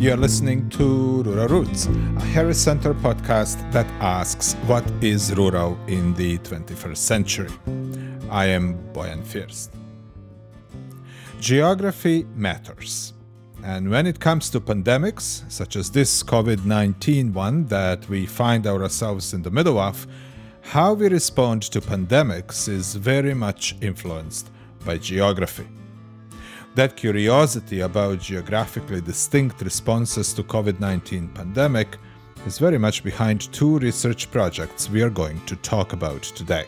Hello, 0.00 0.12
you're 0.12 0.16
listening 0.16 0.70
to 0.70 1.22
Rural 1.24 1.46
Roots, 1.48 1.84
a 1.84 2.24
Harris 2.32 2.58
Center 2.58 2.94
podcast 2.94 3.70
that 3.70 3.86
asks 4.00 4.54
what 4.66 4.82
is 5.02 5.36
rural 5.36 5.78
in 5.88 6.14
the 6.14 6.38
21st 6.38 6.96
century. 6.96 7.50
I 8.30 8.46
am 8.46 8.78
Bojan 8.94 9.22
Fürst. 9.22 9.68
Geography 11.38 12.24
matters. 12.34 13.12
And 13.62 13.90
when 13.90 14.06
it 14.06 14.20
comes 14.20 14.48
to 14.50 14.60
pandemics, 14.60 15.44
such 15.52 15.76
as 15.76 15.90
this 15.90 16.22
COVID 16.22 16.64
19 16.64 17.34
one 17.34 17.66
that 17.66 18.08
we 18.08 18.24
find 18.24 18.66
ourselves 18.66 19.34
in 19.34 19.42
the 19.42 19.50
middle 19.50 19.78
of, 19.78 20.06
how 20.62 20.94
we 20.94 21.08
respond 21.08 21.64
to 21.64 21.80
pandemics 21.82 22.68
is 22.68 22.94
very 22.94 23.34
much 23.34 23.76
influenced 23.82 24.50
by 24.82 24.96
geography. 24.96 25.66
That 26.76 26.96
curiosity 26.96 27.80
about 27.80 28.20
geographically 28.20 29.00
distinct 29.00 29.60
responses 29.60 30.32
to 30.34 30.44
COVID-19 30.44 31.34
pandemic 31.34 31.96
is 32.46 32.58
very 32.58 32.78
much 32.78 33.02
behind 33.02 33.52
two 33.52 33.80
research 33.80 34.30
projects 34.30 34.88
we 34.88 35.02
are 35.02 35.10
going 35.10 35.44
to 35.46 35.56
talk 35.56 35.92
about 35.92 36.22
today. 36.22 36.66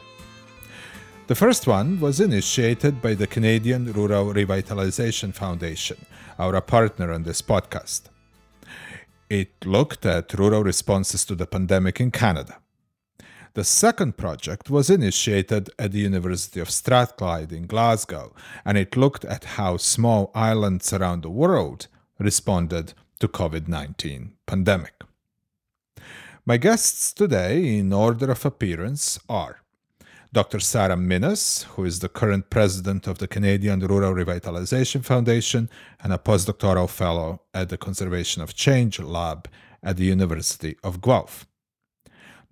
The 1.29 1.37
first 1.37 1.69
one 1.69 2.01
was 2.01 2.19
initiated 2.19 3.01
by 3.01 3.15
the 3.15 3.29
Canadian 3.29 3.93
Rural 3.93 4.35
Revitalization 4.35 5.33
Foundation, 5.33 6.05
our 6.37 6.61
partner 6.61 7.13
on 7.13 7.23
this 7.23 7.41
podcast. 7.41 8.03
It 9.31 9.53
looked 9.65 10.05
at 10.05 10.35
rural 10.35 10.65
responses 10.65 11.25
to 11.27 11.37
the 11.37 11.47
pandemic 11.47 12.01
in 12.01 12.11
Canada. 12.11 12.62
The 13.55 13.65
second 13.65 14.17
project 14.17 14.71
was 14.71 14.89
initiated 14.89 15.69
at 15.79 15.93
the 15.93 15.99
University 15.99 16.59
of 16.59 16.71
Strathclyde 16.71 17.53
in 17.53 17.67
Glasgow, 17.67 18.35
and 18.65 18.79
it 18.79 18.97
looked 18.97 19.27
at 19.27 19.45
how 19.45 19.77
small 19.77 20.31
islands 20.35 20.91
around 20.91 21.23
the 21.23 21.31
world 21.31 21.87
responded 22.19 22.95
to 23.21 23.29
COVID-19 23.29 24.31
pandemic. 24.47 24.95
My 26.47 26.57
guests 26.57 27.13
today 27.13 27.77
in 27.77 27.93
order 27.93 28.31
of 28.31 28.47
appearance 28.47 29.21
are 29.29 29.61
Dr. 30.33 30.59
Sarah 30.59 30.97
Minnes, 30.97 31.65
who 31.75 31.85
is 31.85 31.99
the 31.99 32.09
current 32.09 32.49
president 32.49 33.07
of 33.07 33.19
the 33.19 33.29
Canadian 33.29 33.81
Rural 33.81 34.15
Revitalization 34.15 35.05
Foundation 35.05 35.69
and 36.03 36.11
a 36.11 36.17
postdoctoral 36.17 36.89
fellow 36.89 37.43
at 37.53 37.69
the 37.69 37.77
Conservation 37.77 38.41
of 38.41 38.55
Change 38.55 38.99
Lab 38.99 39.47
at 39.83 39.99
the 39.99 40.07
University 40.07 40.79
of 40.83 41.03
Guelph. 41.03 41.47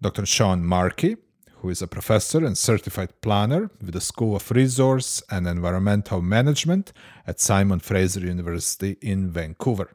Dr. 0.03 0.25
Sean 0.25 0.65
Markey, 0.65 1.17
who 1.57 1.69
is 1.69 1.83
a 1.83 1.87
professor 1.87 2.45
and 2.45 2.57
certified 2.57 3.21
planner 3.21 3.71
with 3.83 3.93
the 3.93 4.01
School 4.01 4.35
of 4.35 4.51
Resource 4.51 5.23
and 5.31 5.47
Environmental 5.47 6.23
Management 6.23 6.95
at 7.27 7.39
Simon 7.39 7.81
Fraser 7.81 8.21
University 8.21 8.97
in 9.03 9.31
Vancouver. 9.31 9.91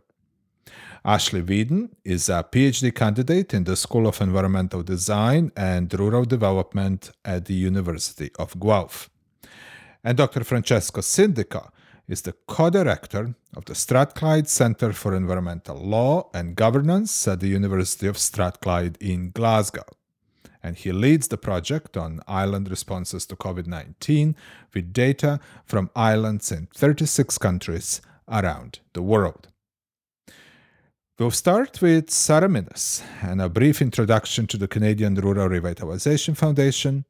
Ashley 1.03 1.41
Weeden 1.41 1.89
is 2.03 2.29
a 2.29 2.45
PhD 2.51 2.93
candidate 2.93 3.51
in 3.51 3.63
the 3.63 3.75
School 3.75 4.05
of 4.05 4.21
Environmental 4.21 4.83
Design 4.83 5.51
and 5.57 5.91
Rural 5.91 6.25
Development 6.25 7.11
at 7.23 7.45
the 7.45 7.55
University 7.55 8.29
of 8.37 8.59
Guelph. 8.59 9.09
And 10.03 10.17
Dr. 10.17 10.43
Francesco 10.43 11.01
Sindico 11.01 11.71
is 12.07 12.21
the 12.21 12.33
co 12.47 12.69
director 12.69 13.35
of 13.55 13.65
the 13.65 13.75
Strathclyde 13.75 14.47
Centre 14.47 14.93
for 14.93 15.15
Environmental 15.15 15.77
Law 15.77 16.29
and 16.33 16.55
Governance 16.55 17.27
at 17.27 17.39
the 17.39 17.47
University 17.47 18.07
of 18.07 18.17
Strathclyde 18.17 18.97
in 18.99 19.31
Glasgow. 19.31 19.85
And 20.61 20.75
he 20.75 20.91
leads 20.91 21.27
the 21.27 21.37
project 21.37 21.95
on 21.95 22.21
island 22.27 22.69
responses 22.69 23.25
to 23.27 23.35
COVID 23.35 23.67
19 23.67 24.35
with 24.73 24.93
data 24.93 25.39
from 25.65 25.91
islands 25.95 26.51
in 26.51 26.67
36 26.75 27.37
countries 27.37 28.01
around 28.27 28.79
the 28.93 29.01
world. 29.01 29.49
We'll 31.17 31.31
start 31.31 31.81
with 31.81 32.09
Sarah 32.09 32.49
Minnes 32.49 33.01
and 33.21 33.41
a 33.41 33.47
brief 33.47 33.81
introduction 33.81 34.47
to 34.47 34.57
the 34.57 34.67
Canadian 34.67 35.15
Rural 35.15 35.47
Revitalization 35.47 36.35
Foundation 36.35 37.05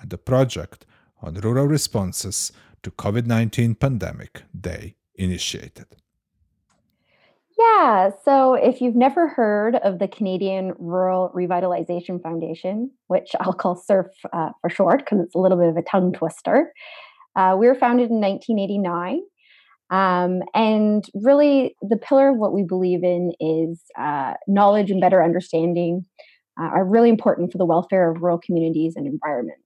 and 0.00 0.08
the 0.08 0.16
project 0.16 0.86
on 1.20 1.34
rural 1.34 1.66
responses 1.66 2.52
to 2.82 2.90
COVID-19 2.90 3.78
pandemic 3.78 4.42
they 4.54 4.96
initiated. 5.14 5.86
Yeah, 7.58 8.10
so 8.24 8.54
if 8.54 8.80
you've 8.80 8.96
never 8.96 9.28
heard 9.28 9.76
of 9.76 9.98
the 9.98 10.08
Canadian 10.08 10.72
Rural 10.78 11.30
Revitalization 11.34 12.22
Foundation, 12.22 12.90
which 13.08 13.32
I'll 13.40 13.52
call 13.52 13.76
CRRF 13.76 14.06
uh, 14.32 14.50
for 14.62 14.70
short 14.70 15.00
because 15.00 15.20
it's 15.20 15.34
a 15.34 15.38
little 15.38 15.58
bit 15.58 15.68
of 15.68 15.76
a 15.76 15.82
tongue 15.82 16.12
twister, 16.12 16.72
uh, 17.36 17.56
we 17.58 17.66
were 17.66 17.74
founded 17.74 18.10
in 18.10 18.20
1989. 18.20 19.20
Um, 19.90 20.42
and 20.54 21.04
really, 21.14 21.76
the 21.82 21.98
pillar 21.98 22.30
of 22.30 22.38
what 22.38 22.54
we 22.54 22.62
believe 22.62 23.02
in 23.02 23.32
is 23.40 23.82
uh, 23.98 24.34
knowledge 24.46 24.90
and 24.90 25.00
better 25.00 25.22
understanding 25.22 26.06
uh, 26.58 26.64
are 26.64 26.84
really 26.84 27.10
important 27.10 27.52
for 27.52 27.58
the 27.58 27.66
welfare 27.66 28.10
of 28.10 28.22
rural 28.22 28.38
communities 28.38 28.94
and 28.96 29.06
environments. 29.06 29.62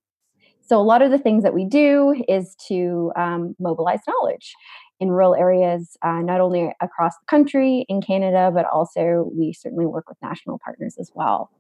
So, 0.67 0.81
a 0.81 0.83
lot 0.83 1.03
of 1.03 1.11
the 1.11 1.19
things 1.19 1.43
that 1.43 1.55
we 1.55 1.65
do 1.65 2.23
is 2.29 2.57
to 2.69 3.13
um, 3.17 3.55
mobilize 3.59 4.01
knowledge 4.09 4.55
in 5.01 5.11
rural 5.11 5.35
areas, 5.35 5.97
uh, 6.03 6.21
not 6.21 6.41
only 6.41 6.73
across 6.81 7.13
the 7.19 7.27
country 7.27 7.85
in 7.89 8.01
Canada, 8.01 8.51
but 8.55 8.65
also 8.67 9.31
we 9.37 9.53
certainly 9.53 9.87
work 9.87 10.09
with 10.09 10.17
national 10.23 10.59
partners 10.65 10.97
as 10.99 11.11
well. 11.15 11.51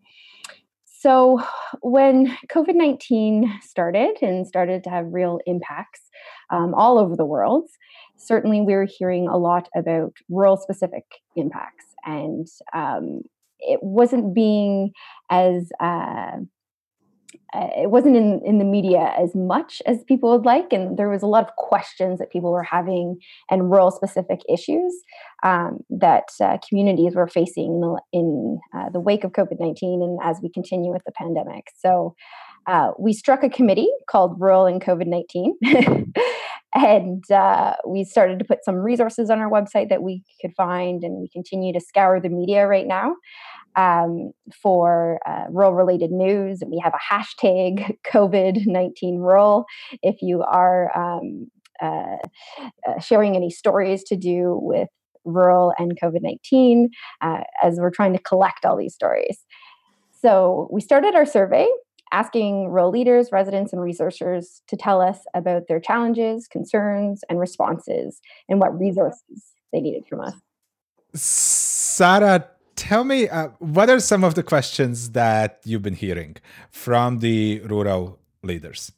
So, 0.87 1.42
when 1.82 2.34
COVID 2.50 2.75
19 2.75 3.60
started 3.62 4.16
and 4.22 4.47
started 4.47 4.82
to 4.84 4.91
have 4.91 5.12
real 5.12 5.38
impacts 5.44 6.00
um, 6.50 6.72
all 6.75 6.98
over 6.98 7.15
the 7.15 7.26
world, 7.26 7.69
certainly 8.16 8.62
we 8.62 8.72
are 8.72 8.86
hearing 8.86 9.28
a 9.28 9.36
lot 9.36 9.69
about 9.76 10.15
rural 10.31 10.56
specific 10.56 11.04
impacts. 11.36 11.84
And 12.06 12.47
um, 12.72 13.21
it 13.59 13.81
wasn't 13.82 14.34
being 14.34 14.92
as 15.31 15.71
uh, 15.81 16.38
it 17.54 17.91
wasn't 17.91 18.16
in, 18.16 18.41
in 18.44 18.59
the 18.59 18.65
media 18.65 19.15
as 19.19 19.34
much 19.34 19.81
as 19.87 20.03
people 20.04 20.31
would 20.31 20.44
like 20.44 20.72
and 20.72 20.97
there 20.97 21.09
was 21.09 21.22
a 21.22 21.26
lot 21.26 21.44
of 21.44 21.54
questions 21.56 22.19
that 22.19 22.31
people 22.31 22.50
were 22.50 22.62
having 22.62 23.19
and 23.50 23.70
rural 23.70 23.91
specific 23.91 24.41
issues 24.48 24.94
um, 25.42 25.78
that 25.91 26.25
uh, 26.41 26.59
communities 26.69 27.15
were 27.15 27.28
facing 27.28 27.66
in, 27.66 27.81
the, 27.81 28.00
in 28.12 28.59
uh, 28.76 28.91
the 28.91 29.00
wake 29.00 29.25
of 29.25 29.32
covid-19 29.32 30.03
and 30.03 30.19
as 30.22 30.38
we 30.42 30.50
continue 30.50 30.92
with 30.92 31.03
the 31.04 31.12
pandemic. 31.12 31.69
So 31.78 32.15
uh, 32.67 32.91
we 32.99 33.13
struck 33.13 33.43
a 33.43 33.49
committee 33.49 33.91
called 34.09 34.41
rural 34.41 34.67
and 34.67 34.83
covid-19 34.83 35.53
and 36.75 37.31
uh, 37.31 37.75
we 37.87 38.05
started 38.05 38.39
to 38.39 38.45
put 38.45 38.65
some 38.65 38.77
resources 38.77 39.31
on 39.31 39.39
our 39.39 39.51
website 39.51 39.89
that 39.89 40.03
we 40.03 40.23
could 40.41 40.53
find 40.57 41.05
and 41.05 41.21
we 41.21 41.29
continue 41.29 41.73
to 41.73 41.81
scour 41.81 42.21
the 42.21 42.29
media 42.29 42.67
right 42.67 42.87
now 42.87 43.15
um, 43.77 44.33
for 44.63 45.21
uh, 45.27 45.45
rural 45.51 45.75
related 45.75 46.11
news. 46.11 46.63
And 46.63 46.71
we 46.71 46.81
have 46.83 46.95
a 46.95 47.15
hashtag 47.15 47.97
COVID 48.13 48.67
19 48.67 49.19
rural. 49.19 49.65
If 50.03 50.23
you 50.23 50.43
are 50.43 50.97
um, 50.97 51.49
uh, 51.83 52.17
uh, 52.89 53.01
sharing 53.01 53.37
any 53.37 53.51
stories 53.51 54.05
to 54.05 54.17
do 54.17 54.59
with 54.63 54.89
rural 55.25 55.73
and 55.79 55.99
COVID 56.01 56.23
19, 56.23 56.91
uh, 57.21 57.41
as 57.63 57.79
we're 57.79 57.91
trying 57.91 58.13
to 58.13 58.23
collect 58.23 58.65
all 58.65 58.77
these 58.77 58.95
stories. 58.95 59.39
So 60.21 60.69
we 60.73 60.81
started 60.81 61.15
our 61.15 61.27
survey 61.27 61.69
asking 62.15 62.69
rural 62.69 62.91
leaders, 62.91 63.33
residents, 63.33 63.73
and 63.73 63.83
researchers 63.83 64.63
to 64.69 64.77
tell 64.77 65.01
us 65.01 65.19
about 65.35 65.63
their 65.67 65.81
challenges, 65.81 66.47
concerns, 66.47 67.23
and 67.29 67.41
responses 67.41 68.21
and 68.49 68.61
what 68.61 68.79
resources 68.79 69.39
they 69.73 69.81
needed 69.81 70.05
from 70.09 70.21
us. 70.21 70.35
Sarah, 71.15 72.49
tell 72.77 73.03
me 73.03 73.28
uh, 73.28 73.49
what 73.59 73.91
are 73.91 73.99
some 73.99 74.22
of 74.22 74.37
the 74.37 74.45
questions 74.45 75.11
that 75.11 75.61
you've 75.65 75.83
been 75.83 75.95
hearing 75.95 76.37
from 76.71 77.19
the 77.19 77.61
rural 77.65 78.21
leaders? 78.45 78.93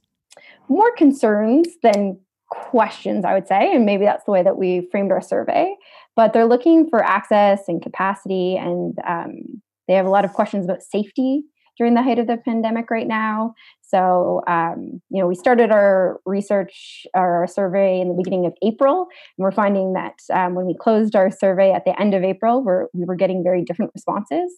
More 0.69 0.93
concerns 0.97 1.69
than 1.83 2.21
questions, 2.51 3.25
I 3.25 3.33
would 3.33 3.49
say, 3.49 3.75
and 3.75 3.87
maybe 3.87 4.05
that's 4.05 4.25
the 4.25 4.31
way 4.31 4.43
that 4.43 4.59
we 4.59 4.89
framed 4.91 5.11
our 5.11 5.23
survey. 5.23 5.75
But 6.17 6.33
they're 6.33 6.47
looking 6.47 6.89
for 6.91 7.03
access 7.03 7.61
and 7.67 7.81
capacity, 7.81 8.57
and 8.57 8.95
um, 9.07 9.63
they 9.89 9.95
have 9.95 10.07
a 10.07 10.11
lot 10.11 10.27
of 10.27 10.35
questions 10.35 10.67
about 10.67 10.83
safety 10.83 11.45
during 11.77 11.95
the 11.95 12.03
height 12.03 12.19
of 12.19 12.27
the 12.27 12.37
pandemic 12.37 12.91
right 12.91 13.07
now. 13.07 13.55
So, 13.83 14.43
um, 14.47 15.01
you 15.11 15.21
know, 15.21 15.27
we 15.27 15.35
started 15.35 15.71
our 15.71 16.21
research, 16.27 17.07
our 17.15 17.47
survey 17.47 18.01
in 18.01 18.09
the 18.09 18.15
beginning 18.15 18.47
of 18.47 18.55
April, 18.63 19.07
and 19.39 19.45
we're 19.45 19.53
finding 19.53 19.93
that 19.93 20.15
um, 20.33 20.55
when 20.55 20.67
we 20.67 20.75
closed 20.75 21.15
our 21.15 21.31
survey 21.31 21.73
at 21.73 21.85
the 21.85 21.99
end 22.01 22.15
of 22.15 22.25
April, 22.25 22.63
we're, 22.65 22.87
we 22.93 23.05
were 23.05 23.15
getting 23.15 23.43
very 23.45 23.63
different 23.63 23.93
responses. 23.95 24.53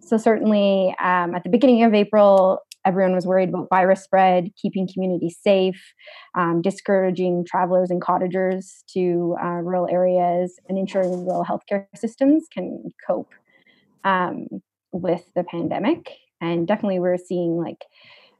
So, 0.00 0.16
certainly 0.16 0.94
um, 1.00 1.34
at 1.34 1.42
the 1.42 1.50
beginning 1.50 1.82
of 1.84 1.94
April, 1.94 2.60
everyone 2.84 3.14
was 3.14 3.26
worried 3.26 3.48
about 3.48 3.68
virus 3.68 4.04
spread, 4.04 4.50
keeping 4.60 4.88
communities 4.92 5.36
safe, 5.42 5.94
um, 6.36 6.62
discouraging 6.62 7.44
travelers 7.44 7.90
and 7.90 8.00
cottagers 8.00 8.84
to 8.94 9.36
uh, 9.42 9.60
rural 9.62 9.88
areas, 9.90 10.58
and 10.68 10.78
ensuring 10.78 11.26
rural 11.26 11.44
healthcare 11.44 11.86
systems 11.96 12.46
can 12.52 12.84
cope 13.06 13.32
um, 14.04 14.46
with 14.92 15.24
the 15.34 15.42
pandemic. 15.42 16.12
And 16.40 16.66
definitely, 16.66 16.98
we're 16.98 17.18
seeing 17.18 17.56
like 17.56 17.84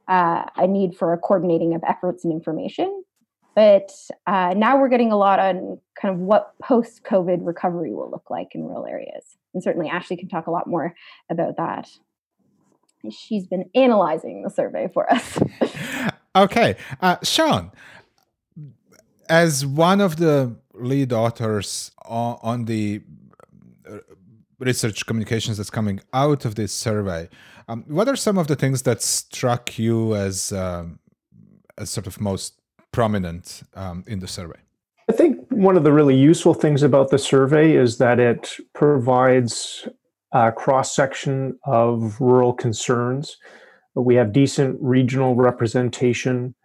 uh, 0.07 0.45
a 0.55 0.67
need 0.67 0.95
for 0.95 1.13
a 1.13 1.17
coordinating 1.17 1.73
of 1.73 1.83
efforts 1.87 2.23
and 2.23 2.31
information. 2.31 3.03
But 3.55 3.91
uh, 4.27 4.53
now 4.55 4.79
we're 4.79 4.87
getting 4.87 5.11
a 5.11 5.17
lot 5.17 5.39
on 5.39 5.79
kind 5.99 6.13
of 6.13 6.19
what 6.19 6.53
post 6.61 7.03
COVID 7.03 7.39
recovery 7.41 7.91
will 7.91 8.11
look 8.11 8.29
like 8.29 8.49
in 8.53 8.63
rural 8.63 8.85
areas. 8.85 9.35
And 9.53 9.63
certainly 9.63 9.89
Ashley 9.89 10.15
can 10.15 10.29
talk 10.29 10.45
a 10.45 10.51
lot 10.51 10.67
more 10.67 10.93
about 11.31 11.57
that. 11.57 11.89
She's 13.09 13.47
been 13.47 13.69
analyzing 13.73 14.43
the 14.43 14.51
survey 14.51 14.89
for 14.93 15.11
us. 15.11 15.39
okay. 16.35 16.75
Uh, 17.01 17.17
Sean, 17.23 17.71
as 19.27 19.65
one 19.65 20.01
of 20.01 20.17
the 20.17 20.55
lead 20.75 21.11
authors 21.11 21.91
on, 22.05 22.37
on 22.43 22.65
the 22.65 23.01
uh, 23.89 23.97
research 24.59 25.05
communications 25.05 25.57
that's 25.57 25.69
coming 25.69 25.99
out 26.13 26.45
of 26.45 26.55
this 26.55 26.71
survey, 26.71 27.29
um, 27.67 27.83
what 27.87 28.07
are 28.07 28.15
some 28.15 28.37
of 28.37 28.47
the 28.47 28.55
things 28.55 28.83
that 28.83 29.01
struck 29.01 29.77
you 29.77 30.15
as, 30.15 30.51
um, 30.51 30.99
as 31.77 31.89
sort 31.89 32.07
of 32.07 32.19
most 32.19 32.59
prominent 32.91 33.63
um, 33.75 34.03
in 34.07 34.19
the 34.19 34.27
survey? 34.27 34.59
I 35.09 35.13
think 35.13 35.39
one 35.49 35.77
of 35.77 35.83
the 35.83 35.93
really 35.93 36.15
useful 36.15 36.53
things 36.53 36.83
about 36.83 37.09
the 37.09 37.17
survey 37.17 37.75
is 37.75 37.97
that 37.97 38.19
it 38.19 38.57
provides 38.73 39.87
a 40.33 40.51
cross 40.51 40.95
section 40.95 41.57
of 41.65 42.19
rural 42.19 42.53
concerns. 42.53 43.37
We 43.95 44.15
have 44.15 44.33
decent 44.33 44.77
regional 44.81 45.35
representation. 45.35 46.55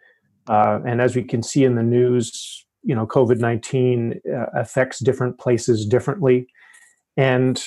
Uh, 0.49 0.81
and 0.85 1.01
as 1.01 1.15
we 1.15 1.23
can 1.23 1.43
see 1.43 1.65
in 1.65 1.77
the 1.77 1.83
news, 1.83 2.67
you 2.83 2.95
know, 2.95 3.07
COVID 3.07 3.39
19 3.39 4.21
uh, 4.29 4.47
affects 4.55 4.99
different 4.99 5.39
places 5.39 5.87
differently. 5.87 6.49
And, 7.17 7.63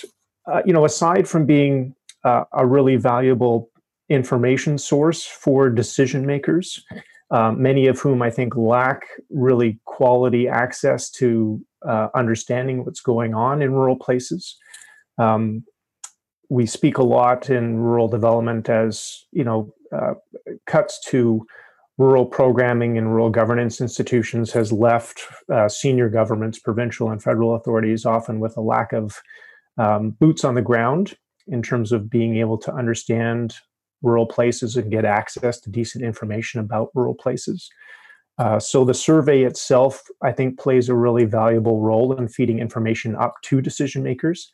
uh, 0.51 0.61
you 0.65 0.73
know, 0.73 0.85
aside 0.85 1.27
from 1.27 1.45
being 1.45 1.95
uh, 2.23 2.43
a 2.53 2.65
really 2.65 2.95
valuable 2.95 3.69
information 4.09 4.77
source 4.77 5.23
for 5.25 5.69
decision 5.69 6.25
makers, 6.25 6.83
um, 7.31 7.61
many 7.61 7.87
of 7.87 7.99
whom 7.99 8.21
I 8.21 8.29
think 8.29 8.55
lack 8.55 9.01
really 9.29 9.79
quality 9.85 10.47
access 10.47 11.09
to 11.11 11.63
uh, 11.85 12.09
understanding 12.13 12.85
what's 12.85 13.01
going 13.01 13.33
on 13.33 13.61
in 13.61 13.73
rural 13.73 13.95
places. 13.95 14.57
Um, 15.17 15.63
we 16.49 16.65
speak 16.65 16.99
a 16.99 17.03
lot 17.03 17.49
in 17.49 17.77
rural 17.77 18.07
development 18.07 18.69
as 18.69 19.25
you 19.31 19.43
know 19.43 19.73
uh, 19.91 20.13
cuts 20.67 20.99
to 21.07 21.45
rural 21.97 22.25
programming 22.25 22.97
and 22.97 23.07
rural 23.07 23.29
governance 23.29 23.79
institutions 23.79 24.51
has 24.51 24.71
left 24.71 25.21
uh, 25.51 25.69
senior 25.69 26.09
governments, 26.09 26.59
provincial 26.59 27.09
and 27.09 27.23
federal 27.23 27.55
authorities, 27.55 28.05
often 28.05 28.39
with 28.39 28.57
a 28.57 28.61
lack 28.61 28.91
of 28.91 29.21
um, 29.77 30.11
boots 30.11 30.43
on 30.43 30.55
the 30.55 30.61
ground 30.61 31.15
in 31.47 31.61
terms 31.61 31.91
of 31.91 32.09
being 32.09 32.37
able 32.37 32.57
to 32.57 32.73
understand 32.73 33.55
rural 34.01 34.25
places 34.25 34.75
and 34.75 34.91
get 34.91 35.05
access 35.05 35.59
to 35.59 35.69
decent 35.69 36.03
information 36.03 36.59
about 36.59 36.89
rural 36.95 37.15
places. 37.15 37.69
Uh, 38.37 38.59
so 38.59 38.83
the 38.83 38.93
survey 38.93 39.43
itself, 39.43 40.03
I 40.21 40.31
think, 40.31 40.59
plays 40.59 40.89
a 40.89 40.95
really 40.95 41.25
valuable 41.25 41.81
role 41.81 42.13
in 42.13 42.27
feeding 42.27 42.59
information 42.59 43.15
up 43.15 43.35
to 43.43 43.61
decision 43.61 44.03
makers. 44.03 44.51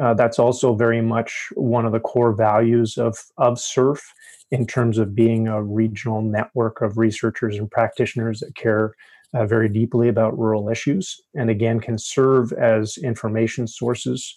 Uh, 0.00 0.12
that's 0.12 0.38
also 0.38 0.74
very 0.74 1.00
much 1.00 1.48
one 1.54 1.86
of 1.86 1.92
the 1.92 2.00
core 2.00 2.32
values 2.32 2.98
of, 2.98 3.18
of 3.38 3.54
CRRF 3.54 4.02
in 4.50 4.66
terms 4.66 4.98
of 4.98 5.14
being 5.14 5.48
a 5.48 5.62
regional 5.62 6.20
network 6.20 6.82
of 6.82 6.98
researchers 6.98 7.56
and 7.56 7.70
practitioners 7.70 8.40
that 8.40 8.54
care 8.54 8.92
uh, 9.36 9.46
very 9.46 9.68
deeply 9.68 10.08
about 10.08 10.38
rural 10.38 10.68
issues 10.68 11.20
and 11.34 11.50
again 11.50 11.80
can 11.80 11.98
serve 11.98 12.52
as 12.52 12.96
information 12.98 13.66
sources 13.66 14.34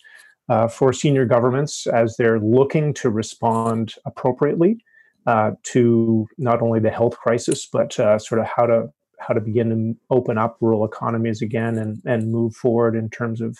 uh, 0.49 0.67
for 0.67 0.91
senior 0.91 1.25
governments 1.25 1.87
as 1.87 2.15
they're 2.17 2.39
looking 2.39 2.93
to 2.93 3.09
respond 3.09 3.93
appropriately 4.05 4.83
uh, 5.27 5.51
to 5.63 6.27
not 6.37 6.61
only 6.61 6.79
the 6.79 6.89
health 6.89 7.17
crisis, 7.17 7.67
but 7.71 7.99
uh, 7.99 8.17
sort 8.17 8.41
of 8.41 8.47
how 8.47 8.65
to 8.65 8.87
how 9.19 9.33
to 9.33 9.41
begin 9.41 9.69
to 9.69 10.15
open 10.15 10.37
up 10.37 10.57
rural 10.61 10.85
economies 10.85 11.41
again 11.41 11.77
and 11.77 12.01
and 12.05 12.31
move 12.31 12.55
forward 12.55 12.95
in 12.95 13.09
terms 13.09 13.41
of 13.41 13.57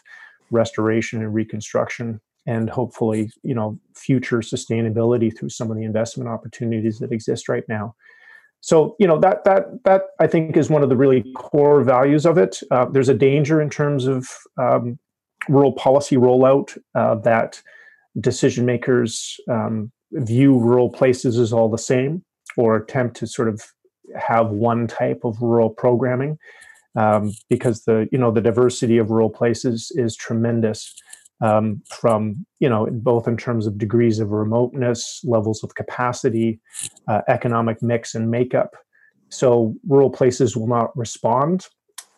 restoration 0.51 1.21
and 1.21 1.33
reconstruction 1.33 2.19
and 2.47 2.69
hopefully 2.69 3.30
you 3.44 3.53
know 3.53 3.77
future 3.94 4.39
sustainability 4.39 5.36
through 5.38 5.50
some 5.50 5.69
of 5.69 5.77
the 5.77 5.83
investment 5.83 6.30
opportunities 6.30 7.00
that 7.00 7.12
exist 7.12 7.50
right 7.50 7.65
now 7.68 7.94
so 8.61 8.95
you 9.00 9.07
know 9.07 9.17
that 9.19 9.44
that 9.45 9.65
that 9.83 10.01
i 10.19 10.27
think 10.27 10.57
is 10.57 10.69
one 10.69 10.83
of 10.83 10.89
the 10.89 10.97
really 10.97 11.23
core 11.35 11.81
values 11.81 12.25
of 12.25 12.38
it. 12.38 12.59
Uh, 12.71 12.85
there's 12.85 13.09
a 13.09 13.13
danger 13.13 13.61
in 13.61 13.69
terms 13.69 14.06
of 14.06 14.27
um, 14.57 15.00
rural 15.47 15.73
policy 15.73 16.15
rollout 16.15 16.77
uh, 16.95 17.15
that 17.15 17.61
decision 18.19 18.65
makers 18.65 19.38
um, 19.50 19.91
view 20.11 20.57
rural 20.57 20.89
places 20.89 21.38
as 21.38 21.53
all 21.53 21.69
the 21.69 21.77
same 21.77 22.23
or 22.57 22.75
attempt 22.75 23.15
to 23.15 23.27
sort 23.27 23.47
of 23.47 23.61
have 24.15 24.50
one 24.50 24.88
type 24.88 25.21
of 25.23 25.41
rural 25.41 25.69
programming 25.69 26.38
um, 26.95 27.31
because 27.50 27.83
the 27.83 28.07
you 28.12 28.17
know 28.17 28.31
the 28.31 28.41
diversity 28.41 28.97
of 28.97 29.12
rural 29.12 29.29
places 29.29 29.91
is 29.95 30.15
tremendous 30.15 30.94
um, 31.41 31.81
from 31.89 32.45
you 32.59 32.69
know 32.69 32.88
both 32.91 33.27
in 33.27 33.38
terms 33.38 33.65
of 33.68 33.77
degrees 33.77 34.19
of 34.19 34.31
remoteness 34.31 35.21
levels 35.24 35.63
of 35.63 35.75
capacity 35.75 36.59
uh, 37.07 37.21
economic 37.27 37.81
mix 37.81 38.15
and 38.15 38.30
makeup 38.30 38.71
so 39.30 39.75
rural 39.88 40.09
places 40.09 40.57
will 40.57 40.68
not 40.68 40.95
respond 40.97 41.68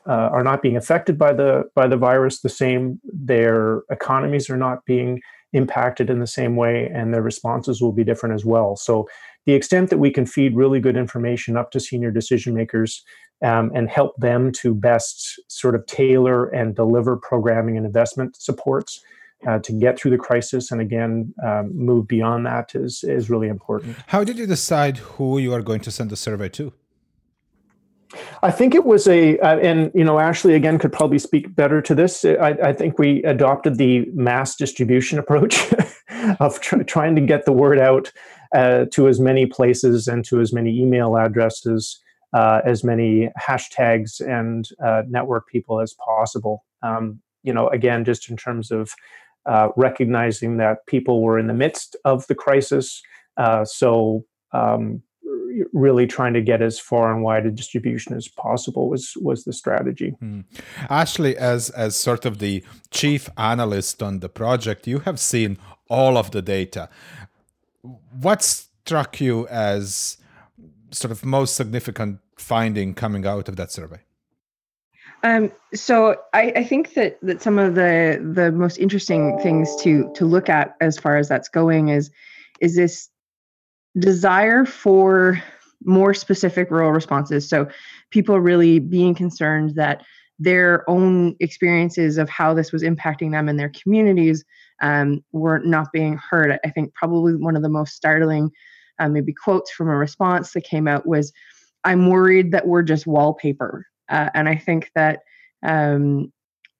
uh, 0.07 0.29
are 0.31 0.43
not 0.43 0.61
being 0.61 0.77
affected 0.77 1.17
by 1.17 1.33
the 1.33 1.63
by 1.75 1.87
the 1.87 1.97
virus 1.97 2.41
the 2.41 2.49
same. 2.49 2.99
Their 3.03 3.83
economies 3.91 4.49
are 4.49 4.57
not 4.57 4.85
being 4.85 5.21
impacted 5.53 6.09
in 6.09 6.19
the 6.19 6.27
same 6.27 6.55
way, 6.55 6.89
and 6.93 7.13
their 7.13 7.21
responses 7.21 7.81
will 7.81 7.91
be 7.91 8.03
different 8.03 8.35
as 8.35 8.45
well. 8.45 8.75
So, 8.75 9.07
the 9.45 9.53
extent 9.53 9.89
that 9.89 9.99
we 9.99 10.11
can 10.11 10.25
feed 10.25 10.55
really 10.55 10.79
good 10.79 10.97
information 10.97 11.57
up 11.57 11.71
to 11.71 11.79
senior 11.79 12.11
decision 12.11 12.53
makers 12.53 13.03
um, 13.41 13.71
and 13.73 13.89
help 13.89 14.15
them 14.17 14.51
to 14.51 14.73
best 14.73 15.39
sort 15.47 15.75
of 15.75 15.85
tailor 15.85 16.47
and 16.49 16.75
deliver 16.75 17.17
programming 17.17 17.77
and 17.77 17.85
investment 17.85 18.35
supports. 18.41 19.01
Uh, 19.47 19.57
to 19.57 19.71
get 19.71 19.97
through 19.97 20.11
the 20.11 20.19
crisis 20.19 20.71
and 20.71 20.79
again 20.81 21.33
um, 21.43 21.75
move 21.75 22.07
beyond 22.07 22.45
that 22.45 22.75
is 22.75 23.03
is 23.03 23.27
really 23.27 23.47
important. 23.47 23.97
How 24.05 24.23
did 24.23 24.37
you 24.37 24.45
decide 24.45 24.97
who 24.97 25.39
you 25.39 25.51
are 25.51 25.63
going 25.63 25.81
to 25.81 25.89
send 25.89 26.11
the 26.11 26.15
survey 26.15 26.47
to? 26.49 26.71
I 28.43 28.51
think 28.51 28.75
it 28.75 28.85
was 28.85 29.07
a, 29.07 29.37
uh, 29.39 29.57
and 29.59 29.91
you 29.93 30.03
know, 30.03 30.19
Ashley 30.19 30.53
again 30.53 30.77
could 30.77 30.91
probably 30.91 31.19
speak 31.19 31.55
better 31.55 31.81
to 31.81 31.95
this. 31.95 32.25
I, 32.25 32.57
I 32.63 32.73
think 32.73 32.99
we 32.99 33.23
adopted 33.23 33.77
the 33.77 34.05
mass 34.13 34.55
distribution 34.55 35.19
approach 35.19 35.73
of 36.39 36.59
tr- 36.59 36.83
trying 36.83 37.15
to 37.15 37.21
get 37.21 37.45
the 37.45 37.53
word 37.53 37.79
out 37.79 38.11
uh, 38.53 38.85
to 38.91 39.07
as 39.07 39.19
many 39.19 39.45
places 39.45 40.07
and 40.07 40.25
to 40.25 40.41
as 40.41 40.51
many 40.51 40.77
email 40.77 41.15
addresses, 41.17 41.99
uh, 42.33 42.61
as 42.65 42.83
many 42.83 43.29
hashtags 43.39 44.21
and 44.21 44.69
uh, 44.83 45.03
network 45.07 45.47
people 45.47 45.79
as 45.79 45.93
possible. 45.93 46.63
Um, 46.81 47.21
you 47.43 47.53
know, 47.53 47.67
again, 47.69 48.05
just 48.05 48.29
in 48.29 48.37
terms 48.37 48.71
of 48.71 48.91
uh, 49.45 49.69
recognizing 49.75 50.57
that 50.57 50.85
people 50.85 51.21
were 51.21 51.39
in 51.39 51.47
the 51.47 51.53
midst 51.53 51.95
of 52.05 52.27
the 52.27 52.35
crisis, 52.35 53.01
uh, 53.37 53.65
so. 53.65 54.25
Um, 54.53 55.01
really 55.73 56.07
trying 56.07 56.33
to 56.33 56.41
get 56.41 56.61
as 56.61 56.79
far 56.79 57.13
and 57.13 57.23
wide 57.23 57.45
a 57.45 57.51
distribution 57.51 58.15
as 58.15 58.27
possible 58.27 58.89
was 58.89 59.13
was 59.17 59.43
the 59.43 59.53
strategy. 59.53 60.15
Mm. 60.21 60.45
Ashley, 60.89 61.37
as 61.37 61.69
as 61.71 61.95
sort 61.95 62.25
of 62.25 62.39
the 62.39 62.63
chief 62.89 63.29
analyst 63.37 64.01
on 64.01 64.19
the 64.19 64.29
project, 64.29 64.87
you 64.87 64.99
have 64.99 65.19
seen 65.19 65.57
all 65.89 66.17
of 66.17 66.31
the 66.31 66.41
data. 66.41 66.89
What 68.19 68.43
struck 68.43 69.19
you 69.19 69.47
as 69.47 70.17
sort 70.91 71.11
of 71.11 71.25
most 71.25 71.55
significant 71.55 72.19
finding 72.37 72.93
coming 72.93 73.25
out 73.25 73.47
of 73.47 73.55
that 73.55 73.71
survey? 73.71 73.99
Um, 75.23 75.51
so 75.73 76.15
I, 76.33 76.51
I, 76.55 76.63
think 76.63 76.95
that 76.95 77.19
that 77.21 77.43
some 77.43 77.59
of 77.59 77.75
the 77.75 78.19
the 78.33 78.51
most 78.51 78.77
interesting 78.77 79.37
things 79.39 79.75
to 79.83 80.11
to 80.15 80.25
look 80.25 80.49
at 80.49 80.75
as 80.81 80.97
far 80.97 81.17
as 81.17 81.29
that's 81.29 81.47
going 81.47 81.89
is 81.89 82.09
is 82.59 82.75
this 82.75 83.09
desire 83.99 84.65
for 84.65 85.41
more 85.83 86.13
specific 86.13 86.71
rural 86.71 86.91
responses. 86.91 87.47
So 87.47 87.67
people 88.09 88.39
really 88.39 88.79
being 88.79 89.13
concerned 89.13 89.75
that 89.75 90.03
their 90.39 90.89
own 90.89 91.35
experiences 91.39 92.17
of 92.17 92.27
how 92.29 92.53
this 92.53 92.71
was 92.71 92.81
impacting 92.81 93.31
them 93.31 93.47
and 93.47 93.59
their 93.59 93.69
communities 93.69 94.43
um, 94.81 95.23
were 95.31 95.59
not 95.59 95.91
being 95.91 96.17
heard. 96.17 96.59
I 96.65 96.69
think 96.69 96.93
probably 96.95 97.35
one 97.35 97.55
of 97.55 97.61
the 97.61 97.69
most 97.69 97.93
startling, 97.93 98.49
uh, 99.01 99.09
maybe 99.09 99.33
quotes 99.33 99.71
from 99.71 99.89
a 99.89 99.95
response 99.95 100.53
that 100.53 100.63
came 100.63 100.87
out 100.87 101.05
was, 101.05 101.33
"I'm 101.83 102.09
worried 102.09 102.51
that 102.51 102.67
we're 102.67 102.83
just 102.83 103.07
wallpaper," 103.07 103.85
uh, 104.09 104.29
and 104.33 104.47
I 104.47 104.55
think 104.55 104.91
that 104.95 105.19
um, 105.63 106.31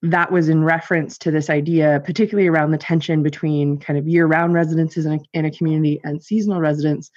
that 0.02 0.32
was 0.32 0.50
in 0.50 0.64
reference 0.64 1.18
to 1.20 1.32
this 1.32 1.50
idea, 1.50 2.02
particularly 2.06 2.48
around 2.48 2.72
the 2.72 2.78
tension 2.78 3.22
between 3.22 3.78
kind 3.80 4.00
of 4.00 4.08
year-round 4.08 4.54
residences 4.54 5.06
in 5.06 5.14
a, 5.14 5.20
in 5.34 5.46
a 5.46 5.52
community 5.52 6.00
and 6.04 6.24
seasonal 6.24 6.60
residents 6.60 7.12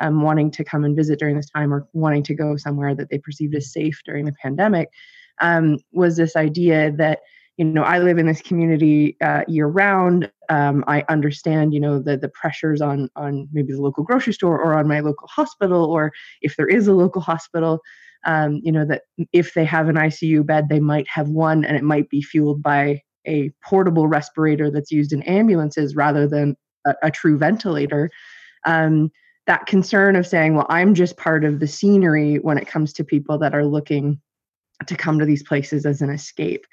um, 0.00 0.20
wanting 0.20 0.50
to 0.50 0.64
come 0.64 0.84
and 0.84 0.94
visit 0.94 1.18
during 1.18 1.36
this 1.36 1.50
time 1.50 1.72
or 1.72 1.88
wanting 1.92 2.22
to 2.24 2.34
go 2.34 2.56
somewhere 2.56 2.94
that 2.94 3.08
they 3.10 3.18
perceived 3.18 3.54
as 3.54 3.72
safe 3.72 4.00
during 4.04 4.26
the 4.26 4.34
pandemic. 4.42 4.90
Um, 5.40 5.78
was 5.92 6.16
this 6.16 6.36
idea 6.36 6.92
that 6.92 7.20
you 7.56 7.64
know 7.64 7.82
I 7.82 7.98
live 7.98 8.18
in 8.18 8.26
this 8.26 8.42
community 8.42 9.16
uh, 9.20 9.42
year-round. 9.48 10.30
um, 10.48 10.84
I 10.86 11.04
understand, 11.08 11.74
you 11.74 11.80
know, 11.80 11.98
the 11.98 12.16
the 12.16 12.28
pressures 12.28 12.80
on 12.80 13.08
on 13.16 13.48
maybe 13.52 13.72
the 13.72 13.80
local 13.80 14.04
grocery 14.04 14.32
store 14.32 14.60
or 14.60 14.78
on 14.78 14.88
my 14.88 15.00
local 15.00 15.28
hospital, 15.28 15.84
or 15.84 16.12
if 16.42 16.56
there 16.56 16.68
is 16.68 16.86
a 16.86 16.92
local 16.92 17.20
hospital, 17.20 17.80
um, 18.24 18.60
you 18.62 18.72
know, 18.72 18.84
that 18.84 19.02
if 19.32 19.54
they 19.54 19.64
have 19.64 19.88
an 19.88 19.96
ICU 19.96 20.44
bed, 20.44 20.68
they 20.68 20.80
might 20.80 21.08
have 21.08 21.28
one, 21.28 21.64
and 21.64 21.76
it 21.76 21.84
might 21.84 22.08
be 22.10 22.22
fueled 22.22 22.62
by 22.62 23.02
a 23.26 23.50
portable 23.64 24.06
respirator 24.06 24.70
that's 24.70 24.92
used 24.92 25.12
in 25.12 25.22
ambulances 25.22 25.96
rather 25.96 26.28
than 26.28 26.56
a, 26.86 26.94
a 27.04 27.10
true 27.10 27.38
ventilator. 27.38 28.10
Um, 28.64 29.10
that 29.46 29.66
concern 29.66 30.16
of 30.16 30.26
saying, 30.26 30.54
well, 30.54 30.66
I'm 30.68 30.94
just 30.94 31.16
part 31.16 31.44
of 31.44 31.60
the 31.60 31.68
scenery 31.68 32.36
when 32.36 32.58
it 32.58 32.66
comes 32.66 32.92
to 32.94 33.04
people 33.04 33.38
that 33.38 33.54
are 33.54 33.64
looking 33.64 34.20
to 34.86 34.96
come 34.96 35.18
to 35.18 35.24
these 35.24 35.42
places 35.42 35.86
as 35.86 36.02
an 36.02 36.10
escape. 36.10 36.66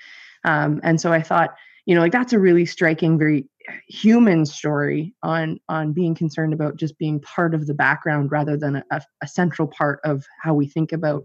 Um, 0.43 0.79
and 0.83 0.99
so 0.99 1.11
I 1.11 1.21
thought, 1.21 1.55
you 1.85 1.95
know, 1.95 2.01
like 2.01 2.11
that's 2.11 2.33
a 2.33 2.39
really 2.39 2.65
striking, 2.65 3.17
very 3.17 3.47
human 3.87 4.45
story 4.45 5.13
on 5.23 5.59
on 5.69 5.93
being 5.93 6.15
concerned 6.15 6.53
about 6.53 6.75
just 6.77 6.97
being 6.97 7.19
part 7.21 7.53
of 7.53 7.67
the 7.67 7.73
background 7.73 8.31
rather 8.31 8.57
than 8.57 8.83
a, 8.91 9.01
a 9.21 9.27
central 9.27 9.67
part 9.67 9.99
of 10.03 10.25
how 10.41 10.53
we 10.53 10.67
think 10.67 10.91
about 10.91 11.23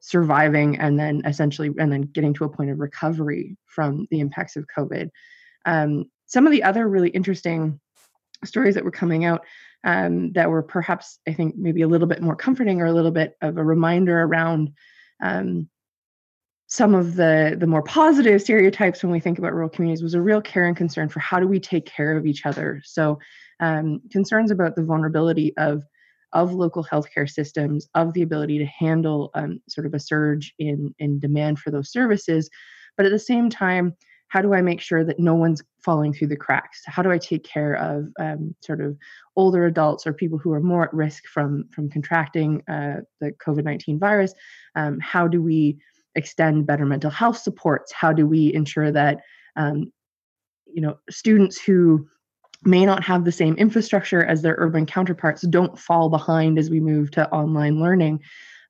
surviving 0.00 0.78
and 0.78 0.98
then 0.98 1.22
essentially 1.24 1.70
and 1.78 1.92
then 1.92 2.02
getting 2.02 2.34
to 2.34 2.44
a 2.44 2.48
point 2.48 2.70
of 2.70 2.80
recovery 2.80 3.56
from 3.66 4.06
the 4.10 4.20
impacts 4.20 4.56
of 4.56 4.66
COVID. 4.76 5.08
Um, 5.64 6.06
some 6.26 6.46
of 6.46 6.52
the 6.52 6.64
other 6.64 6.88
really 6.88 7.10
interesting 7.10 7.80
stories 8.44 8.74
that 8.74 8.84
were 8.84 8.90
coming 8.90 9.24
out 9.24 9.42
um, 9.84 10.32
that 10.32 10.50
were 10.50 10.62
perhaps, 10.62 11.18
I 11.28 11.32
think, 11.32 11.56
maybe 11.56 11.82
a 11.82 11.88
little 11.88 12.08
bit 12.08 12.22
more 12.22 12.36
comforting 12.36 12.80
or 12.80 12.86
a 12.86 12.92
little 12.92 13.10
bit 13.10 13.36
of 13.40 13.56
a 13.56 13.64
reminder 13.64 14.20
around 14.22 14.72
um, 15.22 15.68
some 16.72 16.94
of 16.94 17.16
the 17.16 17.54
the 17.60 17.66
more 17.66 17.82
positive 17.82 18.40
stereotypes 18.40 19.02
when 19.02 19.12
we 19.12 19.20
think 19.20 19.38
about 19.38 19.52
rural 19.52 19.68
communities 19.68 20.02
was 20.02 20.14
a 20.14 20.22
real 20.22 20.40
care 20.40 20.64
and 20.66 20.74
concern 20.74 21.06
for 21.06 21.20
how 21.20 21.38
do 21.38 21.46
we 21.46 21.60
take 21.60 21.84
care 21.84 22.16
of 22.16 22.24
each 22.24 22.46
other. 22.46 22.80
So 22.82 23.18
um, 23.60 24.00
concerns 24.10 24.50
about 24.50 24.74
the 24.74 24.82
vulnerability 24.82 25.54
of 25.58 25.82
of 26.32 26.54
local 26.54 26.82
healthcare 26.82 27.28
systems, 27.28 27.88
of 27.94 28.14
the 28.14 28.22
ability 28.22 28.58
to 28.58 28.64
handle 28.64 29.30
um, 29.34 29.60
sort 29.68 29.86
of 29.86 29.92
a 29.92 30.00
surge 30.00 30.54
in 30.58 30.94
in 30.98 31.20
demand 31.20 31.58
for 31.58 31.70
those 31.70 31.92
services, 31.92 32.48
but 32.96 33.04
at 33.04 33.12
the 33.12 33.18
same 33.18 33.50
time 33.50 33.94
how 34.28 34.40
do 34.40 34.54
I 34.54 34.62
make 34.62 34.80
sure 34.80 35.04
that 35.04 35.18
no 35.20 35.34
one's 35.34 35.62
falling 35.84 36.14
through 36.14 36.28
the 36.28 36.36
cracks? 36.36 36.80
How 36.86 37.02
do 37.02 37.10
I 37.10 37.18
take 37.18 37.44
care 37.44 37.74
of 37.74 38.06
um, 38.18 38.54
sort 38.62 38.80
of 38.80 38.96
older 39.36 39.66
adults 39.66 40.06
or 40.06 40.14
people 40.14 40.38
who 40.38 40.52
are 40.52 40.60
more 40.60 40.84
at 40.84 40.94
risk 40.94 41.26
from 41.26 41.68
from 41.70 41.90
contracting 41.90 42.62
uh, 42.66 43.02
the 43.20 43.32
COVID 43.46 43.64
nineteen 43.64 43.98
virus? 43.98 44.32
Um, 44.74 44.98
how 45.00 45.28
do 45.28 45.42
we 45.42 45.76
extend 46.14 46.66
better 46.66 46.86
mental 46.86 47.10
health 47.10 47.38
supports? 47.38 47.92
How 47.92 48.12
do 48.12 48.26
we 48.26 48.52
ensure 48.52 48.92
that 48.92 49.20
um, 49.56 49.92
you 50.66 50.80
know 50.82 50.98
students 51.10 51.60
who 51.60 52.06
may 52.64 52.86
not 52.86 53.02
have 53.02 53.24
the 53.24 53.32
same 53.32 53.54
infrastructure 53.56 54.24
as 54.24 54.42
their 54.42 54.54
urban 54.58 54.86
counterparts 54.86 55.42
don't 55.42 55.78
fall 55.78 56.08
behind 56.08 56.58
as 56.58 56.70
we 56.70 56.80
move 56.80 57.10
to 57.12 57.28
online 57.30 57.80
learning? 57.80 58.20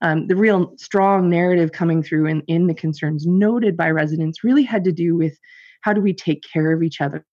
um, 0.03 0.27
the 0.27 0.37
real 0.37 0.75
strong 0.77 1.31
narrative 1.31 1.73
coming 1.73 2.03
through 2.03 2.27
in, 2.27 2.43
in 2.43 2.67
the 2.67 2.75
concerns 2.75 3.27
noted 3.27 3.77
by 3.77 3.91
residents 3.91 4.45
really 4.45 4.65
had 4.65 4.85
to 4.85 4.93
do 4.93 5.17
with 5.17 5.39
how 5.81 5.93
do 5.93 6.01
we 6.01 6.13
take 6.13 6.45
care 6.53 6.73
of 6.73 6.83
each 6.83 7.01
other 7.01 7.25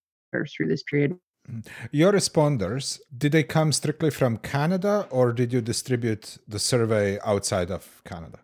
through 0.55 0.67
this 0.67 0.83
period. 0.83 1.17
Mm. 1.51 1.67
Your 1.91 2.13
responders, 2.13 2.99
did 3.17 3.31
they 3.31 3.43
come 3.43 3.71
strictly 3.71 4.11
from 4.11 4.37
Canada 4.37 5.07
or 5.09 5.33
did 5.33 5.51
you 5.51 5.61
distribute 5.61 6.37
the 6.47 6.59
survey 6.59 7.19
outside 7.25 7.71
of 7.71 8.03
Canada? 8.05 8.39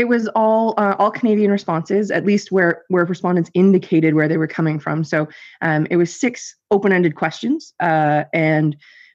It 0.00 0.08
was 0.08 0.28
all 0.28 0.72
uh, 0.78 0.96
all 0.98 1.10
Canadian 1.10 1.50
responses, 1.50 2.10
at 2.10 2.24
least 2.24 2.50
where 2.50 2.84
where 2.88 3.04
respondents 3.04 3.50
indicated 3.52 4.14
where 4.14 4.28
they 4.28 4.38
were 4.38 4.46
coming 4.46 4.80
from. 4.80 5.04
So 5.04 5.28
um, 5.60 5.86
it 5.90 5.98
was 5.98 6.18
six 6.18 6.56
open 6.70 6.90
ended 6.90 7.16
questions, 7.16 7.74
uh, 7.80 8.24
and 8.32 8.74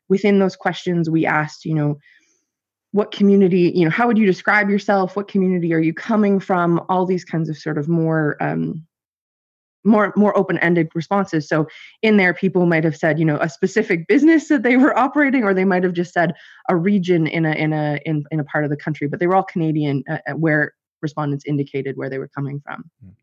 within 0.09 0.37
those 0.37 0.55
questions, 0.55 1.09
we 1.09 1.25
asked, 1.25 1.65
you 1.65 1.73
know, 1.73 1.97
what 2.91 3.11
community 3.11 3.71
you 3.73 3.83
know 3.83 3.89
how 3.89 4.05
would 4.05 4.19
you 4.19 4.27
describe 4.27 4.69
yourself? 4.69 5.15
What 5.15 5.27
community 5.27 5.73
are 5.73 5.79
you 5.79 5.91
coming 5.91 6.39
from? 6.39 6.79
All 6.87 7.07
these 7.07 7.25
kinds 7.25 7.49
of 7.49 7.57
sort 7.57 7.79
of 7.79 7.89
more 7.89 8.37
um, 8.39 8.85
more 9.83 10.13
more 10.15 10.37
open-ended 10.37 10.89
responses. 10.93 11.47
So 11.47 11.67
in 12.03 12.17
there 12.17 12.35
people 12.35 12.67
might 12.67 12.83
have 12.83 12.95
said 12.95 13.17
you 13.17 13.25
know 13.25 13.39
a 13.39 13.49
specific 13.49 14.07
business 14.07 14.49
that 14.49 14.61
they 14.61 14.77
were 14.77 14.95
operating 14.95 15.43
or 15.45 15.55
they 15.55 15.65
might 15.65 15.83
have 15.83 15.93
just 15.93 16.13
said 16.13 16.35
a 16.69 16.75
region 16.75 17.25
in 17.25 17.43
a 17.43 17.53
in 17.53 17.73
a 17.73 17.99
in, 18.05 18.23
in 18.29 18.39
a 18.39 18.43
part 18.43 18.65
of 18.65 18.69
the 18.69 18.77
country 18.77 19.07
but 19.07 19.19
they 19.19 19.27
were 19.27 19.35
all 19.35 19.43
canadian 19.43 20.03
uh, 20.09 20.17
uh 20.27 20.33
where 20.33 20.73
respondents 21.07 21.43
indicated 21.53 21.93
where 21.99 22.09
they 22.11 22.19
were 22.23 22.31
coming 22.37 22.57
from. 22.65 22.79
Hmm. 23.01 23.13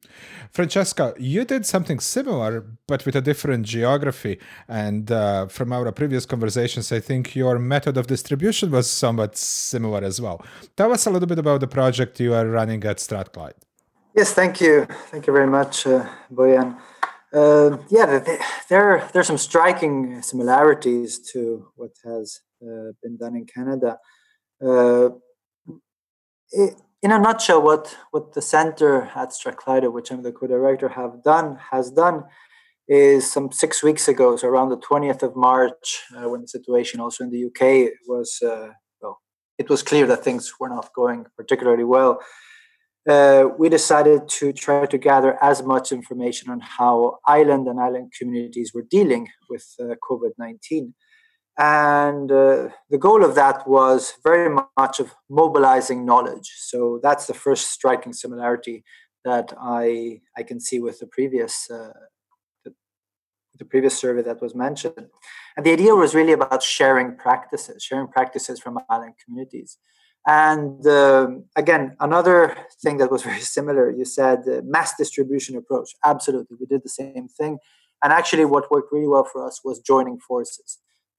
Francesca, 0.57 1.05
you 1.19 1.43
did 1.45 1.63
something 1.75 1.99
similar, 2.17 2.53
but 2.91 3.01
with 3.07 3.17
a 3.17 3.25
different 3.31 3.63
geography. 3.77 4.35
And 4.69 5.05
uh, 5.11 5.47
from 5.57 5.69
our 5.77 5.91
previous 5.93 6.25
conversations, 6.35 6.87
I 6.99 7.01
think 7.09 7.23
your 7.43 7.59
method 7.75 7.97
of 8.01 8.05
distribution 8.07 8.71
was 8.71 8.87
somewhat 9.05 9.33
similar 9.37 10.03
as 10.11 10.21
well. 10.25 10.39
Tell 10.77 10.91
us 10.97 11.07
a 11.07 11.11
little 11.15 11.31
bit 11.33 11.39
about 11.39 11.61
the 11.61 11.73
project 11.79 12.21
you 12.21 12.33
are 12.35 12.47
running 12.59 12.83
at 12.85 13.01
Strathclyde. 13.01 13.59
Yes, 14.19 14.29
thank 14.41 14.61
you. 14.61 14.87
Thank 15.11 15.27
you 15.27 15.33
very 15.39 15.51
much, 15.59 15.75
uh, 15.87 16.07
Bojan. 16.31 16.79
Uh, 17.33 17.79
yeah, 17.89 18.07
there, 18.69 19.09
there 19.13 19.21
are 19.23 19.31
some 19.33 19.39
striking 19.39 20.21
similarities 20.21 21.19
to 21.33 21.67
what 21.77 21.93
has 22.05 22.41
uh, 22.63 22.93
been 23.03 23.17
done 23.17 23.35
in 23.41 23.47
Canada. 23.47 23.99
Uh, 24.63 25.09
it, 26.51 26.75
in 27.03 27.11
a 27.11 27.19
nutshell, 27.19 27.61
what 27.63 27.97
what 28.13 28.33
the 28.33 28.43
center 28.43 29.11
at 29.15 29.33
Strathclyde, 29.33 29.93
which 29.93 30.11
I'm 30.11 30.23
the 30.23 30.33
co-director, 30.33 30.89
have 30.89 31.23
done 31.25 31.59
has 31.71 31.91
done 31.91 32.25
is 32.89 33.31
some 33.31 33.51
six 33.53 33.83
weeks 33.83 34.09
ago, 34.09 34.37
so 34.37 34.49
around 34.49 34.69
the 34.69 34.77
20th 34.77 35.23
of 35.23 35.37
March, 35.37 36.03
uh, 36.17 36.29
when 36.29 36.43
the 36.43 36.49
situation 36.49 37.01
also 37.01 37.25
in 37.25 37.31
the 37.31 37.45
UK 37.47 37.93
was 38.07 38.39
uh, 38.45 38.69
well, 39.01 39.21
it 39.59 39.69
was 39.69 39.83
clear 39.83 40.07
that 40.07 40.25
things 40.25 40.53
were 40.61 40.69
not 40.69 40.91
going 40.95 41.27
particularly 41.37 41.85
well. 41.85 42.21
Uh, 43.09 43.49
we 43.59 43.69
decided 43.69 44.29
to 44.29 44.53
try 44.53 44.87
to 44.87 44.97
gather 44.97 45.37
as 45.43 45.61
much 45.65 45.91
information 45.91 46.51
on 46.51 46.61
how 46.61 47.19
island 47.27 47.67
and 47.67 47.81
island 47.81 48.13
communities 48.17 48.71
were 48.73 48.87
dealing 48.89 49.29
with 49.51 49.67
uh, 49.81 49.95
COVID 50.09 50.33
19. 50.39 50.95
And 51.59 52.33
uh, 52.33 52.69
the 52.89 52.99
goal 52.99 53.25
of 53.25 53.35
that 53.35 53.69
was 53.69 54.15
very 54.25 54.55
much 54.79 55.01
of 55.01 55.15
mobilizing 55.29 56.07
knowledge. 56.07 56.51
So 56.57 56.99
that's 57.03 57.27
the 57.27 57.35
first 57.35 57.71
striking 57.71 58.15
similarity 58.15 58.85
that 59.25 59.53
I 59.61 60.21
I 60.37 60.43
can 60.45 60.61
see 60.61 60.81
with 60.81 60.99
the 60.99 61.07
previous 61.07 61.71
uh, 61.71 61.93
the, 62.65 62.73
the, 63.59 63.67
previous 63.67 63.97
survey 63.99 64.23
that 64.23 64.41
was 64.41 64.55
mentioned. 64.55 65.09
And 65.57 65.67
the 65.67 65.73
idea 65.73 65.95
was 65.95 66.15
really 66.15 66.33
about 66.33 66.63
sharing 66.63 67.17
practices, 67.17 67.83
sharing 67.83 68.09
practices 68.09 68.59
from 68.59 68.79
island 68.89 69.15
communities. 69.23 69.77
And 70.27 70.87
um, 70.87 71.45
again, 71.55 71.97
another 72.01 72.57
thing 72.83 72.97
that 72.97 73.11
was 73.11 73.23
very 73.31 73.41
similar, 73.41 73.91
you 73.91 74.07
said 74.07 74.41
uh, 74.49 74.63
mass 74.65 74.95
distribution 74.97 75.57
approach. 75.57 75.91
Absolutely, 76.05 76.57
we 76.59 76.67
did 76.67 76.83
the 76.83 76.89
same 76.89 77.29
thing. 77.29 77.59
And 78.03 78.13
actually, 78.13 78.47
what 78.47 78.71
worked 78.71 78.91
really 78.91 79.07
well 79.07 79.29
for 79.31 79.47
us 79.47 79.61
was 79.63 79.81
joining 79.81 80.19
forces 80.19 80.79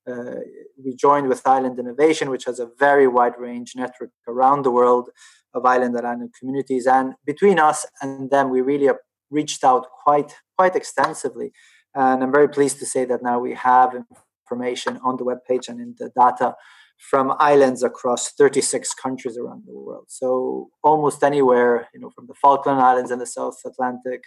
uh, 0.09 0.41
we 0.83 0.95
joined 0.95 1.27
with 1.29 1.45
Island 1.45 1.79
Innovation, 1.79 2.29
which 2.29 2.45
has 2.45 2.59
a 2.59 2.69
very 2.79 3.07
wide 3.07 3.37
range 3.37 3.73
network 3.75 4.11
around 4.27 4.63
the 4.63 4.71
world 4.71 5.09
of 5.53 5.65
island 5.65 5.95
and 5.95 6.05
island 6.05 6.33
communities. 6.37 6.87
And 6.87 7.13
between 7.25 7.59
us 7.59 7.85
and 8.01 8.29
them, 8.29 8.49
we 8.49 8.61
really 8.61 8.89
reached 9.29 9.63
out 9.63 9.87
quite 10.03 10.35
quite 10.57 10.75
extensively. 10.75 11.51
And 11.95 12.23
I'm 12.23 12.31
very 12.31 12.49
pleased 12.49 12.79
to 12.79 12.85
say 12.85 13.05
that 13.05 13.23
now 13.23 13.39
we 13.39 13.53
have 13.53 13.95
information 14.43 14.99
on 15.03 15.17
the 15.17 15.25
webpage 15.25 15.69
and 15.69 15.79
in 15.79 15.95
the 15.97 16.09
data 16.15 16.55
from 16.97 17.33
islands 17.39 17.83
across 17.83 18.31
36 18.31 18.93
countries 18.93 19.37
around 19.37 19.63
the 19.65 19.73
world. 19.73 20.05
So 20.07 20.69
almost 20.83 21.23
anywhere, 21.23 21.87
you 21.93 21.99
know, 21.99 22.11
from 22.15 22.27
the 22.27 22.33
Falkland 22.35 22.79
Islands 22.79 23.11
in 23.11 23.19
the 23.19 23.25
South 23.25 23.59
Atlantic 23.65 24.23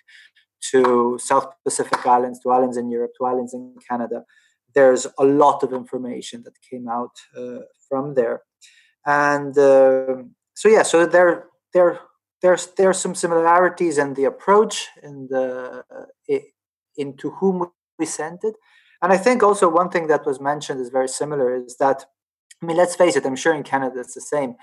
to 0.71 1.18
South 1.23 1.49
Pacific 1.64 2.04
Islands 2.06 2.40
to 2.40 2.50
islands 2.50 2.76
in 2.76 2.90
Europe 2.90 3.12
to 3.18 3.26
islands 3.26 3.54
in 3.54 3.75
Canada 3.88 4.25
there's 4.76 5.06
a 5.18 5.25
lot 5.25 5.62
of 5.64 5.73
information 5.73 6.42
that 6.45 6.61
came 6.71 6.87
out 6.87 7.16
uh, 7.37 7.61
from 7.88 8.14
there. 8.14 8.42
And 9.06 9.56
uh, 9.59 10.23
so 10.54 10.68
yeah 10.68 10.83
so 10.83 11.06
there 11.06 11.47
there 11.73 12.00
there's 12.42 12.66
there's 12.78 12.99
some 12.99 13.14
similarities 13.14 13.99
in 13.99 14.14
the 14.14 14.25
approach 14.25 14.88
and 15.02 15.28
the 15.28 15.85
uh, 15.97 16.38
into 16.97 17.30
whom 17.30 17.71
we 17.99 18.06
sent 18.06 18.40
it. 18.45 18.56
And 19.02 19.12
i 19.12 19.18
think 19.18 19.42
also 19.42 19.68
one 19.68 19.90
thing 19.90 20.06
that 20.09 20.26
was 20.26 20.40
mentioned 20.40 20.80
is 20.80 20.90
very 20.99 21.09
similar 21.09 21.49
is 21.54 21.76
that 21.78 21.99
i 22.62 22.66
mean 22.66 22.76
let's 22.76 22.97
face 22.97 23.16
it 23.16 23.26
i'm 23.26 23.37
sure 23.45 23.54
in 23.54 23.62
canada 23.62 24.00
it's 24.00 24.14
the 24.14 24.28
same. 24.37 24.54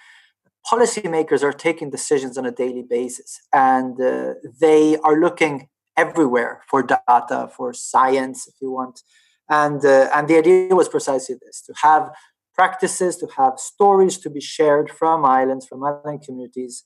Policymakers 0.72 1.44
are 1.44 1.52
taking 1.68 1.90
decisions 1.90 2.38
on 2.38 2.46
a 2.46 2.58
daily 2.64 2.86
basis 2.98 3.42
and 3.52 4.00
uh, 4.02 4.36
they 4.62 4.98
are 5.06 5.20
looking 5.20 5.68
everywhere 5.98 6.62
for 6.70 6.82
data 6.82 7.50
for 7.56 7.74
science 7.74 8.48
if 8.48 8.56
you 8.62 8.72
want 8.72 9.02
and 9.50 9.86
uh, 9.86 10.10
and 10.14 10.28
the 10.28 10.38
idea 10.38 10.76
was 10.76 10.90
precisely 10.90 11.36
this 11.46 11.62
to 11.62 11.74
have 11.82 12.12
practices 12.56 13.18
to 13.18 13.28
have 13.38 13.58
stories 13.58 14.18
to 14.20 14.30
be 14.30 14.42
shared 14.42 14.90
from 14.90 15.26
islands 15.26 15.66
from 15.66 15.84
island 15.84 16.22
communities 16.26 16.84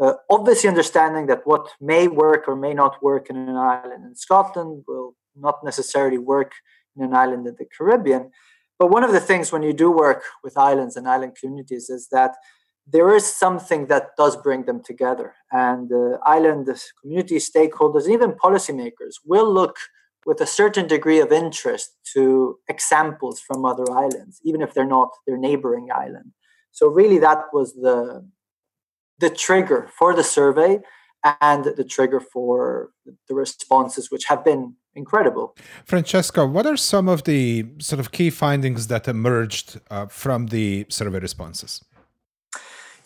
uh, 0.00 0.14
obviously 0.30 0.68
understanding 0.68 1.26
that 1.26 1.42
what 1.44 1.68
may 1.80 2.08
work 2.08 2.48
or 2.48 2.56
may 2.56 2.74
not 2.74 3.02
work 3.02 3.30
in 3.30 3.36
an 3.36 3.56
island 3.56 4.04
in 4.04 4.14
scotland 4.14 4.82
will 4.88 5.14
not 5.36 5.64
necessarily 5.64 6.18
work 6.18 6.52
in 6.96 7.04
an 7.04 7.14
island 7.14 7.46
in 7.46 7.56
the 7.58 7.66
Caribbean. 7.76 8.30
But 8.78 8.90
one 8.90 9.04
of 9.04 9.12
the 9.12 9.20
things 9.20 9.52
when 9.52 9.62
you 9.62 9.72
do 9.72 9.90
work 9.90 10.22
with 10.42 10.58
islands 10.58 10.96
and 10.96 11.08
island 11.08 11.36
communities 11.40 11.90
is 11.90 12.08
that 12.10 12.34
there 12.86 13.14
is 13.14 13.24
something 13.24 13.86
that 13.86 14.10
does 14.18 14.36
bring 14.36 14.64
them 14.64 14.82
together. 14.82 15.34
And 15.50 15.90
uh, 15.92 16.18
island 16.24 16.68
community 17.00 17.36
stakeholders, 17.36 18.08
even 18.08 18.32
policymakers, 18.32 19.14
will 19.24 19.52
look 19.52 19.76
with 20.26 20.40
a 20.40 20.46
certain 20.46 20.86
degree 20.86 21.20
of 21.20 21.32
interest 21.32 21.92
to 22.14 22.58
examples 22.68 23.40
from 23.40 23.64
other 23.64 23.84
islands, 23.90 24.40
even 24.44 24.62
if 24.62 24.74
they're 24.74 24.84
not 24.84 25.10
their 25.26 25.36
neighboring 25.36 25.88
island. 25.94 26.32
So 26.72 26.88
really, 26.88 27.18
that 27.18 27.44
was 27.52 27.74
the 27.74 28.26
the 29.20 29.30
trigger 29.30 29.88
for 29.96 30.14
the 30.14 30.24
survey 30.24 30.80
and 31.40 31.64
the 31.64 31.84
trigger 31.84 32.20
for 32.20 32.90
the 33.28 33.34
responses, 33.34 34.10
which 34.10 34.24
have 34.24 34.44
been 34.44 34.74
incredible. 34.94 35.56
Francesca, 35.84 36.44
what 36.46 36.66
are 36.66 36.76
some 36.76 37.08
of 37.08 37.24
the 37.24 37.66
sort 37.78 38.00
of 38.00 38.12
key 38.12 38.30
findings 38.30 38.88
that 38.88 39.08
emerged 39.08 39.80
uh, 39.90 40.06
from 40.06 40.46
the 40.46 40.86
survey 40.88 41.20
responses? 41.20 41.82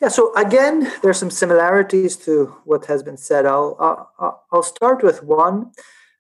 Yeah, 0.01 0.09
so 0.09 0.35
again, 0.37 0.91
there's 1.03 1.19
some 1.19 1.31
similarities 1.31 2.17
to 2.19 2.55
what 2.65 2.87
has 2.87 3.03
been 3.03 3.17
said. 3.17 3.47
I'll 3.47 3.77
I'll, 4.19 4.45
I'll 4.53 4.63
start 4.63 5.03
with 5.03 5.23
one. 5.23 5.73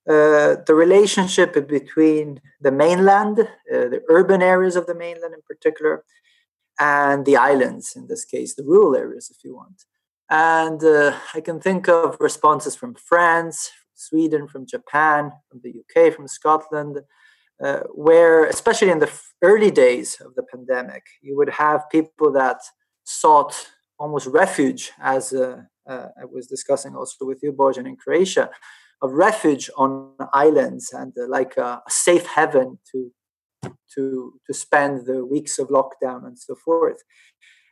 Uh, 0.08 0.56
the 0.66 0.74
relationship 0.74 1.52
between 1.68 2.40
the 2.60 2.72
mainland, 2.72 3.40
uh, 3.40 3.44
the 3.68 4.02
urban 4.08 4.40
areas 4.40 4.74
of 4.74 4.86
the 4.86 4.94
mainland 4.94 5.34
in 5.34 5.42
particular, 5.42 6.02
and 6.80 7.26
the 7.26 7.36
islands, 7.36 7.94
in 7.94 8.06
this 8.06 8.24
case, 8.24 8.54
the 8.54 8.64
rural 8.64 8.96
areas, 8.96 9.30
if 9.30 9.44
you 9.44 9.54
want. 9.54 9.84
And 10.30 10.82
uh, 10.82 11.14
I 11.34 11.40
can 11.40 11.60
think 11.60 11.88
of 11.88 12.16
responses 12.20 12.74
from 12.74 12.94
France, 12.94 13.70
Sweden, 13.94 14.46
from 14.48 14.66
Japan, 14.66 15.32
from 15.50 15.60
the 15.62 15.74
UK, 15.80 16.14
from 16.14 16.28
Scotland, 16.28 17.00
uh, 17.62 17.80
where, 17.92 18.44
especially 18.44 18.90
in 18.90 19.00
the 19.00 19.12
early 19.42 19.70
days 19.70 20.20
of 20.20 20.34
the 20.36 20.42
pandemic, 20.42 21.04
you 21.20 21.36
would 21.36 21.50
have 21.50 21.90
people 21.90 22.32
that 22.32 22.60
sought 23.04 23.68
almost 23.98 24.26
refuge, 24.26 24.92
as 25.00 25.32
uh, 25.32 25.62
uh, 25.86 26.08
I 26.20 26.24
was 26.24 26.46
discussing 26.46 26.94
also 26.94 27.26
with 27.26 27.40
you, 27.42 27.52
Bojan, 27.52 27.86
in 27.86 27.96
Croatia, 27.96 28.50
of 29.02 29.12
refuge 29.12 29.70
on 29.76 30.12
islands 30.32 30.92
and 30.92 31.12
uh, 31.18 31.28
like 31.28 31.56
a, 31.56 31.82
a, 31.86 31.90
safe 31.90 32.26
haven 32.26 32.78
to 32.90 33.12
to 33.94 34.34
to 34.46 34.52
spend 34.54 35.06
the 35.06 35.24
weeks 35.24 35.58
of 35.58 35.68
lockdown 35.68 36.26
and 36.26 36.38
so 36.38 36.54
forth. 36.54 37.02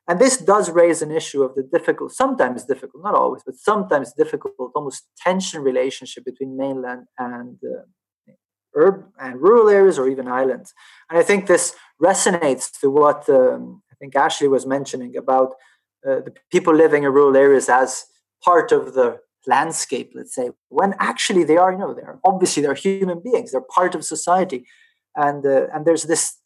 And 0.08 0.20
this 0.20 0.36
does 0.36 0.70
raise 0.70 1.02
an 1.02 1.10
issue 1.10 1.42
of 1.42 1.56
the 1.56 1.64
difficult, 1.64 2.12
sometimes 2.12 2.64
difficult, 2.64 3.02
not 3.02 3.16
always, 3.16 3.42
but 3.44 3.56
sometimes 3.56 4.12
difficult, 4.12 4.54
almost 4.74 5.08
tension 5.18 5.62
relationship 5.62 6.24
between 6.24 6.56
mainland 6.56 7.06
and 7.18 7.58
uh, 7.64 8.32
urban 8.76 9.06
and 9.18 9.40
rural 9.40 9.68
areas 9.68 9.98
or 9.98 10.08
even 10.08 10.28
islands. 10.28 10.72
And 11.10 11.18
I 11.18 11.24
think 11.24 11.46
this 11.46 11.74
resonates 12.00 12.70
to 12.80 12.90
what 12.90 13.28
um, 13.28 13.82
I 13.90 13.94
think 13.98 14.14
Ashley 14.14 14.46
was 14.46 14.64
mentioning 14.64 15.16
about 15.16 15.54
uh, 16.06 16.20
the 16.20 16.34
people 16.52 16.74
living 16.74 17.02
in 17.02 17.12
rural 17.12 17.36
areas 17.36 17.68
as 17.68 18.04
part 18.44 18.70
of 18.70 18.94
the 18.94 19.18
landscape 19.46 20.12
let's 20.14 20.34
say 20.34 20.50
when 20.68 20.94
actually 20.98 21.44
they 21.44 21.56
are 21.56 21.72
you 21.72 21.78
know 21.78 21.94
they're 21.94 22.18
obviously 22.24 22.62
they're 22.62 22.74
human 22.74 23.20
beings 23.20 23.52
they're 23.52 23.60
part 23.60 23.94
of 23.94 24.04
society 24.04 24.66
and 25.14 25.46
uh, 25.46 25.66
and 25.72 25.86
there's 25.86 26.04
this 26.04 26.36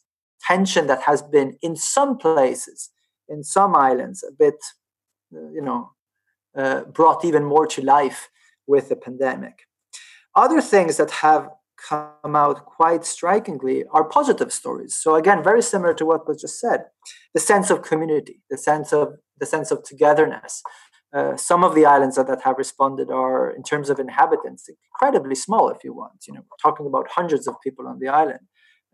tension 0.41 0.87
that 0.87 1.03
has 1.03 1.21
been 1.21 1.57
in 1.61 1.75
some 1.75 2.17
places 2.17 2.89
in 3.27 3.43
some 3.43 3.75
islands 3.75 4.23
a 4.23 4.31
bit 4.31 4.55
uh, 5.35 5.49
you 5.51 5.61
know 5.61 5.91
uh, 6.57 6.81
brought 6.81 7.23
even 7.23 7.45
more 7.45 7.65
to 7.67 7.81
life 7.81 8.29
with 8.67 8.89
the 8.89 8.95
pandemic. 8.95 9.67
Other 10.35 10.61
things 10.61 10.97
that 10.97 11.11
have 11.11 11.49
come 11.89 12.35
out 12.35 12.65
quite 12.65 13.05
strikingly 13.05 13.85
are 13.91 14.03
positive 14.03 14.51
stories. 14.53 14.95
So 14.95 15.15
again 15.15 15.43
very 15.43 15.61
similar 15.61 15.93
to 15.95 16.05
what 16.05 16.27
was 16.27 16.41
just 16.41 16.59
said 16.59 16.85
the 17.33 17.39
sense 17.39 17.69
of 17.69 17.81
community 17.81 18.41
the 18.49 18.57
sense 18.57 18.93
of 18.93 19.13
the 19.39 19.45
sense 19.45 19.71
of 19.71 19.83
togetherness 19.83 20.61
uh, 21.13 21.35
some 21.35 21.63
of 21.63 21.75
the 21.75 21.85
islands 21.85 22.15
that, 22.15 22.27
that 22.27 22.41
have 22.43 22.57
responded 22.57 23.09
are, 23.11 23.51
in 23.51 23.63
terms 23.63 23.89
of 23.89 23.99
inhabitants, 23.99 24.69
incredibly 24.69 25.35
small. 25.35 25.69
If 25.69 25.83
you 25.83 25.93
want, 25.93 26.25
you 26.27 26.33
know, 26.33 26.41
we're 26.41 26.71
talking 26.71 26.85
about 26.85 27.07
hundreds 27.09 27.47
of 27.47 27.55
people 27.61 27.87
on 27.87 27.99
the 27.99 28.07
island. 28.07 28.39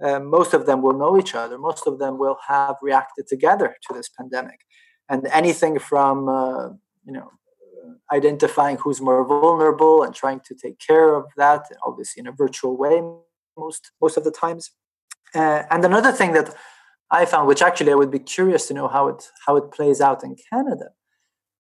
Uh, 0.04 0.20
most 0.20 0.54
of 0.54 0.66
them 0.66 0.82
will 0.82 0.98
know 0.98 1.18
each 1.18 1.34
other. 1.34 1.58
Most 1.58 1.88
of 1.88 2.00
them 2.00 2.18
will 2.20 2.38
have 2.48 2.76
reacted 2.82 3.28
together 3.28 3.76
to 3.88 3.94
this 3.94 4.10
pandemic, 4.10 4.60
and 5.10 5.26
anything 5.28 5.80
from 5.80 6.30
uh, 6.30 6.70
you 7.06 7.14
know 7.14 7.32
identifying 8.12 8.78
who's 8.78 9.02
more 9.02 9.26
vulnerable 9.26 10.04
and 10.04 10.14
trying 10.14 10.40
to 10.42 10.54
take 10.54 10.78
care 10.80 11.16
of 11.16 11.26
that, 11.38 11.66
obviously 11.86 12.22
in 12.22 12.28
a 12.28 12.32
virtual 12.32 12.78
way 12.78 13.02
most 13.58 13.92
most 14.02 14.18
of 14.18 14.24
the 14.24 14.32
times. 14.32 14.72
Uh, 15.36 15.64
and 15.72 15.84
another 15.84 16.12
thing 16.12 16.34
that 16.34 16.54
I 17.12 17.26
found, 17.26 17.48
which 17.48 17.62
actually 17.62 17.92
I 17.92 17.96
would 17.96 18.12
be 18.12 18.20
curious 18.20 18.68
to 18.68 18.74
know 18.74 18.88
how 18.88 19.08
it 19.08 19.30
how 19.46 19.56
it 19.56 19.72
plays 19.72 20.00
out 20.00 20.24
in 20.24 20.36
Canada, 20.52 20.90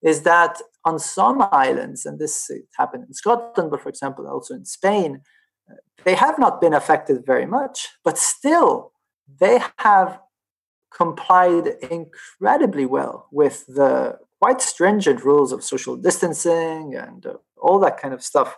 is 0.02 0.22
that 0.24 0.62
on 0.86 1.00
some 1.00 1.48
islands, 1.52 2.06
and 2.06 2.20
this 2.20 2.50
happened 2.78 3.06
in 3.08 3.14
Scotland, 3.14 3.72
but 3.72 3.82
for 3.82 3.90
example, 3.90 4.28
also 4.28 4.54
in 4.54 4.66
Spain, 4.66 5.22
they 6.06 6.16
have 6.16 6.40
not 6.40 6.62
been 6.62 6.74
affected 6.74 7.26
very 7.26 7.46
much, 7.46 7.90
but 8.04 8.18
still 8.18 8.92
they 9.40 9.60
have 9.80 10.20
complied 10.96 11.68
incredibly 11.92 12.86
well 12.86 13.28
with 13.32 13.66
the 13.68 14.18
quite 14.40 14.62
stringent 14.62 15.24
rules 15.24 15.52
of 15.52 15.64
social 15.64 15.96
distancing 15.98 16.96
and 16.96 17.26
uh, 17.26 17.34
all 17.58 17.80
that 17.80 17.98
kind 18.00 18.14
of 18.14 18.24
stuff, 18.24 18.56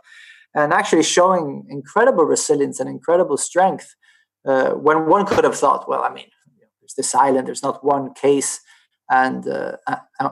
and 0.54 0.74
actually 0.74 1.04
showing 1.04 1.66
incredible 1.70 2.26
resilience 2.26 2.80
and 2.80 2.90
incredible 2.90 3.38
strength. 3.38 3.96
Uh, 4.46 4.72
when 4.72 5.06
one 5.06 5.26
could 5.26 5.44
have 5.44 5.58
thought, 5.58 5.88
well, 5.90 6.04
I 6.04 6.14
mean, 6.14 6.28
there's 6.82 6.94
this 6.96 7.16
island, 7.16 7.48
there's 7.48 7.64
not 7.64 7.84
one 7.84 8.14
case, 8.14 8.60
and 9.10 9.48
uh, 9.48 9.78
uh, 9.88 10.30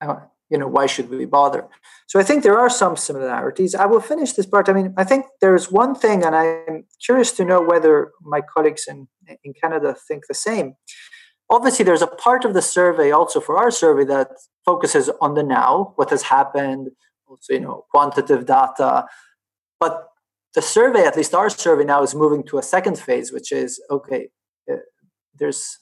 uh 0.00 0.16
you 0.50 0.58
know 0.58 0.66
why 0.66 0.86
should 0.86 1.08
we 1.08 1.24
bother 1.24 1.66
so 2.06 2.18
i 2.18 2.24
think 2.24 2.42
there 2.42 2.58
are 2.58 2.68
some 2.68 2.96
similarities. 2.96 3.74
I 3.74 3.86
will 3.86 4.00
finish 4.00 4.32
this 4.32 4.46
part. 4.46 4.68
I 4.68 4.72
mean 4.72 4.92
i 4.96 5.04
think 5.04 5.26
there's 5.40 5.70
one 5.70 5.94
thing 5.94 6.24
and 6.24 6.34
i'm 6.34 6.84
curious 7.06 7.30
to 7.32 7.44
know 7.44 7.60
whether 7.62 8.10
my 8.34 8.40
colleagues 8.40 8.84
in 8.88 9.08
in 9.44 9.52
canada 9.60 9.94
think 10.08 10.26
the 10.26 10.34
same. 10.34 10.74
Obviously 11.56 11.84
there's 11.84 12.02
a 12.02 12.14
part 12.26 12.44
of 12.44 12.54
the 12.54 12.62
survey 12.62 13.10
also 13.10 13.38
for 13.40 13.54
our 13.58 13.70
survey 13.70 14.04
that 14.04 14.28
focuses 14.64 15.08
on 15.20 15.34
the 15.34 15.42
now 15.42 15.92
what 15.96 16.10
has 16.10 16.22
happened 16.22 16.90
also 17.28 17.52
you 17.52 17.60
know 17.60 17.84
quantitative 17.92 18.44
data. 18.46 19.06
But 19.78 19.94
the 20.54 20.62
survey 20.62 21.04
at 21.04 21.16
least 21.16 21.34
our 21.34 21.50
survey 21.50 21.84
now 21.84 22.02
is 22.02 22.14
moving 22.14 22.42
to 22.48 22.58
a 22.58 22.62
second 22.74 22.98
phase 22.98 23.32
which 23.32 23.52
is 23.52 23.80
okay 23.88 24.22
uh, 24.70 24.82
there's 25.38 25.78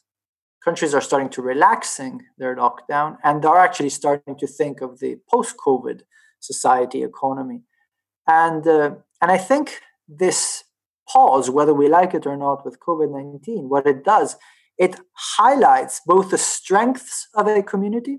countries 0.65 0.95
are 0.95 1.01
starting 1.01 1.31
to 1.31 1.43
relaxing 1.43 2.23
their 2.39 2.57
lockdown 2.57 3.17
and 3.23 3.45
are 3.45 3.59
actually 3.59 3.91
starting 3.91 4.37
to 4.39 4.47
think 4.47 4.81
of 4.81 4.99
the 4.99 5.19
post-COVID 5.31 6.03
society 6.41 7.03
economy. 7.03 7.63
And 8.27 8.67
uh, 8.67 8.91
and 9.21 9.31
I 9.31 9.39
think 9.39 9.81
this 10.07 10.65
pause, 11.09 11.51
whether 11.51 11.75
we 11.75 11.89
like 11.89 12.13
it 12.15 12.27
or 12.27 12.37
not, 12.37 12.65
with 12.65 12.79
COVID 12.81 13.11
nineteen, 13.11 13.69
what 13.69 13.87
it 13.87 14.05
does, 14.05 14.37
it 14.77 15.01
highlights 15.15 16.01
both 16.07 16.31
the 16.31 16.39
strengths 16.39 17.29
of 17.35 17.47
a 17.47 17.63
community, 17.63 18.19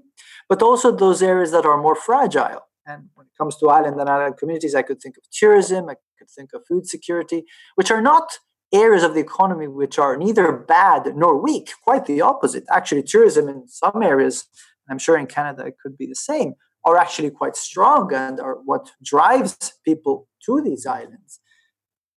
but 0.50 0.62
also 0.62 0.92
those 0.92 1.22
areas 1.22 1.52
that 1.52 1.66
are 1.66 1.82
more 1.82 1.96
fragile. 1.96 2.62
And 2.86 3.10
when 3.16 3.28
it 3.28 3.38
comes 3.38 3.56
to 3.58 3.70
island 3.70 4.00
and 4.00 4.10
island 4.10 4.38
communities, 4.38 4.76
I 4.76 4.82
could 4.82 5.00
think 5.00 5.16
of 5.18 5.24
tourism, 5.32 5.90
I 5.90 5.96
could 6.18 6.30
think 6.30 6.50
of 6.54 6.64
food 6.68 6.88
security, 6.88 7.44
which 7.76 7.92
are 7.92 8.02
not 8.02 8.40
areas 8.72 9.04
of 9.04 9.14
the 9.14 9.20
economy 9.20 9.68
which 9.68 9.98
are 9.98 10.18
neither 10.18 10.52
bad 10.52 11.16
nor 11.16 11.42
weak, 11.42 11.72
quite 11.84 12.06
the 12.06 12.22
opposite. 12.22 12.64
Actually, 12.70 13.04
tourism 13.04 13.48
in 13.48 13.68
some 13.68 14.02
areas, 14.04 14.46
I'm 14.90 15.00
sure 15.00 15.18
in 15.18 15.28
Canada 15.28 15.66
it 15.66 15.78
could 15.82 15.98
be 15.98 16.06
the 16.06 16.16
same, 16.16 16.54
are 16.86 16.98
actually 16.98 17.32
quite 17.32 17.56
strong 17.56 18.14
and 18.14 18.40
are 18.40 18.56
what 18.66 18.92
drives 19.04 19.74
people 19.84 20.28
to 20.46 20.62
these 20.62 20.86
islands. 20.86 21.40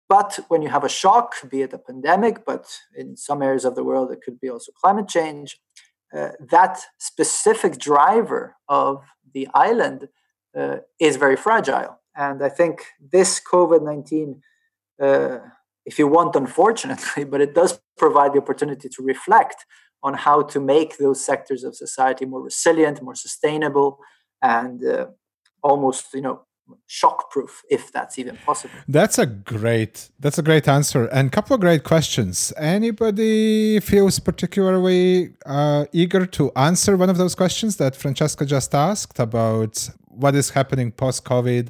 But 0.08 0.40
when 0.48 0.64
you 0.64 0.70
have 0.70 0.84
a 0.84 0.90
shock, 0.90 1.36
be 1.50 1.62
it 1.62 1.74
a 1.74 1.78
pandemic, 1.78 2.44
but 2.46 2.66
in 2.96 3.16
some 3.16 3.44
areas 3.44 3.64
of 3.64 3.76
the 3.76 3.84
world 3.84 4.12
it 4.12 4.22
could 4.24 4.40
be 4.40 4.50
also 4.50 4.72
climate 4.72 5.08
change, 5.08 5.60
uh, 6.16 6.30
that 6.50 6.80
specific 6.98 7.78
driver 7.78 8.56
of 8.68 9.04
the 9.34 9.48
island 9.54 10.10
uh, 10.58 10.78
is 11.00 11.18
very 11.18 11.36
fragile. 11.36 12.00
And 12.16 12.44
I 12.44 12.50
think 12.50 12.86
this 13.00 13.40
COVID 13.40 13.84
19 13.84 14.42
uh, 15.00 15.38
if 15.86 15.98
you 16.00 16.08
want, 16.08 16.36
unfortunately, 16.36 17.24
but 17.32 17.42
it 17.42 17.54
does 17.56 17.80
provide 17.98 18.34
the 18.34 18.40
opportunity 18.40 18.90
to 18.90 19.04
reflect 19.04 19.66
on 20.02 20.14
how 20.14 20.42
to 20.42 20.60
make 20.60 20.98
those 20.98 21.24
sectors 21.24 21.64
of 21.64 21.76
society 21.76 22.26
more 22.26 22.42
resilient, 22.42 23.02
more 23.02 23.16
sustainable, 23.16 24.00
and 24.42 24.86
uh, 24.86 25.08
almost, 25.62 26.14
you 26.14 26.22
know, 26.22 26.42
shock-proof, 26.88 27.64
if 27.70 27.92
that's 27.92 28.18
even 28.20 28.38
possible. 28.46 28.76
That's 28.88 29.18
a 29.18 29.26
great. 29.26 30.10
That's 30.20 30.38
a 30.38 30.42
great 30.44 30.68
answer, 30.68 31.06
and 31.06 31.28
a 31.28 31.32
couple 31.32 31.56
of 31.56 31.62
great 31.62 31.84
questions. 31.84 32.54
Anybody 32.58 33.80
feels 33.80 34.20
particularly 34.20 35.34
uh, 35.46 35.86
eager 35.92 36.26
to 36.26 36.52
answer 36.56 36.96
one 36.96 37.10
of 37.10 37.18
those 37.18 37.36
questions 37.36 37.78
that 37.78 37.96
Francesca 37.96 38.46
just 38.46 38.74
asked 38.74 39.20
about 39.20 39.90
what 40.08 40.36
is 40.36 40.52
happening 40.52 40.92
post-COVID 40.92 41.70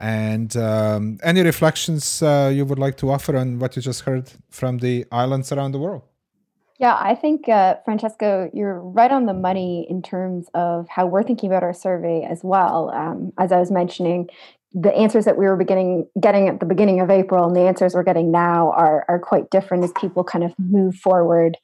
And 0.00 0.56
um, 0.56 1.18
any 1.22 1.42
reflections 1.42 2.22
uh, 2.22 2.50
you 2.52 2.64
would 2.64 2.78
like 2.78 2.96
to 2.98 3.10
offer 3.10 3.36
on 3.36 3.58
what 3.58 3.76
you 3.76 3.82
just 3.82 4.00
heard 4.00 4.32
from 4.48 4.78
the 4.78 5.04
islands 5.12 5.52
around 5.52 5.72
the 5.72 5.78
world? 5.78 6.02
Yeah, 6.78 6.96
I 6.98 7.14
think, 7.14 7.46
uh, 7.46 7.76
Francesco, 7.84 8.50
you're 8.54 8.80
right 8.80 9.12
on 9.12 9.26
the 9.26 9.34
money 9.34 9.86
in 9.90 10.00
terms 10.00 10.48
of 10.54 10.88
how 10.88 11.04
we're 11.04 11.22
thinking 11.22 11.50
about 11.50 11.62
our 11.62 11.74
survey 11.74 12.22
as 12.22 12.40
well. 12.42 12.90
Um, 12.94 13.34
as 13.38 13.52
I 13.52 13.58
was 13.58 13.70
mentioning, 13.70 14.30
the 14.72 14.90
answers 14.94 15.26
that 15.26 15.36
we 15.36 15.44
were 15.44 15.56
beginning 15.56 16.08
getting 16.18 16.48
at 16.48 16.60
the 16.60 16.64
beginning 16.64 17.00
of 17.00 17.10
April 17.10 17.44
and 17.46 17.54
the 17.54 17.60
answers 17.60 17.92
we're 17.92 18.04
getting 18.04 18.30
now 18.30 18.70
are 18.70 19.04
are 19.08 19.18
quite 19.18 19.50
different 19.50 19.84
as 19.84 19.92
people 20.00 20.24
kind 20.24 20.44
of 20.44 20.54
move 20.58 20.94
forward 20.94 21.58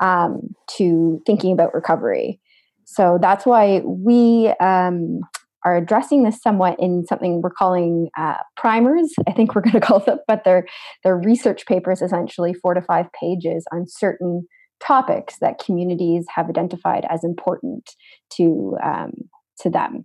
um, 0.00 0.54
to 0.68 1.22
thinking 1.26 1.52
about 1.52 1.74
recovery. 1.74 2.40
So 2.84 3.18
that's 3.20 3.44
why 3.44 3.82
we 3.84 4.48
um, 4.58 5.20
are 5.66 5.76
addressing 5.76 6.22
this 6.22 6.40
somewhat 6.40 6.78
in 6.78 7.04
something 7.06 7.42
we're 7.42 7.50
calling 7.50 8.08
uh, 8.16 8.36
primers. 8.56 9.12
I 9.26 9.32
think 9.32 9.54
we're 9.54 9.62
going 9.62 9.72
to 9.80 9.80
call 9.80 9.98
them, 9.98 10.20
but 10.28 10.44
they're 10.44 10.66
they're 11.02 11.18
research 11.18 11.66
papers, 11.66 12.00
essentially 12.00 12.54
four 12.54 12.72
to 12.74 12.80
five 12.80 13.06
pages 13.20 13.66
on 13.72 13.86
certain 13.88 14.46
topics 14.78 15.38
that 15.40 15.58
communities 15.58 16.26
have 16.34 16.48
identified 16.48 17.04
as 17.10 17.24
important 17.24 17.90
to 18.36 18.76
um, 18.82 19.12
to 19.60 19.68
them. 19.68 20.04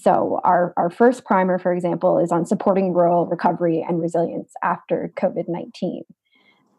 So, 0.00 0.40
our, 0.44 0.74
our 0.76 0.90
first 0.90 1.24
primer, 1.24 1.58
for 1.58 1.72
example, 1.72 2.18
is 2.18 2.30
on 2.30 2.46
supporting 2.46 2.92
rural 2.92 3.26
recovery 3.26 3.84
and 3.86 4.00
resilience 4.00 4.52
after 4.62 5.12
COVID 5.16 5.44
19. 5.48 6.02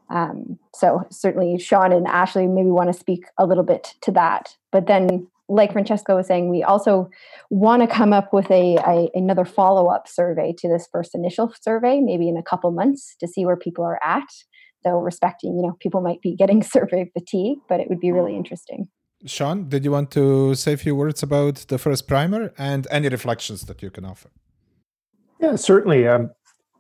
Um, 0.10 0.60
so, 0.76 1.04
certainly, 1.10 1.58
Sean 1.58 1.94
and 1.94 2.08
Ashley 2.08 2.48
maybe 2.48 2.70
want 2.70 2.92
to 2.92 3.00
speak 3.00 3.26
a 3.38 3.46
little 3.46 3.64
bit 3.64 3.96
to 4.02 4.12
that. 4.12 4.56
But 4.72 4.88
then, 4.88 5.28
like 5.50 5.74
Francesco 5.74 6.16
was 6.16 6.28
saying, 6.28 6.50
we 6.50 6.64
also 6.64 7.10
want 7.50 7.82
to 7.82 7.88
come 7.88 8.14
up 8.14 8.32
with 8.32 8.50
a, 8.52 8.78
a 8.78 9.10
another 9.14 9.46
follow 9.46 9.88
up 9.88 10.08
survey 10.08 10.54
to 10.60 10.70
this 10.70 10.88
first 10.92 11.16
initial 11.16 11.52
survey, 11.62 12.00
maybe 12.00 12.30
in 12.30 12.38
a 12.38 12.44
couple 12.44 12.72
months, 12.72 13.16
to 13.20 13.28
see 13.28 13.46
where 13.46 13.58
people 13.58 13.84
are 13.84 14.00
at. 14.04 14.30
Though 14.86 15.00
respecting, 15.00 15.58
you 15.58 15.64
know, 15.64 15.76
people 15.82 16.00
might 16.00 16.22
be 16.22 16.36
getting 16.36 16.64
survey 16.76 17.12
fatigue, 17.12 17.58
but 17.68 17.80
it 17.80 17.90
would 17.90 18.00
be 18.00 18.12
really 18.12 18.38
interesting. 18.38 18.88
Sean, 19.26 19.68
did 19.68 19.84
you 19.84 19.92
want 19.92 20.12
to 20.12 20.56
say 20.56 20.74
a 20.74 20.78
few 20.78 20.96
words 20.96 21.22
about 21.22 21.56
the 21.68 21.78
first 21.78 22.08
primer 22.08 22.54
and 22.58 22.88
any 22.90 23.10
reflections 23.10 23.66
that 23.66 23.82
you 23.82 23.90
can 23.90 24.06
offer? 24.06 24.30
Yeah, 25.42 25.58
certainly. 25.58 26.08
Um, 26.08 26.32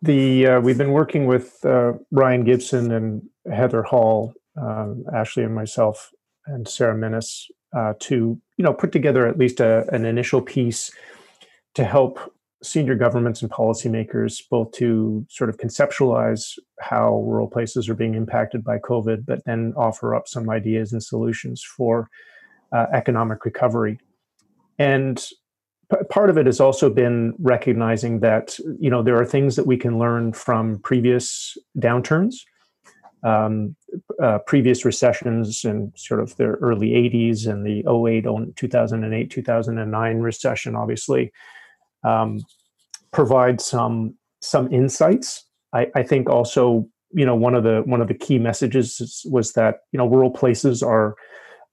the 0.01 0.47
uh, 0.47 0.59
we've 0.61 0.77
been 0.77 0.93
working 0.93 1.25
with 1.25 1.57
uh, 1.65 1.93
Ryan 2.11 2.45
Gibson 2.45 2.91
and 2.93 3.21
Heather 3.53 3.83
Hall, 3.83 4.33
um, 4.55 5.03
Ashley 5.13 5.43
and 5.43 5.53
myself, 5.53 6.11
and 6.45 6.65
Sarah 6.67 6.97
Minnes 6.97 7.47
uh, 7.73 7.93
to 7.99 8.39
you 8.57 8.63
know 8.63 8.73
put 8.73 8.91
together 8.91 9.27
at 9.27 9.37
least 9.37 9.59
a, 9.59 9.87
an 9.93 10.05
initial 10.05 10.41
piece 10.41 10.91
to 11.75 11.83
help 11.83 12.33
senior 12.61 12.95
governments 12.95 13.41
and 13.41 13.49
policymakers 13.49 14.41
both 14.49 14.71
to 14.73 15.25
sort 15.29 15.49
of 15.49 15.57
conceptualize 15.57 16.57
how 16.79 17.21
rural 17.21 17.47
places 17.47 17.87
are 17.87 17.95
being 17.95 18.15
impacted 18.15 18.63
by 18.63 18.77
COVID, 18.79 19.25
but 19.25 19.43
then 19.45 19.73
offer 19.77 20.13
up 20.13 20.27
some 20.27 20.49
ideas 20.49 20.91
and 20.91 21.01
solutions 21.01 21.63
for 21.63 22.09
uh, 22.73 22.87
economic 22.93 23.45
recovery. 23.45 23.97
And 24.77 25.23
p- 25.89 25.97
part 26.09 26.29
of 26.29 26.37
it 26.37 26.45
has 26.45 26.59
also 26.59 26.89
been 26.89 27.33
recognizing 27.39 28.19
that 28.19 28.57
you 28.79 28.89
know 28.89 29.03
there 29.03 29.17
are 29.17 29.25
things 29.25 29.55
that 29.55 29.67
we 29.67 29.77
can 29.77 29.97
learn 29.97 30.33
from 30.33 30.79
previous 30.79 31.57
downturns, 31.77 32.35
um, 33.23 33.75
uh, 34.21 34.39
previous 34.39 34.85
recessions, 34.85 35.63
and 35.65 35.91
sort 35.95 36.19
of 36.19 36.35
the 36.37 36.45
early 36.45 36.89
'80s 36.89 37.47
and 37.47 37.65
the 37.65 37.83
08, 37.89 38.55
2008, 38.55 39.29
2009 39.29 40.17
recession, 40.19 40.75
obviously. 40.75 41.31
Um, 42.03 42.39
provide 43.11 43.61
some 43.61 44.15
some 44.41 44.71
insights. 44.71 45.45
I, 45.73 45.87
I 45.95 46.03
think 46.03 46.29
also 46.29 46.87
you 47.11 47.25
know 47.25 47.35
one 47.35 47.55
of 47.55 47.63
the 47.63 47.81
one 47.85 48.01
of 48.01 48.07
the 48.07 48.13
key 48.13 48.39
messages 48.39 49.25
was 49.29 49.53
that 49.53 49.79
you 49.91 49.97
know 49.97 50.07
rural 50.07 50.31
places 50.31 50.81
are 50.83 51.15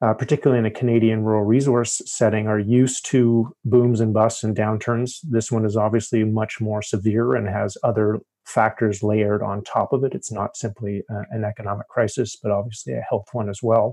uh, 0.02 0.12
particularly 0.12 0.58
in 0.58 0.66
a 0.66 0.70
Canadian 0.70 1.24
rural 1.24 1.44
resource 1.44 2.02
setting, 2.04 2.46
are 2.48 2.58
used 2.58 3.06
to 3.06 3.50
booms 3.64 4.00
and 4.00 4.12
busts 4.12 4.44
and 4.44 4.54
downturns. 4.54 5.18
This 5.22 5.50
one 5.50 5.64
is 5.64 5.76
obviously 5.76 6.22
much 6.24 6.60
more 6.60 6.82
severe 6.82 7.34
and 7.34 7.48
has 7.48 7.78
other 7.82 8.20
factors 8.46 9.02
layered 9.02 9.42
on 9.42 9.62
top 9.62 9.92
of 9.92 10.04
it. 10.04 10.14
It's 10.14 10.32
not 10.32 10.56
simply 10.56 11.02
uh, 11.10 11.22
an 11.30 11.44
economic 11.44 11.88
crisis, 11.88 12.36
but 12.42 12.52
obviously 12.52 12.94
a 12.94 13.00
health 13.08 13.28
one 13.32 13.48
as 13.48 13.62
well. 13.62 13.92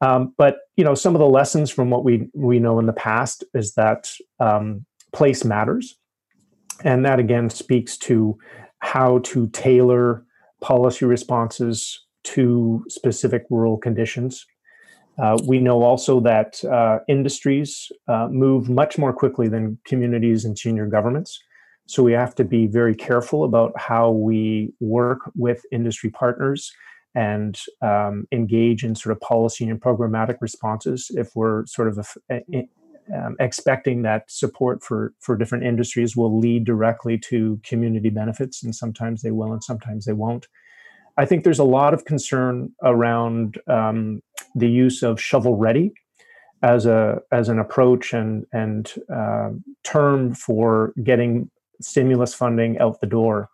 Um, 0.00 0.34
but 0.36 0.58
you 0.76 0.84
know, 0.84 0.94
some 0.94 1.14
of 1.14 1.20
the 1.20 1.26
lessons 1.26 1.70
from 1.70 1.90
what 1.90 2.04
we 2.04 2.28
we 2.34 2.58
know 2.58 2.78
in 2.78 2.86
the 2.86 2.92
past 2.92 3.44
is 3.54 3.74
that 3.74 4.10
um, 4.40 4.84
place 5.12 5.44
matters, 5.44 5.98
and 6.84 7.04
that 7.04 7.18
again 7.18 7.48
speaks 7.48 7.96
to 7.98 8.36
how 8.80 9.18
to 9.20 9.48
tailor 9.48 10.24
policy 10.60 11.06
responses 11.06 12.04
to 12.24 12.84
specific 12.88 13.44
rural 13.48 13.78
conditions 13.78 14.44
uh, 15.18 15.38
we 15.44 15.58
know 15.58 15.82
also 15.82 16.20
that 16.20 16.62
uh, 16.64 16.98
industries 17.08 17.90
uh, 18.08 18.28
move 18.30 18.68
much 18.68 18.98
more 18.98 19.12
quickly 19.12 19.48
than 19.48 19.78
communities 19.84 20.44
and 20.44 20.58
senior 20.58 20.86
governments. 20.86 21.42
So 21.86 22.02
we 22.02 22.12
have 22.12 22.34
to 22.36 22.44
be 22.44 22.66
very 22.66 22.94
careful 22.94 23.44
about 23.44 23.72
how 23.78 24.10
we 24.10 24.72
work 24.80 25.30
with 25.34 25.62
industry 25.70 26.10
partners 26.10 26.72
and 27.14 27.58
um, 27.80 28.26
engage 28.32 28.84
in 28.84 28.94
sort 28.94 29.12
of 29.16 29.20
policy 29.20 29.68
and 29.68 29.80
programmatic 29.80 30.36
responses 30.40 31.10
if 31.14 31.30
we're 31.34 31.64
sort 31.66 31.88
of 31.88 31.98
a, 32.30 32.42
a, 32.52 32.68
um, 33.14 33.36
expecting 33.38 34.02
that 34.02 34.30
support 34.30 34.82
for 34.82 35.14
for 35.20 35.36
different 35.36 35.64
industries 35.64 36.16
will 36.16 36.38
lead 36.38 36.64
directly 36.64 37.16
to 37.16 37.60
community 37.64 38.10
benefits 38.10 38.62
and 38.64 38.74
sometimes 38.74 39.22
they 39.22 39.30
will 39.30 39.52
and 39.52 39.62
sometimes 39.62 40.04
they 40.04 40.12
won't. 40.12 40.46
I 41.16 41.24
think 41.24 41.44
there's 41.44 41.60
a 41.60 41.64
lot 41.64 41.94
of 41.94 42.04
concern 42.04 42.72
around 42.82 43.58
um, 43.68 44.20
the 44.54 44.68
use 44.68 45.02
of 45.02 45.20
shovel 45.20 45.56
ready 45.56 45.92
as 46.62 46.84
a 46.84 47.20
as 47.32 47.48
an 47.48 47.58
approach 47.58 48.12
and 48.12 48.44
and 48.52 48.92
uh, 49.14 49.50
term 49.84 50.34
for 50.34 50.92
getting 51.02 51.48
stimulus 51.80 52.34
funding 52.34 52.78
out 52.78 53.00
the 53.00 53.06
door. 53.06 53.48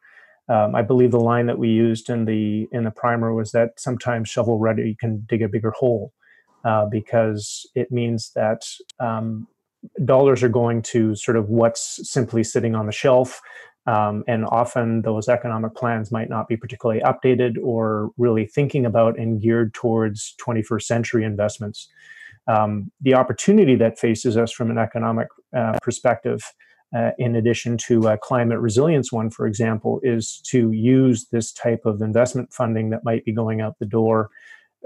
Um, 0.49 0.75
I 0.75 0.83
believe 0.83 1.13
the 1.13 1.21
line 1.21 1.47
that 1.47 1.59
we 1.59 1.69
used 1.69 2.11
in 2.11 2.25
the 2.25 2.69
in 2.73 2.85
the 2.85 2.91
primer 2.91 3.33
was 3.33 3.53
that 3.53 3.79
sometimes 3.79 4.29
shovel 4.29 4.59
ready 4.59 4.97
can 4.99 5.25
dig 5.29 5.43
a 5.43 5.49
bigger 5.49 5.71
hole 5.71 6.13
uh, 6.65 6.87
because 6.87 7.67
it 7.75 7.93
means 7.93 8.33
that 8.35 8.67
um, 9.01 9.47
dollars 10.05 10.43
are 10.43 10.49
going 10.49 10.83
to 10.83 11.15
sort 11.15 11.37
of 11.37 11.49
what's 11.49 12.01
simply 12.09 12.45
sitting 12.45 12.75
on 12.75 12.87
the 12.87 12.93
shelf 12.93 13.41
um, 13.87 14.23
and 14.29 14.45
often 14.47 15.03
those 15.03 15.29
economic 15.29 15.75
plans 15.75 16.13
might 16.13 16.29
not 16.29 16.47
be 16.47 16.57
particularly 16.57 17.01
updated 17.01 17.57
or 17.63 18.11
really 18.17 18.47
thinking 18.47 18.87
about 18.87 19.19
and 19.19 19.41
geared 19.41 19.75
towards 19.75 20.35
21st 20.45 20.83
century 20.83 21.25
investments. 21.25 21.89
Um, 22.47 22.93
the 23.01 23.15
opportunity 23.15 23.75
that 23.77 23.99
faces 23.99 24.37
us 24.37 24.53
from 24.53 24.71
an 24.71 24.79
economic 24.79 25.29
uh, 25.57 25.79
perspective, 25.83 26.45
uh, 26.95 27.11
in 27.19 27.37
addition 27.37 27.77
to 27.77 28.09
a 28.09 28.19
climate 28.19 28.59
resilience 28.59 29.13
one, 29.13 29.31
for 29.31 29.47
example, 29.47 30.01
is 30.03 30.41
to 30.47 30.73
use 30.73 31.27
this 31.33 31.53
type 31.53 31.87
of 31.87 32.03
investment 32.03 32.53
funding 32.53 32.91
that 32.91 33.05
might 33.05 33.25
be 33.25 33.33
going 33.33 33.61
out 33.61 33.79
the 33.79 33.87
door 33.87 34.31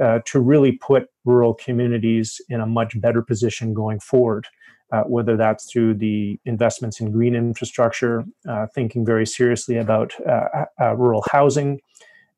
uh, 0.00 0.20
to 0.26 0.40
really 0.40 0.72
put 0.72 1.08
rural 1.24 1.54
communities 1.54 2.40
in 2.48 2.60
a 2.60 2.66
much 2.66 3.00
better 3.00 3.22
position 3.22 3.74
going 3.74 3.98
forward 3.98 4.46
uh, 4.92 5.02
whether 5.02 5.36
that's 5.36 5.70
through 5.70 5.94
the 5.94 6.38
investments 6.44 7.00
in 7.00 7.10
green 7.10 7.34
infrastructure, 7.34 8.24
uh, 8.48 8.66
thinking 8.74 9.04
very 9.04 9.26
seriously 9.26 9.76
about 9.76 10.12
uh, 10.26 10.64
uh 10.80 10.94
rural 10.96 11.24
housing 11.30 11.80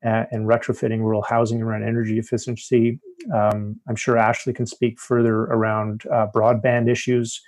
and 0.01 0.47
retrofitting 0.47 0.99
rural 0.99 1.21
housing 1.21 1.61
around 1.61 1.83
energy 1.83 2.17
efficiency. 2.17 2.99
Um, 3.33 3.79
I'm 3.87 3.97
sure 3.97 4.17
Ashley 4.17 4.53
can 4.53 4.65
speak 4.65 4.97
further 4.97 5.41
around 5.41 6.03
broadband 6.33 6.89
issues 6.89 7.41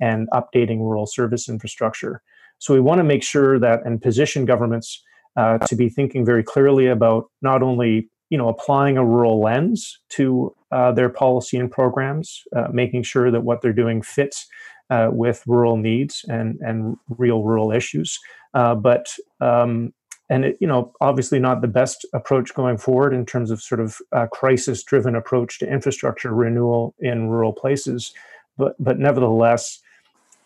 and 0.00 0.28
updating 0.32 0.78
rural 0.78 1.06
service 1.06 1.48
infrastructure. 1.48 2.22
So 2.58 2.74
we 2.74 2.80
want 2.80 2.98
to 2.98 3.04
make 3.04 3.22
sure 3.22 3.58
that 3.58 3.84
and 3.84 4.00
position 4.00 4.44
governments 4.44 5.02
to 5.36 5.76
be 5.76 5.90
thinking 5.90 6.24
very 6.24 6.42
clearly 6.42 6.86
about 6.86 7.30
not 7.42 7.62
only 7.62 8.08
you 8.30 8.38
know 8.38 8.48
applying 8.48 8.96
a 8.96 9.04
rural 9.04 9.40
lens 9.40 9.98
to 10.10 10.54
uh, 10.72 10.92
their 10.92 11.08
policy 11.08 11.56
and 11.56 11.70
programs, 11.70 12.42
uh, 12.54 12.68
making 12.72 13.02
sure 13.02 13.30
that 13.30 13.42
what 13.42 13.62
they're 13.62 13.72
doing 13.72 14.02
fits 14.02 14.46
uh, 14.90 15.08
with 15.12 15.42
rural 15.46 15.76
needs 15.76 16.24
and 16.28 16.58
and 16.60 16.96
real 17.08 17.42
rural 17.42 17.72
issues. 17.72 18.18
Uh, 18.54 18.74
but 18.74 19.14
um, 19.40 19.92
and 20.28 20.44
it, 20.44 20.56
you 20.60 20.66
know 20.66 20.92
obviously 21.00 21.38
not 21.38 21.60
the 21.60 21.68
best 21.68 22.04
approach 22.14 22.52
going 22.54 22.78
forward 22.78 23.14
in 23.14 23.24
terms 23.24 23.50
of 23.50 23.62
sort 23.62 23.80
of 23.80 23.98
a 24.12 24.26
crisis 24.26 24.82
driven 24.82 25.14
approach 25.14 25.58
to 25.58 25.70
infrastructure 25.70 26.34
renewal 26.34 26.94
in 26.98 27.28
rural 27.28 27.52
places. 27.52 28.12
But 28.56 28.74
but 28.78 28.98
nevertheless. 28.98 29.80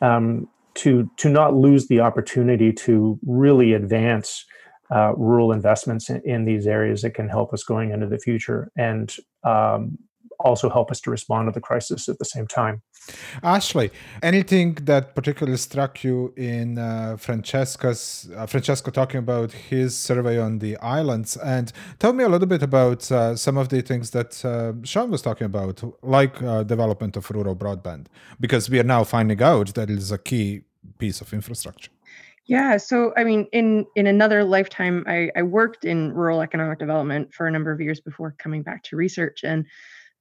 Um, 0.01 0.49
to 0.75 1.11
to 1.17 1.29
not 1.29 1.55
lose 1.55 1.89
the 1.89 2.01
opportunity 2.01 2.73
to 2.73 3.19
really 3.27 3.73
advance 3.73 4.47
uh, 4.95 5.13
rural 5.17 5.53
investments 5.53 6.09
in, 6.11 6.21
in, 6.25 6.45
these 6.45 6.67
areas 6.67 7.03
that 7.03 7.15
can 7.15 7.29
help 7.29 7.53
us 7.53 7.63
going 7.63 7.91
into 7.91 8.07
the 8.07 8.19
future. 8.19 8.71
And 8.77 9.15
um, 9.45 9.99
also 10.45 10.69
help 10.69 10.91
us 10.91 11.01
to 11.03 11.11
respond 11.11 11.49
to 11.49 11.53
the 11.53 11.61
crisis 11.61 12.09
at 12.09 12.19
the 12.19 12.25
same 12.25 12.47
time. 12.47 12.83
Ashley, 13.43 13.91
anything 14.23 14.75
that 14.83 15.15
particularly 15.15 15.57
struck 15.57 16.05
you 16.05 16.33
in 16.37 16.79
uh, 16.79 17.17
Francesca's 17.17 18.31
uh, 18.37 18.47
Francesco 18.47 18.91
talking 18.91 19.19
about 19.19 19.53
his 19.53 19.97
survey 19.97 20.39
on 20.39 20.59
the 20.59 20.77
islands, 20.79 21.37
and 21.37 21.73
tell 21.99 22.13
me 22.13 22.25
a 22.25 22.29
little 22.29 22.47
bit 22.47 22.63
about 22.63 23.11
uh, 23.11 23.35
some 23.37 23.57
of 23.57 23.69
the 23.69 23.83
things 23.83 24.11
that 24.11 24.45
uh, 24.45 24.73
Sean 24.85 25.11
was 25.11 25.23
talking 25.23 25.47
about, 25.47 25.83
like 26.03 26.43
uh, 26.43 26.63
development 26.63 27.17
of 27.17 27.31
rural 27.31 27.57
broadband, 27.57 28.07
because 28.39 28.71
we 28.71 28.79
are 28.79 28.85
now 28.85 29.05
finding 29.05 29.43
out 29.43 29.75
that 29.75 29.91
it 29.91 29.99
is 29.99 30.13
a 30.13 30.19
key 30.19 30.63
piece 30.99 31.21
of 31.21 31.33
infrastructure. 31.33 31.91
Yeah, 32.47 32.79
so 32.79 33.13
I 33.17 33.23
mean, 33.25 33.47
in 33.53 33.87
in 33.95 34.07
another 34.09 34.43
lifetime, 34.43 35.05
I, 35.07 35.31
I 35.37 35.43
worked 35.43 35.85
in 35.85 36.13
rural 36.13 36.41
economic 36.43 36.79
development 36.81 37.33
for 37.33 37.47
a 37.47 37.51
number 37.51 37.71
of 37.71 37.81
years 37.81 38.01
before 38.01 38.35
coming 38.39 38.63
back 38.63 38.83
to 38.85 38.97
research, 38.97 39.45
and 39.45 39.67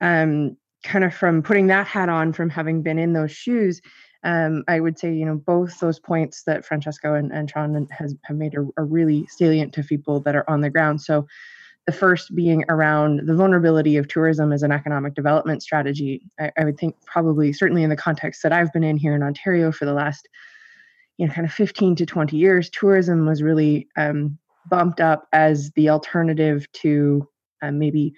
um, 0.02 0.58
kind 0.84 1.04
of 1.04 1.14
from 1.14 1.44
putting 1.44 1.68
that 1.68 1.88
hat 1.88 2.10
on, 2.10 2.34
from 2.34 2.50
having 2.50 2.82
been 2.82 3.00
in 3.00 3.14
those 3.14 3.32
shoes, 3.32 3.82
um, 4.24 4.64
I 4.68 4.80
would 4.80 5.00
say, 5.00 5.14
you 5.14 5.26
know, 5.26 5.36
both 5.36 5.80
those 5.80 6.00
points 6.00 6.44
that 6.44 6.66
Francesco 6.66 7.16
and, 7.16 7.32
and 7.32 7.52
has 7.92 8.16
have 8.24 8.38
made 8.38 8.56
are, 8.56 8.68
are 8.78 8.86
really 8.86 9.26
salient 9.28 9.74
to 9.74 9.84
people 9.84 10.20
that 10.22 10.36
are 10.36 10.50
on 10.50 10.62
the 10.62 10.70
ground. 10.70 11.02
So, 11.02 11.28
the 11.86 11.94
first 11.94 12.36
being 12.36 12.64
around 12.70 13.22
the 13.26 13.34
vulnerability 13.34 13.98
of 13.98 14.08
tourism 14.08 14.52
as 14.52 14.62
an 14.62 14.72
economic 14.72 15.16
development 15.16 15.64
strategy. 15.64 16.22
I, 16.40 16.52
I 16.58 16.66
would 16.66 16.78
think 16.78 16.96
probably, 17.06 17.52
certainly 17.52 17.82
in 17.82 17.90
the 17.90 17.96
context 17.96 18.44
that 18.44 18.54
I've 18.54 18.72
been 18.74 18.84
in 18.84 18.98
here 18.98 19.16
in 19.16 19.24
Ontario 19.24 19.72
for 19.72 19.86
the 19.86 19.94
last 19.94 20.28
you 21.20 21.28
know 21.28 21.34
kind 21.34 21.46
of 21.46 21.54
15 21.54 21.96
to 21.98 22.06
20 22.06 22.38
years 22.38 22.70
tourism 22.70 23.26
was 23.26 23.44
really 23.44 23.88
um, 23.98 24.40
bumped 24.70 25.02
up 25.02 25.28
as 25.34 25.72
the 25.72 25.90
alternative 25.90 26.72
to 26.74 27.28
uh, 27.62 27.72
maybe 27.72 28.14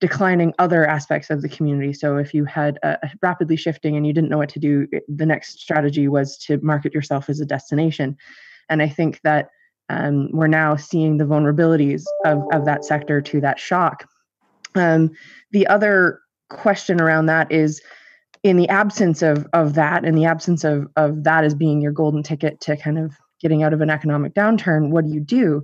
declining 0.00 0.54
other 0.58 0.86
aspects 0.86 1.28
of 1.28 1.42
the 1.42 1.48
community. 1.48 1.92
So 1.92 2.16
if 2.18 2.32
you 2.32 2.44
had 2.44 2.78
a, 2.82 2.98
a 3.04 3.10
rapidly 3.20 3.56
shifting 3.56 3.96
and 3.96 4.06
you 4.06 4.12
didn't 4.12 4.30
know 4.30 4.38
what 4.38 4.48
to 4.50 4.60
do 4.60 4.86
the 5.08 5.26
next 5.26 5.60
strategy 5.60 6.08
was 6.08 6.38
to 6.38 6.58
market 6.58 6.94
yourself 6.94 7.28
as 7.28 7.40
a 7.40 7.46
destination. 7.46 8.16
And 8.68 8.82
i 8.82 8.88
think 8.88 9.20
that 9.22 9.50
um, 9.88 10.30
we're 10.32 10.46
now 10.46 10.76
seeing 10.76 11.16
the 11.16 11.24
vulnerabilities 11.24 12.04
of, 12.24 12.42
of 12.52 12.64
that 12.66 12.84
sector 12.84 13.20
to 13.22 13.40
that 13.40 13.58
shock. 13.58 14.06
Um, 14.74 15.10
the 15.50 15.66
other 15.66 16.20
question 16.50 17.00
around 17.00 17.26
that 17.26 17.50
is 17.50 17.80
in 18.42 18.56
the 18.56 18.68
absence 18.68 19.22
of 19.22 19.46
of 19.52 19.74
that 19.74 20.04
in 20.04 20.14
the 20.14 20.24
absence 20.24 20.64
of 20.64 20.86
of 20.96 21.24
that 21.24 21.44
as 21.44 21.54
being 21.54 21.80
your 21.80 21.92
golden 21.92 22.22
ticket 22.22 22.60
to 22.60 22.76
kind 22.76 22.98
of 22.98 23.14
getting 23.40 23.62
out 23.62 23.72
of 23.72 23.80
an 23.80 23.90
economic 23.90 24.34
downturn 24.34 24.90
what 24.90 25.04
do 25.04 25.12
you 25.12 25.20
do? 25.20 25.62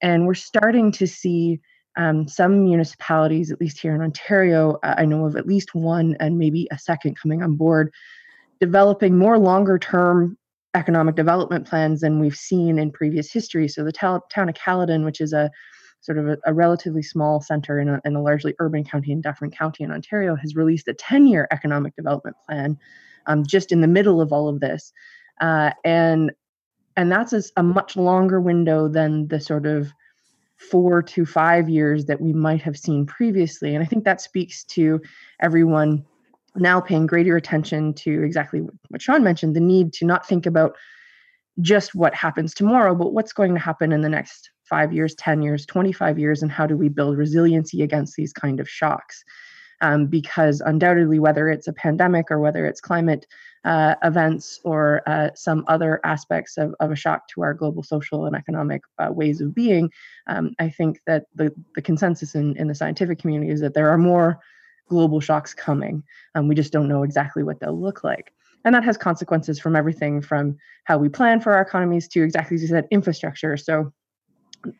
And 0.00 0.26
we're 0.26 0.34
starting 0.34 0.92
to 0.92 1.06
see 1.06 1.60
um, 1.96 2.26
some 2.26 2.64
municipalities 2.64 3.50
at 3.50 3.60
least 3.60 3.80
here 3.80 3.94
in 3.94 4.00
ontario 4.00 4.78
i 4.82 5.04
know 5.04 5.26
of 5.26 5.36
at 5.36 5.46
least 5.46 5.74
one 5.74 6.16
and 6.20 6.38
maybe 6.38 6.68
a 6.70 6.78
second 6.78 7.18
coming 7.20 7.42
on 7.42 7.56
board 7.56 7.92
developing 8.60 9.16
more 9.16 9.38
longer 9.38 9.78
term 9.78 10.36
economic 10.74 11.14
development 11.14 11.66
plans 11.66 12.00
than 12.00 12.18
we've 12.18 12.36
seen 12.36 12.78
in 12.78 12.90
previous 12.90 13.30
history 13.30 13.68
so 13.68 13.84
the 13.84 13.92
town 13.92 14.48
of 14.48 14.54
caledon 14.54 15.04
which 15.04 15.20
is 15.20 15.32
a 15.32 15.50
sort 16.02 16.18
of 16.18 16.28
a, 16.28 16.38
a, 16.46 16.52
relatively 16.52 17.02
small 17.02 17.40
center 17.40 17.78
in 17.78 17.88
a, 17.88 18.00
in 18.04 18.16
a, 18.16 18.22
largely 18.22 18.54
urban 18.58 18.84
county 18.84 19.12
in 19.12 19.20
Dufferin 19.20 19.52
County 19.52 19.84
in 19.84 19.92
Ontario, 19.92 20.34
has 20.34 20.56
released 20.56 20.88
a 20.88 20.94
10 20.94 21.26
year 21.26 21.48
economic 21.50 21.96
development 21.96 22.36
plan 22.44 22.76
um, 23.26 23.44
just 23.46 23.72
in 23.72 23.80
the 23.80 23.86
middle 23.86 24.20
of 24.20 24.32
all 24.32 24.48
of 24.48 24.60
this. 24.60 24.92
Uh, 25.40 25.70
and 25.84 26.32
and 26.96 27.10
that's 27.10 27.32
a, 27.32 27.42
a 27.56 27.62
much 27.62 27.96
longer 27.96 28.40
window 28.40 28.86
than 28.86 29.28
the 29.28 29.40
sort 29.40 29.64
of 29.64 29.92
four 30.70 31.02
to 31.02 31.26
five 31.26 31.68
years 31.68 32.06
that 32.06 32.20
we 32.20 32.32
might 32.32 32.62
have 32.62 32.78
seen 32.78 33.06
previously. 33.06 33.74
And 33.74 33.82
I 33.82 33.86
think 33.86 34.04
that 34.04 34.20
speaks 34.20 34.64
to 34.64 35.00
everyone 35.40 36.04
now 36.56 36.80
paying 36.80 37.06
greater 37.06 37.36
attention 37.36 37.94
to 37.94 38.22
exactly 38.22 38.60
what 38.88 39.02
Sean 39.02 39.22
mentioned 39.22 39.56
the 39.56 39.60
need 39.60 39.92
to 39.94 40.04
not 40.04 40.26
think 40.26 40.46
about 40.46 40.76
just 41.60 41.94
what 41.94 42.14
happens 42.14 42.54
tomorrow, 42.54 42.94
but 42.94 43.12
what's 43.12 43.32
going 43.32 43.54
to 43.54 43.60
happen 43.60 43.92
in 43.92 44.00
the 44.00 44.08
next 44.08 44.50
five 44.64 44.92
years, 44.92 45.14
10 45.16 45.42
years, 45.42 45.66
25 45.66 46.18
years, 46.18 46.42
and 46.42 46.50
how 46.50 46.66
do 46.66 46.76
we 46.76 46.88
build 46.88 47.18
resiliency 47.18 47.82
against 47.82 48.16
these 48.16 48.32
kind 48.32 48.60
of 48.60 48.68
shocks? 48.68 49.22
Um, 49.80 50.06
because 50.06 50.60
undoubtedly, 50.60 51.18
whether 51.18 51.48
it's 51.48 51.68
a 51.68 51.72
pandemic 51.72 52.30
or 52.30 52.38
whether 52.38 52.66
it's 52.66 52.80
climate 52.80 53.26
uh, 53.64 53.94
events 54.02 54.60
or 54.64 55.02
uh, 55.06 55.30
some 55.34 55.64
other 55.68 56.00
aspects 56.04 56.56
of, 56.58 56.74
of 56.80 56.90
a 56.90 56.96
shock 56.96 57.28
to 57.28 57.42
our 57.42 57.54
global 57.54 57.82
social 57.82 58.26
and 58.26 58.34
economic 58.34 58.82
uh, 58.98 59.08
ways 59.10 59.40
of 59.40 59.54
being, 59.54 59.90
um, 60.26 60.54
I 60.58 60.68
think 60.68 61.00
that 61.06 61.26
the, 61.34 61.52
the 61.74 61.82
consensus 61.82 62.34
in, 62.34 62.56
in 62.56 62.68
the 62.68 62.74
scientific 62.74 63.18
community 63.20 63.52
is 63.52 63.60
that 63.60 63.74
there 63.74 63.90
are 63.90 63.98
more 63.98 64.40
global 64.88 65.20
shocks 65.20 65.54
coming. 65.54 66.02
Um, 66.34 66.48
we 66.48 66.54
just 66.54 66.72
don't 66.72 66.88
know 66.88 67.02
exactly 67.02 67.42
what 67.42 67.60
they'll 67.60 67.80
look 67.80 68.02
like. 68.02 68.32
And 68.64 68.74
that 68.74 68.84
has 68.84 68.96
consequences 68.96 69.58
from 69.58 69.74
everything 69.74 70.22
from 70.22 70.56
how 70.84 70.98
we 70.98 71.08
plan 71.08 71.40
for 71.40 71.52
our 71.52 71.62
economies 71.62 72.08
to 72.08 72.22
exactly 72.22 72.56
as 72.56 72.62
you 72.62 72.68
said, 72.68 72.86
infrastructure. 72.90 73.56
So 73.56 73.92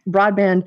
broadband 0.09 0.65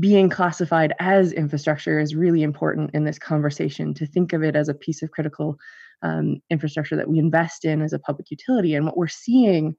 being 0.00 0.28
classified 0.28 0.92
as 0.98 1.32
infrastructure 1.32 2.00
is 2.00 2.14
really 2.14 2.42
important 2.42 2.90
in 2.94 3.04
this 3.04 3.18
conversation 3.18 3.94
to 3.94 4.06
think 4.06 4.32
of 4.32 4.42
it 4.42 4.56
as 4.56 4.68
a 4.68 4.74
piece 4.74 5.02
of 5.02 5.10
critical 5.10 5.58
um, 6.04 6.40
infrastructure 6.50 6.96
that 6.96 7.08
we 7.08 7.18
invest 7.18 7.64
in 7.64 7.82
as 7.82 7.92
a 7.92 7.98
public 7.98 8.30
utility. 8.30 8.74
And 8.74 8.86
what 8.86 8.96
we're 8.96 9.08
seeing 9.08 9.74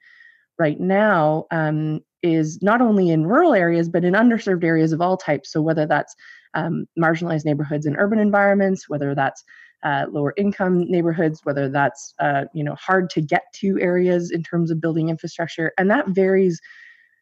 right 0.60 0.80
now 0.80 1.46
um, 1.52 2.02
is 2.24 2.60
not 2.62 2.82
only 2.82 3.10
in 3.10 3.28
rural 3.28 3.54
areas, 3.54 3.88
but 3.88 4.04
in 4.04 4.14
underserved 4.14 4.64
areas 4.64 4.92
of 4.92 5.02
all 5.02 5.16
types. 5.16 5.52
So, 5.52 5.62
whether 5.62 5.86
that's 5.86 6.16
um, 6.56 6.88
marginalized 7.00 7.46
neighborhoods 7.46 7.86
in 7.86 7.96
urban 7.96 8.20
environments, 8.20 8.90
whether 8.90 9.14
that's 9.14 9.44
uh, 9.84 10.06
lower 10.10 10.34
income 10.36 10.90
neighborhoods, 10.90 11.42
whether 11.44 11.70
that's 11.70 12.14
uh, 12.20 12.46
you 12.54 12.64
know 12.64 12.76
hard 12.76 13.10
to 13.12 13.22
get 13.22 13.44
to 13.56 13.80
areas 13.80 14.32
in 14.32 14.44
terms 14.44 14.72
of 14.72 14.82
building 14.82 15.10
infrastructure, 15.10 15.72
and 15.78 15.90
that 15.92 16.10
varies 16.10 16.60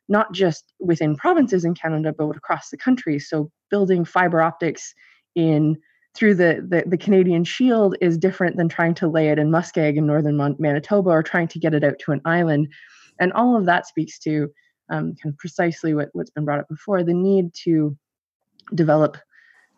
not 0.09 0.33
just 0.33 0.73
within 0.79 1.15
provinces 1.15 1.65
in 1.65 1.73
Canada, 1.73 2.13
but 2.17 2.35
across 2.35 2.69
the 2.69 2.77
country. 2.77 3.19
So 3.19 3.51
building 3.69 4.05
fiber 4.05 4.41
optics 4.41 4.93
in 5.35 5.77
through 6.15 6.35
the, 6.35 6.65
the, 6.67 6.83
the 6.87 6.97
Canadian 6.97 7.43
Shield 7.43 7.95
is 7.99 8.17
different 8.17 8.55
than 8.55 8.69
trying 8.69 8.93
to 8.95 9.07
lay 9.07 9.29
it 9.29 9.39
in 9.39 9.49
Muskeg 9.49 9.97
in 9.97 10.05
northern 10.05 10.37
Manitoba 10.59 11.09
or 11.09 11.23
trying 11.23 11.47
to 11.49 11.59
get 11.59 11.73
it 11.73 11.83
out 11.83 11.99
to 11.99 12.11
an 12.11 12.21
island. 12.25 12.67
And 13.19 13.33
all 13.33 13.57
of 13.57 13.65
that 13.65 13.87
speaks 13.87 14.19
to 14.19 14.49
um, 14.89 15.15
kind 15.21 15.33
of 15.33 15.37
precisely 15.37 15.93
what, 15.93 16.09
what's 16.13 16.29
been 16.29 16.45
brought 16.45 16.59
up 16.59 16.69
before 16.69 17.03
the 17.03 17.13
need 17.13 17.53
to 17.63 17.97
develop 18.75 19.17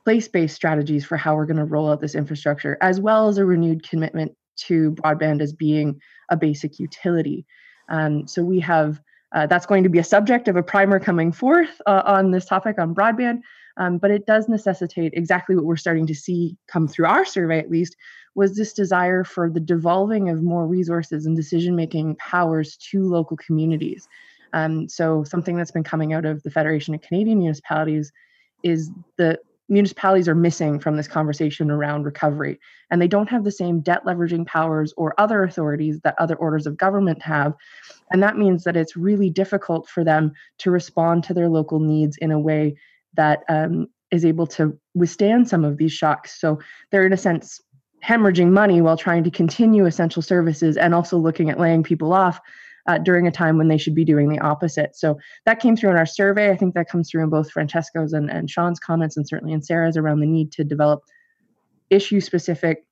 place 0.03 0.27
based 0.27 0.55
strategies 0.55 1.05
for 1.05 1.17
how 1.17 1.35
we're 1.35 1.45
going 1.45 1.57
to 1.57 1.65
roll 1.65 1.91
out 1.91 2.01
this 2.01 2.15
infrastructure, 2.15 2.77
as 2.81 2.99
well 2.99 3.27
as 3.27 3.37
a 3.37 3.45
renewed 3.45 3.87
commitment 3.87 4.33
to 4.55 4.91
broadband 4.91 5.41
as 5.41 5.53
being 5.53 5.99
a 6.29 6.37
basic 6.37 6.79
utility. 6.79 7.45
Um, 7.89 8.27
so 8.27 8.43
we 8.43 8.59
have 8.59 9.01
uh, 9.33 9.45
that's 9.47 9.65
going 9.65 9.83
to 9.83 9.89
be 9.89 9.99
a 9.99 10.03
subject 10.03 10.47
of 10.47 10.55
a 10.55 10.63
primer 10.63 10.99
coming 10.99 11.31
forth 11.31 11.81
uh, 11.85 12.03
on 12.05 12.31
this 12.31 12.45
topic 12.45 12.79
on 12.79 12.95
broadband, 12.95 13.41
um, 13.77 13.97
but 13.97 14.11
it 14.11 14.25
does 14.25 14.47
necessitate 14.47 15.13
exactly 15.15 15.55
what 15.55 15.65
we're 15.65 15.75
starting 15.75 16.07
to 16.07 16.15
see 16.15 16.57
come 16.67 16.87
through 16.87 17.05
our 17.05 17.25
survey, 17.25 17.59
at 17.59 17.69
least, 17.69 17.95
was 18.35 18.55
this 18.55 18.73
desire 18.73 19.23
for 19.23 19.49
the 19.49 19.59
devolving 19.59 20.29
of 20.29 20.43
more 20.43 20.67
resources 20.67 21.25
and 21.25 21.35
decision 21.35 21.75
making 21.75 22.15
powers 22.15 22.77
to 22.77 23.03
local 23.03 23.37
communities. 23.37 24.07
Um, 24.53 24.87
so, 24.87 25.23
something 25.23 25.55
that's 25.57 25.71
been 25.71 25.83
coming 25.83 26.13
out 26.13 26.25
of 26.25 26.43
the 26.43 26.51
Federation 26.51 26.93
of 26.93 27.01
Canadian 27.01 27.39
Municipalities 27.39 28.11
is 28.63 28.91
the 29.17 29.39
municipalities 29.67 30.27
are 30.29 30.35
missing 30.35 30.79
from 30.79 30.95
this 30.95 31.07
conversation 31.07 31.71
around 31.71 32.03
recovery. 32.03 32.59
And 32.91 33.01
they 33.01 33.07
don't 33.07 33.29
have 33.29 33.43
the 33.43 33.51
same 33.51 33.79
debt 33.81 34.05
leveraging 34.05 34.45
powers 34.45 34.93
or 34.95 35.19
other 35.19 35.43
authorities 35.43 35.99
that 36.01 36.15
other 36.19 36.35
orders 36.35 36.67
of 36.67 36.77
government 36.77 37.21
have. 37.23 37.53
And 38.11 38.21
that 38.21 38.37
means 38.37 38.63
that 38.63 38.77
it's 38.77 38.95
really 38.95 39.29
difficult 39.29 39.89
for 39.89 40.03
them 40.03 40.33
to 40.59 40.71
respond 40.71 41.23
to 41.23 41.33
their 41.33 41.49
local 41.49 41.79
needs 41.79 42.17
in 42.17 42.31
a 42.31 42.39
way 42.39 42.75
that 43.15 43.43
um, 43.49 43.87
is 44.11 44.25
able 44.25 44.47
to 44.47 44.77
withstand 44.93 45.47
some 45.47 45.65
of 45.65 45.77
these 45.77 45.93
shocks. 45.93 46.39
So 46.39 46.59
they're, 46.91 47.05
in 47.05 47.13
a 47.13 47.17
sense, 47.17 47.61
hemorrhaging 48.03 48.51
money 48.51 48.81
while 48.81 48.97
trying 48.97 49.23
to 49.23 49.31
continue 49.31 49.85
essential 49.85 50.21
services 50.21 50.77
and 50.77 50.93
also 50.93 51.17
looking 51.17 51.49
at 51.49 51.59
laying 51.59 51.83
people 51.83 52.13
off 52.13 52.39
uh, 52.87 52.99
during 52.99 53.25
a 53.27 53.31
time 53.31 53.57
when 53.57 53.67
they 53.67 53.77
should 53.77 53.95
be 53.95 54.05
doing 54.05 54.29
the 54.29 54.39
opposite. 54.39 54.95
So 54.95 55.17
that 55.45 55.59
came 55.59 55.75
through 55.75 55.89
in 55.89 55.97
our 55.97 56.05
survey. 56.05 56.51
I 56.51 56.55
think 56.55 56.75
that 56.75 56.89
comes 56.89 57.09
through 57.09 57.23
in 57.23 57.29
both 57.29 57.51
Francesco's 57.51 58.13
and, 58.13 58.29
and 58.29 58.49
Sean's 58.49 58.79
comments, 58.79 59.17
and 59.17 59.27
certainly 59.27 59.53
in 59.53 59.63
Sarah's 59.63 59.97
around 59.97 60.19
the 60.19 60.27
need 60.27 60.51
to 60.53 60.63
develop 60.63 61.01
issue 61.89 62.21
specific 62.21 62.85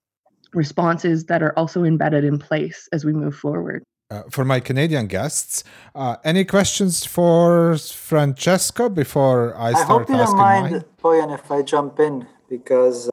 responses 0.54 1.26
that 1.26 1.44
are 1.44 1.58
also 1.58 1.84
embedded 1.84 2.24
in 2.24 2.40
place 2.40 2.88
as 2.92 3.06
we 3.06 3.14
move 3.14 3.36
forward. 3.36 3.84
Uh, 4.14 4.22
for 4.30 4.46
my 4.46 4.60
Canadian 4.60 5.08
guests, 5.08 5.64
uh, 5.96 6.18
any 6.24 6.46
questions 6.46 7.04
for 7.04 7.76
Francesco 7.78 8.88
before 8.88 9.56
I 9.58 9.72
start 9.72 9.84
I 9.84 9.86
hope 9.86 10.10
you 10.10 10.18
don't 10.18 10.38
mind, 10.38 10.72
mine? 10.72 10.84
Bojan, 11.02 11.34
if 11.34 11.50
I 11.50 11.64
jump 11.64 12.00
in 12.00 12.28
because 12.48 13.10
uh, 13.10 13.12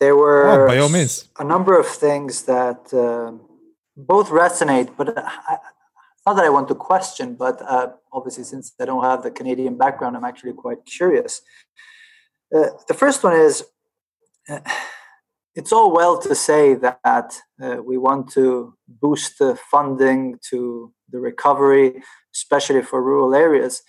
there 0.00 0.14
were 0.14 0.64
oh, 0.64 0.66
by 0.66 0.76
all 0.76 0.90
means. 0.90 1.28
a 1.38 1.44
number 1.44 1.78
of 1.80 1.86
things 1.86 2.42
that 2.42 2.92
um, 2.92 3.40
both 3.96 4.28
resonate, 4.28 4.90
but 4.98 5.16
I, 5.16 5.56
not 6.26 6.34
that 6.36 6.44
I 6.44 6.50
want 6.50 6.68
to 6.68 6.74
question, 6.74 7.36
but 7.36 7.62
uh, 7.62 7.92
obviously, 8.12 8.44
since 8.44 8.74
I 8.78 8.84
don't 8.84 9.02
have 9.02 9.22
the 9.22 9.30
Canadian 9.30 9.78
background, 9.78 10.14
I'm 10.14 10.24
actually 10.24 10.52
quite 10.52 10.84
curious. 10.84 11.40
Uh, 12.54 12.68
the 12.86 12.94
first 12.94 13.24
one 13.24 13.34
is 13.34 13.64
uh, 14.50 14.60
it's 15.54 15.72
all 15.72 15.92
well 15.92 16.18
to 16.18 16.34
say 16.34 16.74
that 16.74 17.34
uh, 17.62 17.76
we 17.82 17.96
want 17.96 18.30
to 18.32 18.74
boost 18.88 19.38
the 19.38 19.56
funding 19.70 20.38
to 20.50 20.92
the 21.10 21.20
recovery, 21.20 22.02
especially 22.34 22.82
for 22.82 23.02
rural 23.02 23.34
areas. 23.34 23.82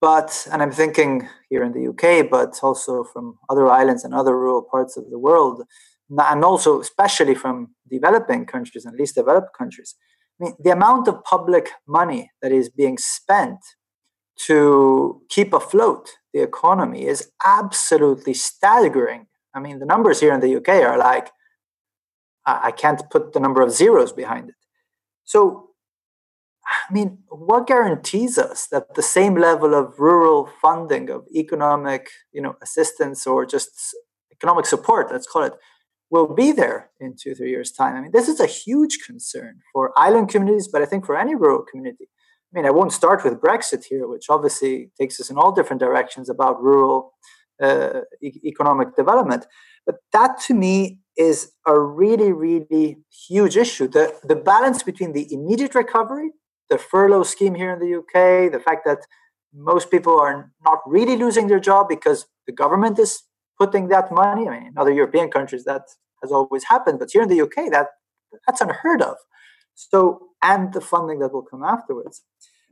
But, 0.00 0.46
and 0.50 0.62
I'm 0.62 0.72
thinking 0.72 1.28
here 1.48 1.62
in 1.62 1.72
the 1.72 1.88
UK, 1.88 2.30
but 2.30 2.58
also 2.62 3.04
from 3.04 3.38
other 3.48 3.68
islands 3.68 4.04
and 4.04 4.14
other 4.14 4.36
rural 4.38 4.62
parts 4.62 4.96
of 4.96 5.10
the 5.10 5.18
world, 5.18 5.62
and 6.10 6.44
also 6.44 6.80
especially 6.80 7.34
from 7.34 7.74
developing 7.90 8.46
countries 8.46 8.84
and 8.84 8.96
least 8.96 9.14
developed 9.14 9.56
countries. 9.56 9.94
I 10.40 10.44
mean, 10.44 10.54
the 10.58 10.70
amount 10.70 11.06
of 11.08 11.22
public 11.24 11.70
money 11.86 12.30
that 12.40 12.52
is 12.52 12.70
being 12.70 12.96
spent 12.98 13.58
to 14.46 15.20
keep 15.28 15.52
afloat 15.52 16.10
the 16.32 16.40
economy 16.40 17.06
is 17.06 17.30
absolutely 17.44 18.34
staggering. 18.34 19.26
I 19.54 19.60
mean, 19.60 19.78
the 19.78 19.86
numbers 19.86 20.20
here 20.20 20.32
in 20.32 20.40
the 20.40 20.56
UK 20.56 20.68
are 20.68 20.98
like, 20.98 21.30
I 22.46 22.70
can't 22.70 23.02
put 23.10 23.32
the 23.32 23.40
number 23.40 23.62
of 23.62 23.70
zeros 23.70 24.12
behind 24.12 24.48
it. 24.48 24.54
So, 25.24 25.70
I 26.64 26.92
mean, 26.92 27.18
what 27.28 27.66
guarantees 27.66 28.38
us 28.38 28.66
that 28.68 28.94
the 28.94 29.02
same 29.02 29.34
level 29.36 29.74
of 29.74 29.98
rural 29.98 30.48
funding, 30.60 31.10
of 31.10 31.26
economic, 31.34 32.08
you 32.32 32.40
know, 32.40 32.56
assistance 32.62 33.26
or 33.26 33.44
just 33.44 33.94
economic 34.32 34.66
support, 34.66 35.10
let's 35.10 35.26
call 35.26 35.42
it, 35.42 35.54
will 36.10 36.32
be 36.34 36.52
there 36.52 36.90
in 36.98 37.14
two, 37.20 37.34
three 37.34 37.50
years' 37.50 37.72
time? 37.72 37.96
I 37.96 38.00
mean, 38.00 38.12
this 38.12 38.28
is 38.28 38.40
a 38.40 38.46
huge 38.46 38.98
concern 39.06 39.60
for 39.72 39.92
island 39.96 40.28
communities, 40.28 40.68
but 40.68 40.82
I 40.82 40.86
think 40.86 41.06
for 41.06 41.16
any 41.16 41.34
rural 41.34 41.62
community. 41.62 42.08
I 42.52 42.58
mean, 42.58 42.66
I 42.66 42.70
won't 42.70 42.92
start 42.92 43.22
with 43.22 43.40
Brexit 43.40 43.84
here, 43.84 44.08
which 44.08 44.26
obviously 44.28 44.90
takes 44.98 45.20
us 45.20 45.30
in 45.30 45.38
all 45.38 45.52
different 45.52 45.80
directions 45.80 46.28
about 46.28 46.62
rural 46.62 47.12
uh, 47.60 48.00
e- 48.22 48.40
economic 48.44 48.96
development. 48.96 49.46
But 49.86 49.96
that 50.12 50.40
to 50.46 50.54
me 50.54 51.00
is 51.16 51.52
a 51.66 51.78
really, 51.78 52.32
really 52.32 52.98
huge 53.28 53.56
issue. 53.56 53.88
The, 53.88 54.14
the 54.24 54.36
balance 54.36 54.82
between 54.82 55.12
the 55.12 55.32
immediate 55.32 55.74
recovery, 55.74 56.30
the 56.68 56.78
furlough 56.78 57.24
scheme 57.24 57.54
here 57.54 57.72
in 57.72 57.80
the 57.80 57.94
UK, 57.98 58.52
the 58.52 58.60
fact 58.60 58.84
that 58.84 59.00
most 59.52 59.90
people 59.90 60.18
are 60.18 60.52
not 60.64 60.78
really 60.86 61.16
losing 61.16 61.48
their 61.48 61.60
job 61.60 61.88
because 61.88 62.26
the 62.46 62.52
government 62.52 62.98
is 62.98 63.22
putting 63.58 63.88
that 63.88 64.12
money. 64.12 64.48
I 64.48 64.50
mean, 64.52 64.66
in 64.68 64.74
other 64.78 64.92
European 64.92 65.30
countries, 65.30 65.64
that 65.64 65.82
has 66.22 66.30
always 66.30 66.64
happened, 66.64 66.98
but 66.98 67.10
here 67.12 67.22
in 67.22 67.28
the 67.28 67.40
UK, 67.40 67.70
that 67.70 67.88
that's 68.46 68.60
unheard 68.60 69.02
of. 69.02 69.16
So, 69.74 70.28
and 70.42 70.72
the 70.72 70.80
funding 70.80 71.18
that 71.20 71.32
will 71.32 71.42
come 71.42 71.62
afterwards. 71.64 72.22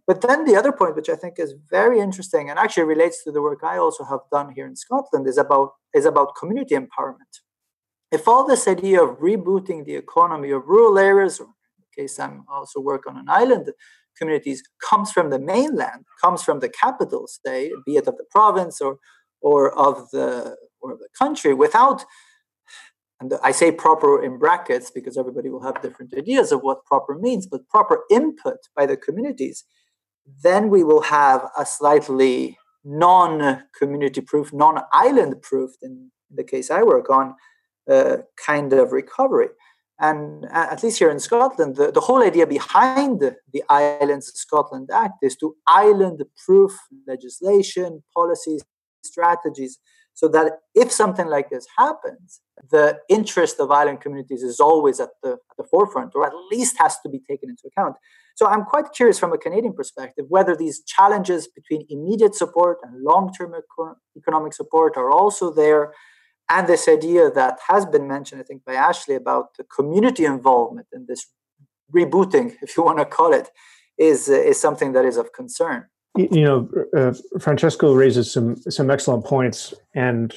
But 0.08 0.22
then 0.22 0.46
the 0.46 0.56
other 0.56 0.72
point, 0.72 0.96
which 0.96 1.10
I 1.10 1.16
think 1.16 1.34
is 1.38 1.54
very 1.70 2.00
interesting 2.00 2.48
and 2.48 2.58
actually 2.58 2.84
relates 2.84 3.22
to 3.24 3.30
the 3.30 3.42
work 3.42 3.60
I 3.62 3.76
also 3.76 4.04
have 4.04 4.20
done 4.32 4.52
here 4.56 4.66
in 4.66 4.74
Scotland, 4.74 5.28
is 5.28 5.36
about 5.36 5.72
is 5.94 6.06
about 6.06 6.34
community 6.34 6.74
empowerment. 6.74 7.32
If 8.10 8.26
all 8.26 8.46
this 8.46 8.66
idea 8.66 9.02
of 9.02 9.18
rebooting 9.18 9.84
the 9.84 9.96
economy 9.96 10.50
of 10.50 10.66
rural 10.66 10.98
areas, 10.98 11.38
or 11.40 11.48
in 11.78 11.84
case 11.94 12.18
I'm 12.18 12.44
also 12.50 12.80
work 12.80 13.06
on 13.06 13.18
an 13.18 13.28
island 13.28 13.70
communities, 14.16 14.62
comes 14.90 15.12
from 15.12 15.28
the 15.28 15.38
mainland, 15.38 16.06
comes 16.24 16.42
from 16.42 16.60
the 16.60 16.70
capital, 16.70 17.28
say, 17.28 17.70
be 17.84 17.96
it 17.98 18.08
of 18.08 18.16
the 18.16 18.24
province 18.30 18.80
or 18.80 18.98
or 19.42 19.78
of 19.78 20.10
the 20.10 20.56
or 20.80 20.92
of 20.92 21.00
the 21.00 21.10
country, 21.22 21.52
without 21.52 22.06
and 23.20 23.34
I 23.42 23.50
say 23.50 23.72
proper 23.72 24.22
in 24.22 24.38
brackets 24.38 24.90
because 24.90 25.18
everybody 25.18 25.50
will 25.50 25.62
have 25.62 25.82
different 25.82 26.14
ideas 26.16 26.50
of 26.52 26.60
what 26.62 26.84
proper 26.86 27.14
means, 27.18 27.46
but 27.46 27.68
proper 27.68 28.04
input 28.10 28.58
by 28.76 28.86
the 28.86 28.96
communities, 28.96 29.64
then 30.42 30.70
we 30.70 30.84
will 30.84 31.02
have 31.02 31.48
a 31.58 31.64
slightly 31.64 32.58
non 32.84 33.64
community 33.78 34.20
proof, 34.20 34.52
non 34.52 34.82
island 34.92 35.42
proof, 35.42 35.72
in 35.82 36.10
the 36.30 36.44
case 36.44 36.70
I 36.70 36.82
work 36.82 37.10
on, 37.10 37.34
uh, 37.90 38.18
kind 38.44 38.72
of 38.72 38.92
recovery. 38.92 39.48
And 40.00 40.46
at 40.52 40.82
least 40.84 41.00
here 41.00 41.10
in 41.10 41.18
Scotland, 41.18 41.74
the, 41.74 41.90
the 41.90 42.00
whole 42.00 42.22
idea 42.22 42.46
behind 42.46 43.18
the, 43.18 43.34
the 43.52 43.64
Islands 43.68 44.30
Scotland 44.32 44.90
Act 44.92 45.14
is 45.22 45.36
to 45.38 45.56
island 45.66 46.22
proof 46.46 46.72
legislation, 47.06 48.04
policies, 48.14 48.62
strategies 49.02 49.78
so 50.18 50.26
that 50.26 50.58
if 50.74 50.90
something 50.90 51.28
like 51.28 51.48
this 51.48 51.64
happens, 51.76 52.40
the 52.72 52.98
interest 53.08 53.60
of 53.60 53.70
island 53.70 54.00
communities 54.00 54.42
is 54.42 54.58
always 54.58 54.98
at 54.98 55.10
the, 55.22 55.32
at 55.32 55.56
the 55.56 55.62
forefront, 55.62 56.12
or 56.16 56.26
at 56.26 56.32
least 56.50 56.74
has 56.76 56.98
to 57.04 57.08
be 57.08 57.20
taken 57.20 57.48
into 57.48 57.62
account. 57.68 57.94
So 58.38 58.46
I'm 58.46 58.64
quite 58.64 58.92
curious 58.92 59.18
from 59.18 59.32
a 59.32 59.38
Canadian 59.38 59.72
perspective 59.72 60.26
whether 60.28 60.54
these 60.54 60.84
challenges 60.84 61.48
between 61.48 61.84
immediate 61.88 62.36
support 62.36 62.78
and 62.84 63.02
long 63.02 63.32
term 63.36 63.52
eco- 63.52 63.96
economic 64.16 64.52
support 64.52 64.96
are 64.96 65.10
also 65.10 65.52
there. 65.52 65.92
And 66.48 66.68
this 66.68 66.86
idea 66.86 67.32
that 67.32 67.58
has 67.66 67.84
been 67.84 68.06
mentioned, 68.06 68.40
I 68.40 68.44
think, 68.44 68.64
by 68.64 68.74
Ashley 68.74 69.16
about 69.16 69.56
the 69.56 69.64
community 69.64 70.24
involvement 70.24 70.86
in 70.92 71.06
this 71.08 71.26
rebooting, 71.92 72.54
if 72.62 72.76
you 72.76 72.84
want 72.84 72.98
to 72.98 73.04
call 73.04 73.32
it, 73.32 73.50
is, 73.98 74.28
is 74.28 74.60
something 74.60 74.92
that 74.92 75.04
is 75.04 75.16
of 75.16 75.32
concern 75.32 75.86
you 76.16 76.44
know, 76.44 76.68
uh, 76.96 77.12
Francesco 77.38 77.92
raises 77.92 78.32
some 78.32 78.56
some 78.56 78.90
excellent 78.90 79.24
points, 79.24 79.72
and 79.94 80.34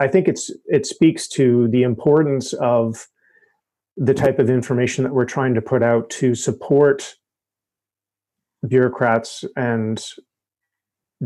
I 0.00 0.08
think 0.08 0.26
it's 0.26 0.50
it 0.66 0.84
speaks 0.84 1.28
to 1.28 1.68
the 1.68 1.84
importance 1.84 2.54
of 2.54 3.06
the 4.00 4.14
type 4.14 4.38
of 4.38 4.48
information 4.48 5.04
that 5.04 5.12
we're 5.12 5.26
trying 5.26 5.54
to 5.54 5.60
put 5.60 5.82
out 5.82 6.08
to 6.08 6.34
support 6.34 7.16
bureaucrats 8.66 9.44
and 9.56 10.02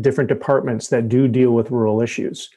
different 0.01 0.27
departments 0.27 0.89
that 0.89 1.07
do 1.07 1.27
deal 1.29 1.51
with 1.51 1.71
rural 1.71 2.01
issues. 2.01 2.49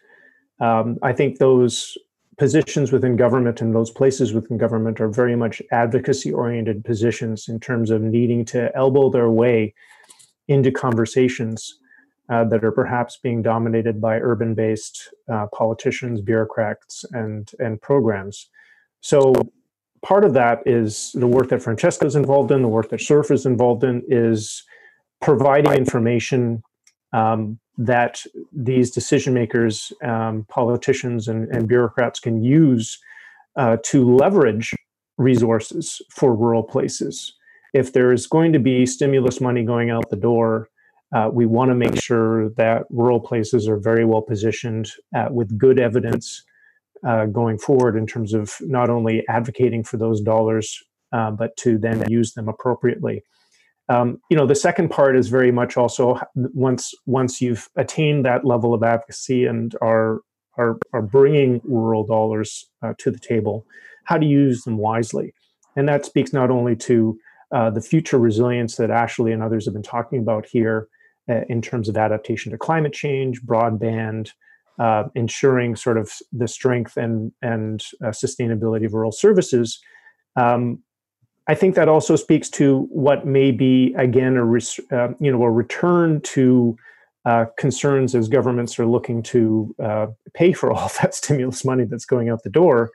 Um, 0.61 0.98
I 1.02 1.12
think 1.12 1.38
those 1.38 1.96
positions 2.37 2.90
within 2.90 3.14
government 3.14 3.61
and 3.61 3.72
those 3.72 3.92
places 3.92 4.33
within 4.33 4.59
government 4.59 5.00
are 5.00 5.09
very 5.09 5.37
much 5.37 5.62
advocacy 5.70 6.33
oriented 6.33 6.85
positions 6.85 7.48
in 7.48 7.61
terms 7.61 7.90
of 7.90 8.02
needing 8.02 8.44
to 8.46 8.74
elbow 8.76 9.11
their 9.11 9.31
way 9.31 9.72
into 10.48 10.72
conversations 10.72 11.78
uh, 12.28 12.42
that 12.44 12.64
are 12.64 12.72
perhaps 12.72 13.18
being 13.22 13.40
dominated 13.40 14.00
by 14.00 14.18
urban 14.18 14.54
based 14.54 15.14
uh, 15.33 15.46
politicians, 15.54 16.20
bureaucrats, 16.20 17.04
and, 17.12 17.52
and 17.61 17.81
programs. 17.81 18.48
So, 19.00 19.33
part 20.03 20.25
of 20.25 20.35
that 20.35 20.63
is 20.67 21.13
the 21.15 21.27
work 21.27 21.49
that 21.49 21.63
Francesco 21.63 22.07
is 22.07 22.17
involved 22.17 22.51
in, 22.51 22.63
the 22.63 22.69
work 22.69 22.91
that 22.91 23.01
CRRF 23.01 23.31
is 23.31 23.47
involved 23.47 23.85
in, 23.85 24.03
is 24.09 24.65
providing 25.21 25.73
information 25.73 26.63
um, 27.13 27.59
that 27.79 28.23
these 28.53 28.91
decision 28.91 29.35
makers, 29.35 29.93
um, 30.05 30.45
politicians, 30.49 31.29
and, 31.29 31.49
and, 31.49 31.69
bureaucrats 31.69 32.21
can 32.21 32.43
use 32.43 32.99
uh, 33.57 33.77
to 33.85 34.17
leverage 34.17 34.75
resources 35.17 36.03
for 36.11 36.35
rural 36.35 36.63
places. 36.63 37.35
If 37.73 37.93
there 37.93 38.13
is 38.13 38.27
going 38.27 38.53
to 38.53 38.59
be 38.59 38.85
stimulus 38.85 39.41
money 39.41 39.65
going 39.65 39.91
out 39.91 40.11
the 40.11 40.17
door, 40.17 40.69
uh, 41.15 41.31
we 41.33 41.47
want 41.47 41.71
to 41.71 41.75
make 41.75 42.01
sure 42.01 42.51
that 42.51 42.85
rural 42.91 43.21
places 43.21 43.69
are 43.69 43.79
very 43.79 44.05
well 44.05 44.23
positioned 44.23 44.91
uh, 45.17 45.29
with 45.31 45.57
good 45.57 45.79
evidence 45.79 46.43
uh, 47.07 47.27
going 47.27 47.59
forward 47.59 47.97
in 47.97 48.07
terms 48.07 48.35
of 48.35 48.55
not 48.61 48.91
only 48.91 49.27
advocating 49.29 49.85
for 49.85 49.97
those 49.97 50.21
dollars, 50.21 50.83
uh, 51.13 51.31
but 51.31 51.57
to 51.57 51.79
then 51.79 52.05
use 52.09 52.35
them 52.35 52.49
appropriately. 52.49 53.23
Um, 53.89 54.21
you 54.31 54.37
know, 54.37 54.47
the 54.47 54.55
second 54.55 54.91
part 54.91 55.17
is 55.17 55.29
very 55.29 55.51
much 55.51 55.77
also 55.77 56.21
once 56.35 56.93
once 57.07 57.41
you've 57.41 57.69
attained 57.77 58.25
that 58.27 58.45
level 58.45 58.75
of 58.75 58.83
advocacy 58.83 59.47
and 59.47 59.75
are 59.81 60.21
are, 60.59 60.77
are 60.93 61.03
bringing 61.03 61.61
rural 61.65 62.05
dollars 62.05 62.69
uh, 62.83 62.93
to 62.99 63.11
the 63.11 63.19
table, 63.19 63.65
how 64.05 64.19
to 64.19 64.27
use 64.27 64.63
them 64.63 64.77
wisely, 64.77 65.33
and 65.77 65.89
that 65.89 66.05
speaks 66.05 66.33
not 66.33 66.51
only 66.51 66.77
to 66.77 67.19
uh, 67.53 67.71
the 67.71 67.81
future 67.81 68.19
resilience 68.19 68.77
that 68.77 68.91
Ashley 68.91 69.33
and 69.33 69.43
others 69.43 69.65
have 69.65 69.75
been 69.75 69.83
talking 69.83 70.19
about 70.19 70.45
here 70.45 70.89
uh, 71.31 71.43
in 71.49 71.63
terms 71.63 71.89
of 71.89 71.97
adaptation 71.97 72.53
to 72.53 72.59
climate 72.59 72.93
change, 72.93 73.43
broadband, 73.43 74.33
uh, 74.79 75.05
ensuring 75.14 75.77
sort 75.77 75.99
of 75.99 76.12
the 76.33 76.49
strength 76.49 76.97
and 76.97 77.33
and 77.43 77.85
uh, 78.03 78.09
sustainability 78.09 78.87
of 78.87 78.95
rural 78.95 79.12
services. 79.12 79.81
Um, 80.37 80.83
I 81.49 81.55
think 81.55 81.75
that 81.77 81.88
also 81.88 82.14
speaks 82.14 82.51
to 82.51 82.87
what 82.90 83.27
may 83.27 83.50
be 83.50 83.94
again 83.96 84.37
a 84.37 84.44
res- 84.44 84.81
uh, 84.92 85.09
you 85.21 85.33
know 85.33 85.42
a 85.42 85.50
return 85.50 86.21
to 86.23 86.77
uh, 87.25 87.46
concerns 87.59 88.15
as 88.15 88.29
governments 88.29 88.79
are 88.79 88.87
looking 88.87 89.23
to 89.23 89.75
pay 90.35 90.52
for 90.52 90.73
all 90.73 90.90
that 91.02 91.15
stimulus 91.15 91.65
money 91.65 91.85
that's 91.85 92.07
going 92.07 92.29
out 92.29 92.42
the 92.42 92.50
door 92.50 92.90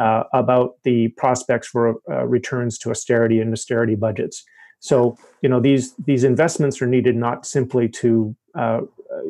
uh, 0.00 0.24
about 0.32 0.82
the 0.82 1.08
prospects 1.08 1.68
for 1.68 1.96
uh, 2.10 2.26
returns 2.26 2.78
to 2.78 2.90
austerity 2.90 3.38
and 3.38 3.52
austerity 3.52 3.94
budgets. 3.94 4.44
So, 4.80 5.16
you 5.42 5.48
know, 5.48 5.60
these 5.60 5.94
these 6.06 6.24
investments 6.24 6.80
are 6.80 6.86
needed 6.86 7.16
not 7.16 7.44
simply 7.44 7.86
to 7.90 8.34
uh, 8.54 8.80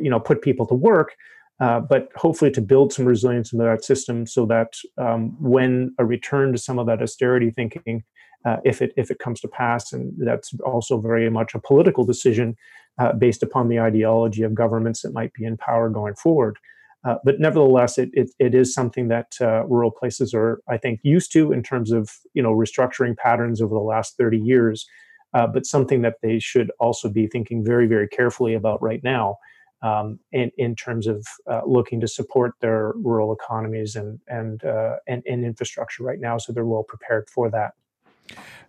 you 0.01 0.09
know 0.09 0.21
put 0.21 0.43
people 0.43 0.67
to 0.67 0.75
work, 0.75 1.17
uh, 1.61 1.81
but 1.81 2.09
hopefully 2.17 2.51
to 2.51 2.61
build 2.61 2.93
some 2.93 3.05
resilience 3.05 3.53
into 3.53 3.65
that 3.65 3.85
system, 3.85 4.27
so 4.27 4.47
that 4.47 4.75
um, 4.97 5.37
when 5.41 5.95
a 5.99 6.05
return 6.05 6.53
to 6.53 6.59
some 6.59 6.79
of 6.79 6.87
that 6.87 7.03
austerity 7.03 7.51
thinking, 7.51 8.03
uh, 8.47 8.57
if 8.65 8.81
it 8.81 8.93
if 8.97 9.11
it 9.11 9.19
comes 9.19 9.41
to 9.41 9.49
pass, 9.49 9.93
and 9.93 10.13
that's 10.19 10.53
also 10.65 10.99
very 10.99 11.29
much 11.29 11.55
a 11.55 11.61
political 11.61 12.05
decision 12.05 12.57
uh, 12.99 13.13
based 13.13 13.43
upon 13.43 13.69
the 13.69 13.79
ideology 13.79 14.43
of 14.43 14.55
governments 14.55 15.03
that 15.03 15.13
might 15.13 15.33
be 15.35 15.45
in 15.45 15.57
power 15.59 15.91
going 15.91 16.15
forward. 16.15 16.57
Uh, 17.03 17.15
but 17.25 17.41
nevertheless, 17.41 17.97
it, 17.97 18.11
it, 18.13 18.31
it 18.39 18.55
is 18.55 18.75
something 18.75 19.09
that 19.09 19.33
uh, 19.41 19.65
rural 19.65 19.91
places 19.91 20.35
are, 20.35 20.61
I 20.69 20.77
think, 20.77 21.01
used 21.03 21.33
to 21.33 21.51
in 21.53 21.63
terms 21.63 21.93
of 21.93 22.11
you 22.33 22.43
know 22.43 22.53
restructuring 22.55 23.17
patterns 23.17 23.61
over 23.61 23.75
the 23.75 23.81
last 23.81 24.17
30 24.17 24.39
years, 24.39 24.87
uh, 25.35 25.47
but 25.47 25.67
something 25.67 26.01
that 26.03 26.17
they 26.23 26.39
should 26.39 26.71
also 26.81 27.11
be 27.11 27.27
thinking 27.27 27.65
very, 27.65 27.87
very 27.87 28.09
carefully 28.09 28.55
about 28.55 28.83
right 28.83 29.05
now 29.05 29.37
um, 29.83 30.19
in, 30.33 30.51
in 30.59 30.75
terms 30.75 31.07
of 31.07 31.27
uh, 31.51 31.61
looking 31.67 32.01
to 32.01 32.09
support 32.09 32.53
their 32.61 32.93
rural 32.97 33.33
economies 33.33 33.97
and, 33.97 34.21
and, 34.29 34.65
uh, 34.65 34.97
and, 35.07 35.23
and 35.27 35.45
infrastructure 35.45 36.03
right 36.03 36.21
now 36.21 36.39
so 36.39 36.53
they're 36.53 36.67
well 36.67 36.85
prepared 36.85 37.29
for 37.31 37.51
that. 37.51 37.73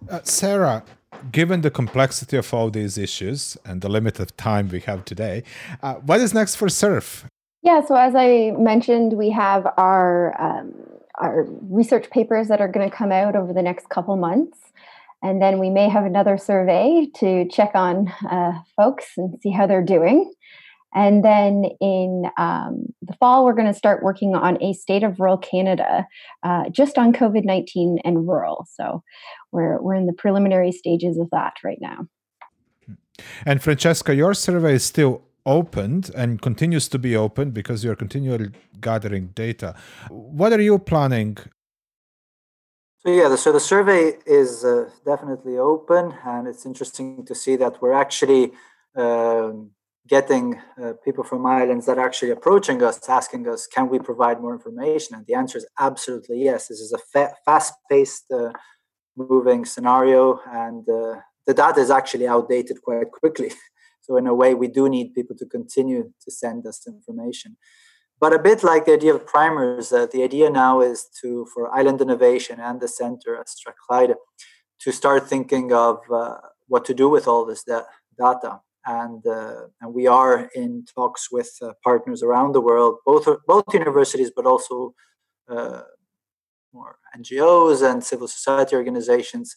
Uh, 0.10 0.20
Sarah, 0.24 0.84
given 1.32 1.62
the 1.62 1.70
complexity 1.70 2.38
of 2.38 2.54
all 2.54 2.70
these 2.70 2.98
issues 2.98 3.58
and 3.66 3.82
the 3.82 3.90
limited 3.90 4.36
time 4.38 4.70
we 4.70 4.80
have 4.82 5.06
today, 5.06 5.44
uh, 5.84 5.96
what 5.96 6.20
is 6.20 6.34
next 6.34 6.56
for 6.56 6.68
CRRF? 6.68 7.26
Yeah, 7.64 7.86
so 7.86 7.96
as 7.96 8.16
I 8.16 8.54
mentioned, 8.58 9.14
we 9.14 9.30
have 9.30 9.68
our 9.78 10.40
um, 10.42 10.74
our 11.20 11.46
research 11.70 12.10
papers 12.10 12.48
that 12.48 12.60
are 12.60 12.68
going 12.68 12.90
to 12.90 12.96
come 12.96 13.12
out 13.12 13.36
over 13.36 13.54
the 13.54 13.62
next 13.62 13.90
couple 13.90 14.16
months, 14.18 14.58
and 15.22 15.40
then 15.40 15.60
we 15.60 15.70
may 15.70 15.88
have 15.88 16.04
another 16.04 16.38
survey 16.38 17.08
to 17.18 17.48
check 17.50 17.72
on 17.76 18.08
uh, 18.32 18.54
folks 18.76 19.12
and 19.18 19.40
see 19.42 19.52
how 19.52 19.68
they're 19.68 19.84
doing. 19.84 20.34
And 20.94 21.24
then 21.24 21.66
in 21.80 22.26
um, 22.38 22.86
the 23.02 23.14
fall, 23.14 23.46
we're 23.46 23.54
going 23.54 23.68
to 23.68 23.74
start 23.74 24.04
working 24.04 24.36
on 24.36 24.62
a 24.62 24.74
state 24.74 25.04
of 25.04 25.20
rural 25.20 25.38
Canada 25.38 26.06
uh, 26.44 26.70
just 26.70 26.98
on 26.98 27.14
COVID 27.14 27.46
19 27.46 28.00
and 28.04 28.28
rural. 28.28 28.68
So 28.72 29.04
we're, 29.52 29.82
we're 29.82 29.96
in 29.96 30.06
the 30.06 30.14
preliminary 30.14 30.72
stages 30.72 31.18
of 31.18 31.30
that 31.32 31.54
right 31.64 31.80
now. 31.80 32.08
And 33.46 33.62
Francesco, 33.62 34.12
your 34.12 34.34
survey 34.34 34.74
is 34.74 34.84
still 34.84 35.22
opened 35.46 36.12
and 36.16 36.42
continues 36.42 36.88
to 36.90 37.00
be 37.00 37.16
open 37.16 37.52
because 37.52 37.84
you're 37.84 37.96
continually 37.96 38.52
gathering 38.80 39.28
data. 39.28 39.76
What 40.10 40.54
are 40.54 40.62
you 40.62 40.78
planning? 40.80 41.38
So 43.00 43.10
yeah, 43.10 43.36
so 43.36 43.52
the 43.52 43.60
survey 43.60 44.20
is 44.28 44.64
uh, 44.64 44.90
definitely 45.04 45.58
open, 45.58 46.14
and 46.24 46.48
it's 46.48 46.68
interesting 46.68 47.26
to 47.26 47.34
see 47.34 47.56
that 47.56 47.82
we're 47.82 47.94
actually 47.94 48.52
um, 48.96 49.72
getting 50.08 50.60
uh, 50.82 50.94
people 51.06 51.24
from 51.24 51.46
islands 51.46 51.86
that 51.86 51.98
are 51.98 52.06
actually 52.06 52.32
approaching 52.32 52.82
us, 52.84 53.08
asking 53.08 53.48
us, 53.48 53.68
can 53.68 53.90
we 53.90 54.00
provide 54.00 54.42
more 54.42 54.54
information? 54.54 55.16
And 55.16 55.26
the 55.26 55.36
answer 55.36 55.58
is 55.58 55.68
absolutely 55.80 56.44
yes. 56.44 56.68
This 56.68 56.80
is 56.80 56.92
a 56.92 56.98
fa- 56.98 57.36
fast 57.46 57.74
paced, 57.90 58.26
uh, 58.32 58.52
moving 59.16 59.66
scenario, 59.66 60.40
and 60.48 60.88
uh, 60.90 61.20
the 61.46 61.54
data 61.54 61.80
is 61.80 61.92
actually 61.92 62.28
outdated 62.28 62.82
quite 62.82 63.12
quickly. 63.12 63.52
so, 64.02 64.18
in 64.18 64.26
a 64.26 64.34
way, 64.34 64.54
we 64.54 64.68
do 64.68 64.90
need 64.90 65.14
people 65.14 65.36
to 65.38 65.46
continue 65.46 66.12
to 66.22 66.32
send 66.32 66.66
us 66.66 66.88
information. 66.88 67.58
But 68.20 68.34
a 68.34 68.40
bit 68.40 68.64
like 68.64 68.86
the 68.86 68.94
idea 68.94 69.16
of 69.16 69.26
primers, 69.26 69.92
uh, 69.92 70.08
the 70.12 70.24
idea 70.24 70.50
now 70.50 70.82
is 70.82 71.08
to, 71.22 71.48
for 71.54 71.74
Island 71.76 72.02
Innovation 72.02 72.60
and 72.60 72.80
the 72.80 72.88
center 72.88 73.36
at 73.36 73.50
Strathclyde, 73.50 74.16
to 74.80 74.92
start 74.92 75.28
thinking 75.28 75.74
of 75.74 76.00
uh, 76.12 76.38
what 76.68 76.86
to 76.86 76.94
do 76.94 77.10
with 77.10 77.28
all 77.28 77.46
this 77.46 77.64
da- 77.64 77.84
data 78.18 78.62
and 78.86 79.26
uh, 79.28 79.68
and 79.80 79.94
we 79.94 80.08
are 80.08 80.50
in 80.56 80.86
talks 80.94 81.32
with 81.32 81.52
uh, 81.62 81.74
partners 81.84 82.24
around 82.24 82.54
the 82.54 82.62
world, 82.62 82.98
both 83.06 83.28
both 83.48 83.66
universities, 83.74 84.32
but 84.36 84.46
also 84.46 84.94
uh, 85.50 85.82
more 86.74 86.98
NGOs 87.18 87.88
and 87.90 88.04
civil 88.04 88.28
society 88.28 88.76
organizations 88.76 89.56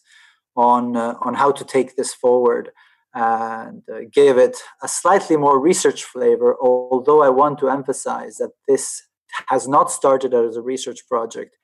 on 0.55 0.95
uh, 0.95 1.15
on 1.21 1.33
how 1.35 1.51
to 1.51 1.63
take 1.63 1.95
this 1.95 2.13
forward 2.13 2.71
and 3.13 3.83
uh, 3.91 4.01
give 4.11 4.37
it 4.37 4.57
a 4.83 4.87
slightly 4.87 5.37
more 5.37 5.59
research 5.59 6.03
flavor. 6.03 6.55
Although 6.61 7.23
I 7.23 7.29
want 7.29 7.59
to 7.59 7.69
emphasize 7.69 8.37
that 8.37 8.51
this 8.67 9.01
has 9.47 9.67
not 9.67 9.91
started 9.91 10.33
as 10.33 10.55
a 10.55 10.61
research 10.61 11.07
project, 11.09 11.57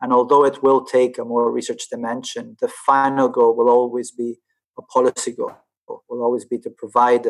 and 0.00 0.12
although 0.12 0.44
it 0.44 0.62
will 0.62 0.84
take 0.84 1.16
a 1.18 1.24
more 1.24 1.50
research 1.52 1.88
dimension, 1.90 2.56
the 2.60 2.68
final 2.68 3.28
goal 3.28 3.56
will 3.56 3.68
always 3.68 4.10
be 4.10 4.40
a 4.76 4.82
policy 4.82 5.30
goal 5.30 5.52
will 5.88 6.22
always 6.22 6.44
be 6.44 6.58
to 6.58 6.70
provide 6.70 7.28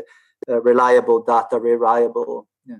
uh, 0.48 0.60
reliable 0.62 1.22
data, 1.22 1.58
reliable 1.58 2.46
know, 2.66 2.76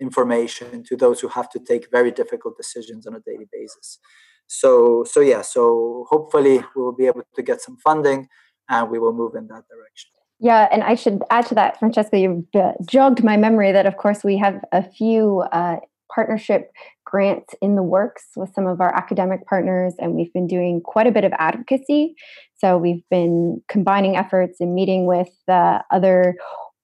information 0.00 0.82
to 0.84 0.96
those 0.96 1.20
who 1.20 1.28
have 1.28 1.48
to 1.50 1.58
take 1.58 1.90
very 1.90 2.10
difficult 2.10 2.56
decisions 2.56 3.06
on 3.06 3.14
a 3.14 3.20
daily 3.20 3.46
basis. 3.52 3.98
So, 4.46 5.04
so 5.04 5.20
yeah, 5.20 5.42
so 5.42 6.06
hopefully 6.08 6.58
we 6.74 6.82
will 6.82 6.94
be 6.94 7.06
able 7.06 7.22
to 7.34 7.42
get 7.42 7.60
some 7.60 7.76
funding 7.76 8.28
and 8.68 8.90
we 8.90 8.98
will 8.98 9.12
move 9.12 9.34
in 9.34 9.46
that 9.48 9.64
direction. 9.68 10.10
Yeah, 10.40 10.68
and 10.70 10.84
I 10.84 10.94
should 10.94 11.22
add 11.30 11.46
to 11.46 11.54
that, 11.56 11.78
Francesco, 11.80 12.16
you've 12.16 12.44
uh, 12.54 12.72
jogged 12.86 13.24
my 13.24 13.36
memory 13.36 13.72
that, 13.72 13.86
of 13.86 13.96
course, 13.96 14.22
we 14.22 14.36
have 14.38 14.62
a 14.70 14.82
few 14.82 15.40
uh, 15.52 15.78
partnership 16.14 16.70
grants 17.04 17.54
in 17.62 17.74
the 17.74 17.82
works 17.82 18.24
with 18.36 18.52
some 18.54 18.66
of 18.66 18.80
our 18.80 18.94
academic 18.94 19.46
partners, 19.46 19.94
and 19.98 20.14
we've 20.14 20.32
been 20.32 20.46
doing 20.46 20.80
quite 20.84 21.06
a 21.06 21.12
bit 21.12 21.24
of 21.24 21.32
advocacy. 21.38 22.14
So 22.56 22.76
we've 22.76 23.02
been 23.10 23.62
combining 23.68 24.16
efforts 24.16 24.60
and 24.60 24.74
meeting 24.74 25.06
with 25.06 25.28
other 25.48 26.34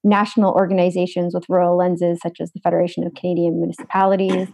national 0.04 0.52
organizations 0.52 1.34
with 1.34 1.44
rural 1.48 1.76
lenses, 1.76 2.20
such 2.22 2.38
as 2.40 2.52
the 2.52 2.60
Federation 2.60 3.04
of 3.04 3.14
Canadian 3.14 3.58
Municipalities. 3.58 4.48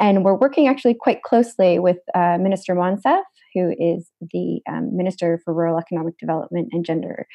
And 0.00 0.24
we're 0.24 0.34
working 0.34 0.66
actually 0.66 0.94
quite 0.94 1.22
closely 1.22 1.78
with 1.78 1.98
uh, 2.14 2.38
Minister 2.40 2.74
Monsef, 2.74 3.22
who 3.54 3.74
is 3.78 4.10
the 4.32 4.60
um, 4.68 4.96
Minister 4.96 5.40
for 5.44 5.54
Rural 5.54 5.78
Economic 5.78 6.18
Development 6.18 6.68
and 6.72 6.84
Gender 6.84 7.26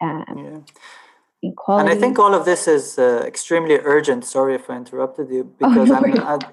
um, 0.00 0.24
yeah. 0.36 0.58
Equality. 1.42 1.88
And 1.88 1.96
I 1.96 2.00
think 2.00 2.18
all 2.18 2.34
of 2.34 2.44
this 2.44 2.68
is 2.68 2.98
uh, 2.98 3.24
extremely 3.26 3.78
urgent. 3.82 4.24
Sorry 4.24 4.54
if 4.54 4.68
I 4.68 4.76
interrupted 4.76 5.30
you, 5.30 5.44
because 5.58 5.90
oh, 5.90 5.98
no 5.98 6.24
I'd, 6.26 6.44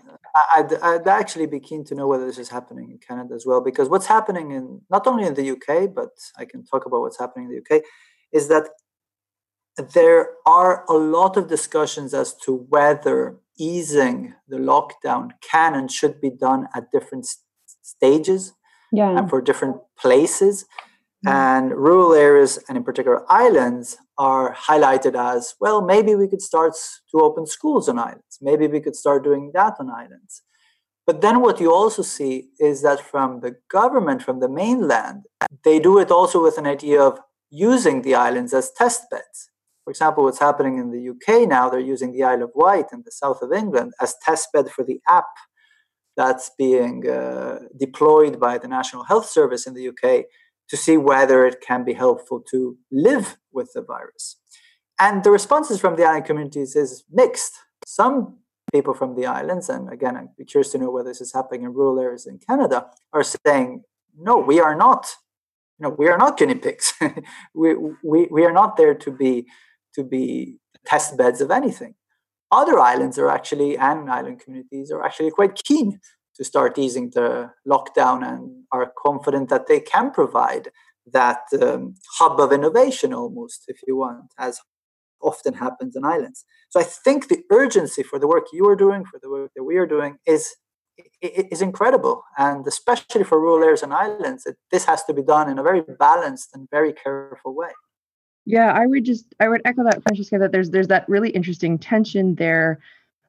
I'd, 0.56 0.74
I'd, 0.82 1.08
actually 1.08 1.46
be 1.46 1.60
keen 1.60 1.84
to 1.86 1.96
know 1.96 2.08
whether 2.08 2.26
this 2.26 2.38
is 2.38 2.48
happening 2.48 2.92
in 2.92 2.98
Canada 3.00 3.36
as 3.36 3.46
well. 3.46 3.60
Because 3.60 3.90
what's 3.90 4.06
happening 4.06 4.52
in 4.52 4.82
not 4.90 5.06
only 5.06 5.26
in 5.26 5.34
the 5.34 5.52
UK, 5.52 5.94
but 5.94 6.12
I 6.38 6.46
can 6.46 6.64
talk 6.64 6.86
about 6.86 7.02
what's 7.02 7.20
happening 7.20 7.50
in 7.50 7.52
the 7.52 7.76
UK, 7.76 7.84
is 8.32 8.48
that 8.48 8.70
there 9.94 10.30
are 10.46 10.86
a 10.90 10.94
lot 10.94 11.36
of 11.36 11.50
discussions 11.50 12.14
as 12.14 12.34
to 12.46 12.66
whether 12.70 13.38
easing 13.60 14.36
the 14.48 14.58
lockdown 14.58 15.32
can 15.42 15.76
and 15.76 15.92
should 15.92 16.22
be 16.22 16.30
done 16.30 16.68
at 16.74 16.92
different 16.92 17.28
stages 17.82 18.54
yeah. 18.94 19.18
and 19.18 19.30
for 19.30 19.42
different 19.42 19.78
places. 20.00 20.64
Mm-hmm. 21.26 21.30
And 21.30 21.72
rural 21.72 22.14
areas, 22.14 22.60
and 22.70 22.78
in 22.78 22.84
particular 22.84 23.30
islands, 23.30 23.98
are 24.18 24.56
highlighted 24.56 25.16
as 25.16 25.56
well, 25.60 25.82
maybe 25.82 26.16
we 26.16 26.28
could 26.28 26.42
start 26.42 26.74
to 27.12 27.20
open 27.20 27.46
schools 27.46 27.88
on 27.88 28.00
islands. 28.00 28.40
Maybe 28.42 28.68
we 28.68 28.80
could 28.80 28.96
start 28.96 29.24
doing 29.24 29.52
that 29.54 29.76
on 29.80 29.90
islands. 29.90 30.42
But 31.06 31.22
then 31.22 31.42
what 31.42 31.62
you 31.62 31.74
also 31.74 32.02
see 32.02 32.50
is 32.60 32.82
that 32.82 33.00
from 33.00 33.40
the 33.40 33.56
government, 33.70 34.24
from 34.24 34.40
the 34.40 34.50
mainland, 34.50 35.24
they 35.64 35.80
do 35.80 36.00
it 36.00 36.12
also 36.12 36.44
with 36.44 36.58
an 36.58 36.68
idea 36.68 37.02
of 37.02 37.20
using 37.50 38.02
the 38.02 38.16
islands 38.16 38.54
as 38.54 38.72
test 38.72 39.04
beds. 39.10 39.50
For 39.86 39.92
example, 39.92 40.26
what's 40.26 40.40
happening 40.40 40.80
in 40.80 40.92
the 40.92 41.10
UK 41.12 41.48
now, 41.48 41.70
they're 41.70 41.80
using 41.80 42.12
the 42.12 42.24
Isle 42.24 42.44
of 42.44 42.52
Wight 42.56 42.88
in 42.92 43.04
the 43.06 43.12
south 43.12 43.42
of 43.42 43.54
England 43.54 43.94
as 44.02 44.16
test 44.22 44.50
bed 44.52 44.70
for 44.70 44.84
the 44.84 45.00
app 45.08 45.30
that's 46.18 46.52
being 46.58 47.08
uh, 47.08 47.60
deployed 47.80 48.38
by 48.38 48.58
the 48.58 48.68
National 48.68 49.04
Health 49.04 49.28
Service 49.28 49.66
in 49.66 49.76
the 49.76 49.88
UK 49.88 50.26
to 50.70 50.78
see 50.78 50.98
whether 50.98 51.46
it 51.46 51.62
can 51.62 51.84
be 51.84 51.94
helpful 51.94 52.42
to 52.52 52.78
live 52.92 53.38
with 53.52 53.72
the 53.74 53.82
virus. 53.82 54.38
And 55.00 55.24
the 55.24 55.32
responses 55.32 55.80
from 55.80 55.96
the 55.96 56.04
island 56.04 56.26
communities 56.26 56.76
is 56.76 57.04
mixed. 57.12 57.54
Some 57.86 58.38
people 58.74 58.94
from 58.94 59.16
the 59.16 59.26
islands, 59.26 59.70
and 59.70 59.92
again, 59.92 60.18
I'm 60.18 60.30
curious 60.46 60.72
to 60.72 60.78
know 60.78 60.92
whether 60.92 61.10
this 61.10 61.22
is 61.22 61.34
happening 61.34 61.64
in 61.64 61.74
rural 61.74 62.00
areas 62.00 62.26
in 62.26 62.40
Canada, 62.40 62.88
are 63.14 63.24
saying, 63.24 63.84
no, 64.18 64.38
we 64.38 64.60
are 64.60 64.76
not, 64.76 65.08
you 65.80 65.84
know, 65.84 65.96
we 65.98 66.08
are 66.10 66.18
not 66.18 66.38
guinea 66.38 66.56
pigs. 66.56 66.94
we, 67.54 67.76
we, 68.04 68.28
we 68.30 68.44
are 68.44 68.52
not 68.52 68.76
there 68.78 68.96
to 68.96 69.12
be 69.12 69.48
to 69.94 70.04
be 70.04 70.60
test 70.86 71.18
beds 71.18 71.42
of 71.42 71.50
anything. 71.50 71.96
Other 72.52 72.80
islands 72.80 73.18
are 73.18 73.30
actually, 73.30 73.78
and 73.78 74.10
island 74.10 74.40
communities 74.40 74.92
are 74.92 75.04
actually 75.04 75.32
quite 75.32 75.56
keen 75.56 76.00
to 76.38 76.44
start 76.44 76.78
easing 76.78 77.12
the 77.12 77.52
lockdown 77.68 78.28
and 78.28 78.64
are 78.72 78.92
confident 79.06 79.50
that 79.50 79.68
they 79.68 79.80
can 79.80 80.12
provide 80.12 80.70
that 81.12 81.42
um, 81.62 81.96
hub 82.18 82.40
of 82.40 82.52
innovation 82.52 83.14
almost, 83.14 83.64
if 83.68 83.80
you 83.88 83.98
want, 83.98 84.26
as 84.38 84.60
often 85.22 85.54
happens 85.56 85.96
in 85.96 86.06
islands. 86.06 86.46
So 86.70 86.80
I 86.80 86.84
think 86.84 87.28
the 87.28 87.44
urgency 87.52 88.04
for 88.04 88.20
the 88.20 88.28
work 88.28 88.46
you 88.54 88.68
are 88.68 88.76
doing, 88.76 89.04
for 89.06 89.20
the 89.22 89.30
work 89.30 89.52
that 89.56 89.64
we 89.64 89.78
are 89.78 89.88
doing, 89.88 90.18
is 90.26 90.56
is 91.22 91.62
incredible, 91.62 92.24
and 92.40 92.66
especially 92.66 93.24
for 93.24 93.40
rural 93.40 93.64
areas 93.64 93.84
and 93.84 93.94
islands, 93.94 94.48
it, 94.48 94.58
this 94.72 94.86
has 94.86 95.04
to 95.04 95.14
be 95.14 95.22
done 95.22 95.48
in 95.48 95.60
a 95.60 95.64
very 95.64 95.82
balanced 96.00 96.50
and 96.56 96.68
very 96.72 96.92
careful 96.92 97.56
way. 97.56 97.70
Yeah, 98.48 98.72
I 98.72 98.88
would 98.88 99.06
just 99.06 99.26
I 99.40 99.48
would 99.48 99.62
echo 99.66 99.84
that, 99.84 100.02
Francesco, 100.02 100.40
that 100.40 100.52
there's 100.52 100.72
there's 100.72 100.88
that 100.88 101.08
really 101.08 101.30
interesting 101.30 101.78
tension 101.78 102.36
there 102.36 102.80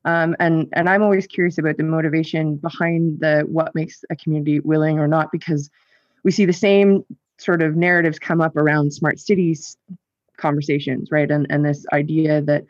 um, 0.05 0.36
and 0.38 0.68
and 0.72 0.88
I'm 0.88 1.03
always 1.03 1.26
curious 1.26 1.59
about 1.59 1.76
the 1.76 1.82
motivation 1.82 2.57
behind 2.57 3.20
the 3.20 3.44
what 3.49 3.74
makes 3.74 4.05
a 4.11 4.16
community 4.16 4.61
willing 4.61 4.99
or 4.99 5.09
not 5.09 5.32
because 5.32 5.70
we 6.24 6.30
see 6.30 6.44
the 6.44 6.53
same 6.53 7.05
sort 7.38 7.62
of 7.62 7.76
narratives 7.76 8.18
come 8.18 8.40
up 8.40 8.57
around 8.57 8.92
smart 8.92 9.18
cities 9.18 9.76
conversations, 10.36 11.11
right? 11.11 11.30
And 11.30 11.46
and 11.51 11.64
this 11.64 11.84
idea 11.92 12.40
that 12.42 12.64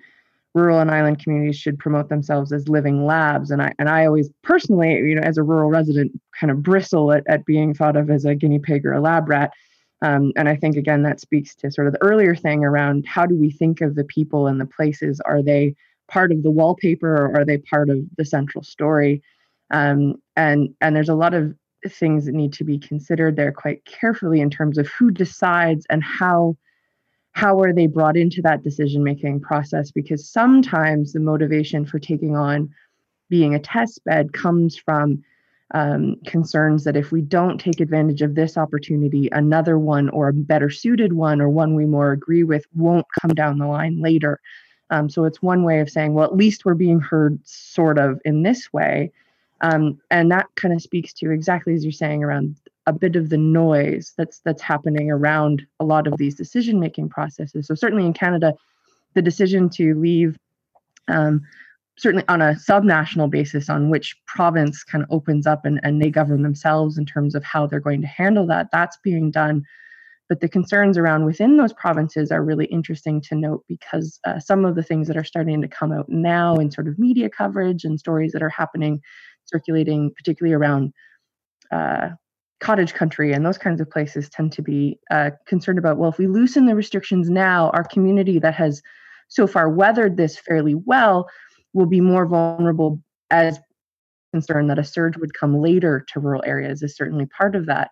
rural 0.54 0.80
and 0.80 0.90
island 0.90 1.22
communities 1.22 1.56
should 1.56 1.78
promote 1.78 2.08
themselves 2.08 2.52
as 2.52 2.68
living 2.68 3.06
labs. 3.06 3.50
And 3.50 3.62
I 3.62 3.72
and 3.78 3.88
I 3.88 4.06
always 4.06 4.30
personally, 4.42 4.94
you 4.94 5.14
know, 5.14 5.22
as 5.22 5.38
a 5.38 5.42
rural 5.42 5.70
resident, 5.70 6.12
kind 6.38 6.50
of 6.50 6.62
bristle 6.62 7.12
at, 7.12 7.24
at 7.28 7.44
being 7.44 7.74
thought 7.74 7.96
of 7.96 8.10
as 8.10 8.24
a 8.24 8.34
guinea 8.34 8.58
pig 8.58 8.84
or 8.84 8.92
a 8.92 9.00
lab 9.00 9.28
rat. 9.28 9.52
Um, 10.00 10.32
and 10.36 10.48
I 10.48 10.56
think 10.56 10.76
again 10.76 11.02
that 11.02 11.20
speaks 11.20 11.54
to 11.56 11.70
sort 11.70 11.88
of 11.88 11.92
the 11.92 12.02
earlier 12.02 12.34
thing 12.34 12.64
around 12.64 13.06
how 13.06 13.26
do 13.26 13.36
we 13.36 13.50
think 13.50 13.80
of 13.80 13.94
the 13.94 14.04
people 14.04 14.46
and 14.46 14.60
the 14.60 14.66
places? 14.66 15.20
Are 15.24 15.42
they 15.42 15.74
part 16.08 16.32
of 16.32 16.42
the 16.42 16.50
wallpaper 16.50 17.26
or 17.26 17.36
are 17.36 17.44
they 17.44 17.58
part 17.58 17.90
of 17.90 17.98
the 18.16 18.24
central 18.24 18.64
story? 18.64 19.22
Um, 19.70 20.16
and 20.36 20.74
and 20.80 20.96
there's 20.96 21.08
a 21.08 21.14
lot 21.14 21.34
of 21.34 21.54
things 21.86 22.26
that 22.26 22.34
need 22.34 22.52
to 22.54 22.64
be 22.64 22.78
considered 22.78 23.36
there 23.36 23.52
quite 23.52 23.84
carefully 23.84 24.40
in 24.40 24.50
terms 24.50 24.78
of 24.78 24.88
who 24.88 25.10
decides 25.10 25.86
and 25.90 26.02
how 26.02 26.56
how 27.32 27.60
are 27.60 27.72
they 27.72 27.86
brought 27.86 28.16
into 28.16 28.42
that 28.42 28.64
decision 28.64 29.04
making 29.04 29.40
process 29.40 29.92
because 29.92 30.28
sometimes 30.28 31.12
the 31.12 31.20
motivation 31.20 31.86
for 31.86 32.00
taking 32.00 32.34
on 32.34 32.68
being 33.28 33.54
a 33.54 33.60
test 33.60 34.02
bed 34.04 34.32
comes 34.32 34.76
from 34.76 35.22
um, 35.74 36.16
concerns 36.26 36.84
that 36.84 36.96
if 36.96 37.12
we 37.12 37.20
don't 37.20 37.58
take 37.58 37.78
advantage 37.78 38.22
of 38.22 38.34
this 38.34 38.56
opportunity 38.56 39.28
another 39.30 39.78
one 39.78 40.08
or 40.08 40.28
a 40.28 40.32
better 40.32 40.70
suited 40.70 41.12
one 41.12 41.40
or 41.40 41.48
one 41.48 41.74
we 41.74 41.84
more 41.84 42.10
agree 42.10 42.42
with 42.42 42.66
won't 42.74 43.06
come 43.20 43.34
down 43.34 43.58
the 43.58 43.66
line 43.66 44.00
later 44.00 44.40
um, 44.90 45.08
so 45.08 45.24
it's 45.24 45.42
one 45.42 45.64
way 45.64 45.80
of 45.80 45.90
saying 45.90 46.14
well 46.14 46.24
at 46.24 46.36
least 46.36 46.64
we're 46.64 46.74
being 46.74 47.00
heard 47.00 47.38
sort 47.44 47.98
of 47.98 48.20
in 48.24 48.42
this 48.42 48.72
way 48.72 49.10
um, 49.60 50.00
and 50.10 50.30
that 50.30 50.46
kind 50.54 50.72
of 50.72 50.82
speaks 50.82 51.12
to 51.14 51.30
exactly 51.30 51.74
as 51.74 51.84
you're 51.84 51.92
saying 51.92 52.22
around 52.22 52.56
a 52.88 52.92
bit 52.92 53.16
of 53.16 53.28
the 53.28 53.36
noise 53.36 54.14
that's 54.16 54.38
that's 54.40 54.62
happening 54.62 55.10
around 55.10 55.66
a 55.78 55.84
lot 55.84 56.06
of 56.06 56.16
these 56.16 56.34
decision 56.34 56.80
making 56.80 57.08
processes. 57.08 57.66
So 57.66 57.74
certainly 57.74 58.06
in 58.06 58.14
Canada, 58.14 58.54
the 59.14 59.20
decision 59.20 59.68
to 59.70 59.94
leave, 59.94 60.38
um, 61.08 61.42
certainly 61.96 62.24
on 62.28 62.40
a 62.40 62.54
subnational 62.54 63.28
basis, 63.28 63.68
on 63.68 63.90
which 63.90 64.16
province 64.26 64.84
kind 64.84 65.04
of 65.04 65.10
opens 65.10 65.46
up 65.46 65.66
and, 65.66 65.80
and 65.82 66.00
they 66.00 66.08
govern 66.08 66.42
themselves 66.42 66.96
in 66.96 67.04
terms 67.04 67.34
of 67.34 67.44
how 67.44 67.66
they're 67.66 67.78
going 67.78 68.00
to 68.00 68.06
handle 68.06 68.46
that, 68.46 68.68
that's 68.72 68.96
being 68.96 69.30
done. 69.30 69.64
But 70.28 70.40
the 70.40 70.48
concerns 70.48 70.98
around 70.98 71.24
within 71.24 71.56
those 71.56 71.72
provinces 71.72 72.30
are 72.30 72.44
really 72.44 72.66
interesting 72.66 73.20
to 73.22 73.34
note 73.34 73.64
because 73.66 74.20
uh, 74.26 74.38
some 74.38 74.64
of 74.64 74.74
the 74.74 74.82
things 74.82 75.08
that 75.08 75.16
are 75.16 75.24
starting 75.24 75.62
to 75.62 75.68
come 75.68 75.92
out 75.92 76.08
now 76.08 76.56
in 76.56 76.70
sort 76.70 76.88
of 76.88 76.98
media 76.98 77.30
coverage 77.30 77.84
and 77.84 77.98
stories 77.98 78.32
that 78.32 78.42
are 78.42 78.50
happening 78.50 79.00
circulating, 79.46 80.12
particularly 80.14 80.54
around 80.54 80.92
uh, 81.72 82.10
cottage 82.60 82.92
country 82.92 83.32
and 83.32 83.46
those 83.46 83.58
kinds 83.58 83.80
of 83.80 83.90
places, 83.90 84.28
tend 84.28 84.52
to 84.52 84.62
be 84.62 84.98
uh, 85.10 85.30
concerned 85.46 85.78
about 85.78 85.96
well, 85.96 86.10
if 86.10 86.18
we 86.18 86.26
loosen 86.26 86.66
the 86.66 86.74
restrictions 86.74 87.30
now, 87.30 87.70
our 87.70 87.84
community 87.84 88.38
that 88.38 88.54
has 88.54 88.82
so 89.28 89.46
far 89.46 89.68
weathered 89.68 90.16
this 90.16 90.38
fairly 90.38 90.74
well 90.74 91.28
will 91.72 91.86
be 91.86 92.00
more 92.00 92.26
vulnerable 92.26 93.00
as 93.30 93.58
concern 94.32 94.66
that 94.68 94.78
a 94.78 94.84
surge 94.84 95.16
would 95.16 95.34
come 95.34 95.60
later 95.60 96.04
to 96.08 96.20
rural 96.20 96.42
areas 96.44 96.82
is 96.82 96.96
certainly 96.96 97.26
part 97.26 97.54
of 97.54 97.66
that. 97.66 97.90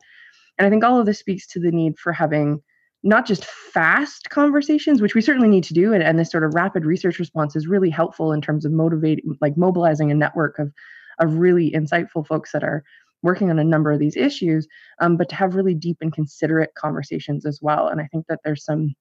And 0.59 0.67
I 0.67 0.71
think 0.71 0.85
all 0.85 0.99
of 0.99 1.07
this 1.07 1.19
speaks 1.19 1.47
to 1.49 1.61
the 1.61 1.71
need 1.71 1.99
for 1.99 2.13
having 2.13 2.63
not 3.03 3.27
just 3.27 3.45
fast 3.45 4.31
conversations, 4.31 5.01
which 5.01 5.15
we 5.15 5.21
certainly 5.21 5.49
need 5.49 5.65
to 5.65 5.75
do, 5.75 5.93
and, 5.93 6.03
and 6.03 6.19
this 6.19 6.31
sort 6.31 6.45
of 6.45 6.55
rapid 6.55 6.85
research 6.85 7.19
response 7.19 7.55
is 7.55 7.67
really 7.67 7.91
helpful 7.91 8.33
in 8.33 8.41
terms 8.41 8.65
of 8.65 8.73
motivating, 8.73 9.37
like 9.41 9.57
mobilizing 9.57 10.11
a 10.11 10.15
network 10.15 10.59
of 10.59 10.73
of 11.19 11.35
really 11.35 11.71
insightful 11.71 12.27
folks 12.27 12.53
that 12.53 12.63
are 12.63 12.85
working 13.23 13.51
on 13.51 13.59
a 13.59 13.65
number 13.65 13.91
of 13.91 13.99
these 13.99 14.17
issues, 14.17 14.69
um, 15.01 15.17
but 15.17 15.29
to 15.29 15.35
have 15.35 15.55
really 15.55 15.75
deep 15.75 15.97
and 16.01 16.13
considerate 16.13 16.75
conversations 16.75 17.47
as 17.47 17.61
well. 17.63 17.89
And 17.89 18.01
I 18.01 18.07
think 18.13 18.27
that 18.29 18.41
there's 18.45 18.65
some, 18.65 18.95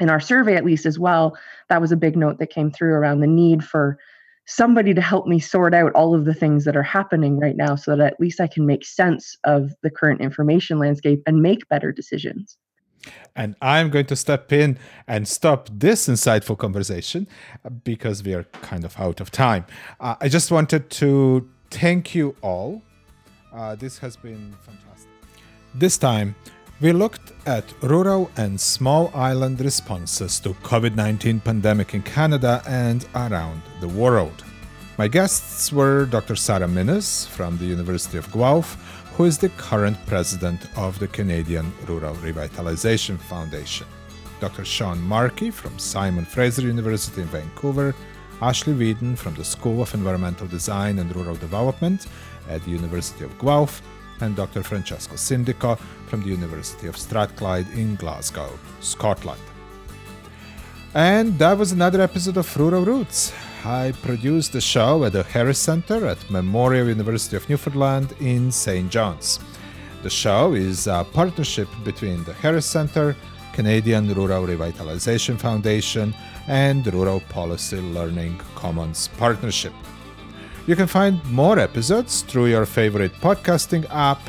in 0.00 0.08
our 0.08 0.20
survey 0.20 0.56
at 0.56 0.64
least 0.64 0.86
as 0.86 0.98
well, 0.98 1.36
that 1.68 1.80
was 1.80 1.92
a 1.92 1.96
big 1.96 2.16
note 2.16 2.38
that 2.38 2.50
came 2.50 2.70
through 2.70 2.94
around 2.94 3.20
the 3.20 3.26
need 3.26 3.62
for 3.62 3.98
somebody 4.50 4.92
to 4.92 5.00
help 5.00 5.26
me 5.26 5.38
sort 5.38 5.74
out 5.74 5.92
all 5.92 6.14
of 6.14 6.24
the 6.24 6.34
things 6.34 6.64
that 6.64 6.76
are 6.76 6.82
happening 6.82 7.38
right 7.38 7.56
now 7.56 7.76
so 7.76 7.96
that 7.96 8.12
at 8.14 8.20
least 8.20 8.40
I 8.40 8.48
can 8.48 8.66
make 8.66 8.84
sense 8.84 9.38
of 9.44 9.72
the 9.82 9.90
current 9.90 10.20
information 10.20 10.78
landscape 10.78 11.22
and 11.26 11.40
make 11.40 11.68
better 11.68 11.92
decisions. 11.92 12.58
And 13.36 13.54
I'm 13.62 13.90
going 13.90 14.06
to 14.06 14.16
step 14.16 14.52
in 14.52 14.76
and 15.06 15.26
stop 15.26 15.70
this 15.72 16.08
insightful 16.08 16.58
conversation 16.58 17.28
because 17.84 18.22
we 18.24 18.34
are 18.34 18.42
kind 18.60 18.84
of 18.84 18.98
out 18.98 19.20
of 19.20 19.30
time. 19.30 19.64
Uh, 20.00 20.16
I 20.20 20.28
just 20.28 20.50
wanted 20.50 20.90
to 20.90 21.48
thank 21.70 22.14
you 22.14 22.34
all. 22.42 22.82
Uh, 23.54 23.76
this 23.76 23.98
has 23.98 24.16
been 24.16 24.54
fantastic. 24.62 25.08
This 25.74 25.96
time, 25.96 26.34
we 26.80 26.92
looked 26.92 27.32
at 27.46 27.74
rural 27.82 28.30
and 28.38 28.58
small 28.58 29.10
island 29.14 29.60
responses 29.60 30.40
to 30.40 30.54
COVID-19 30.62 31.44
pandemic 31.44 31.92
in 31.92 32.02
Canada 32.02 32.62
and 32.66 33.06
around 33.14 33.60
the 33.82 33.88
world. 33.88 34.44
My 34.96 35.06
guests 35.06 35.70
were 35.72 36.06
Dr. 36.06 36.36
Sarah 36.36 36.66
Minnes 36.66 37.26
from 37.26 37.58
the 37.58 37.66
University 37.66 38.16
of 38.16 38.32
Guelph, 38.32 38.76
who 39.14 39.24
is 39.24 39.36
the 39.36 39.50
current 39.50 39.98
president 40.06 40.68
of 40.78 40.98
the 40.98 41.08
Canadian 41.08 41.70
Rural 41.86 42.14
Revitalization 42.16 43.18
Foundation. 43.18 43.86
Dr. 44.40 44.64
Sean 44.64 44.98
Markey 45.02 45.50
from 45.50 45.78
Simon 45.78 46.24
Fraser 46.24 46.62
University 46.62 47.20
in 47.20 47.28
Vancouver, 47.28 47.94
Ashley 48.40 48.72
Weeden 48.72 49.18
from 49.18 49.34
the 49.34 49.44
School 49.44 49.82
of 49.82 49.92
Environmental 49.92 50.46
Design 50.46 50.98
and 50.98 51.14
Rural 51.14 51.36
Development 51.36 52.06
at 52.48 52.64
the 52.64 52.70
University 52.70 53.22
of 53.22 53.38
Guelph, 53.38 53.82
and 54.22 54.36
Dr. 54.36 54.62
Francesco 54.62 55.14
Sindico 55.14 55.78
from 56.06 56.22
the 56.22 56.28
University 56.28 56.86
of 56.86 56.96
Strathclyde 56.96 57.68
in 57.72 57.96
Glasgow, 57.96 58.58
Scotland. 58.80 59.40
And 60.94 61.38
that 61.38 61.56
was 61.56 61.72
another 61.72 62.00
episode 62.00 62.36
of 62.36 62.56
Rural 62.56 62.84
Routes. 62.84 63.32
I 63.64 63.92
produced 64.02 64.52
the 64.52 64.60
show 64.60 65.04
at 65.04 65.12
the 65.12 65.22
Harris 65.22 65.58
Center 65.58 66.06
at 66.06 66.30
Memorial 66.30 66.88
University 66.88 67.36
of 67.36 67.48
Newfoundland 67.48 68.14
in 68.20 68.50
St. 68.50 68.90
John's. 68.90 69.38
The 70.02 70.10
show 70.10 70.54
is 70.54 70.86
a 70.86 71.06
partnership 71.12 71.68
between 71.84 72.24
the 72.24 72.32
Harris 72.32 72.66
Center, 72.66 73.14
Canadian 73.52 74.12
Rural 74.14 74.46
Revitalization 74.46 75.38
Foundation, 75.38 76.14
and 76.48 76.86
Rural 76.92 77.20
Policy 77.28 77.80
Learning 77.80 78.40
Commons 78.54 79.08
Partnership. 79.18 79.74
You 80.70 80.76
can 80.76 80.86
find 80.86 81.18
more 81.32 81.58
episodes 81.58 82.22
through 82.22 82.46
your 82.46 82.64
favorite 82.64 83.12
podcasting 83.20 83.84
app 83.90 84.20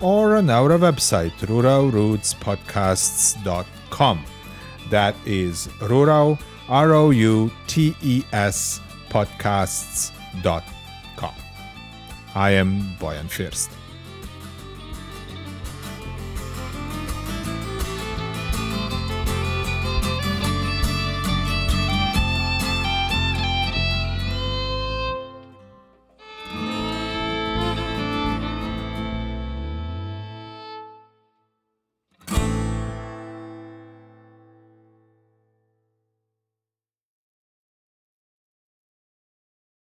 or 0.00 0.36
on 0.36 0.48
our 0.48 0.78
website, 0.78 1.32
ruralroutespodcasts.com. 1.40 4.24
That 4.90 5.16
is 5.26 5.68
rural 5.80 6.38
R 6.68 6.94
O 6.94 7.10
U 7.10 7.50
T 7.66 7.96
E 8.00 8.22
S 8.32 8.80
podcasts.com. 9.10 11.34
I 12.36 12.50
am 12.52 12.80
Bojan 13.00 13.26
Fürst. 13.26 13.77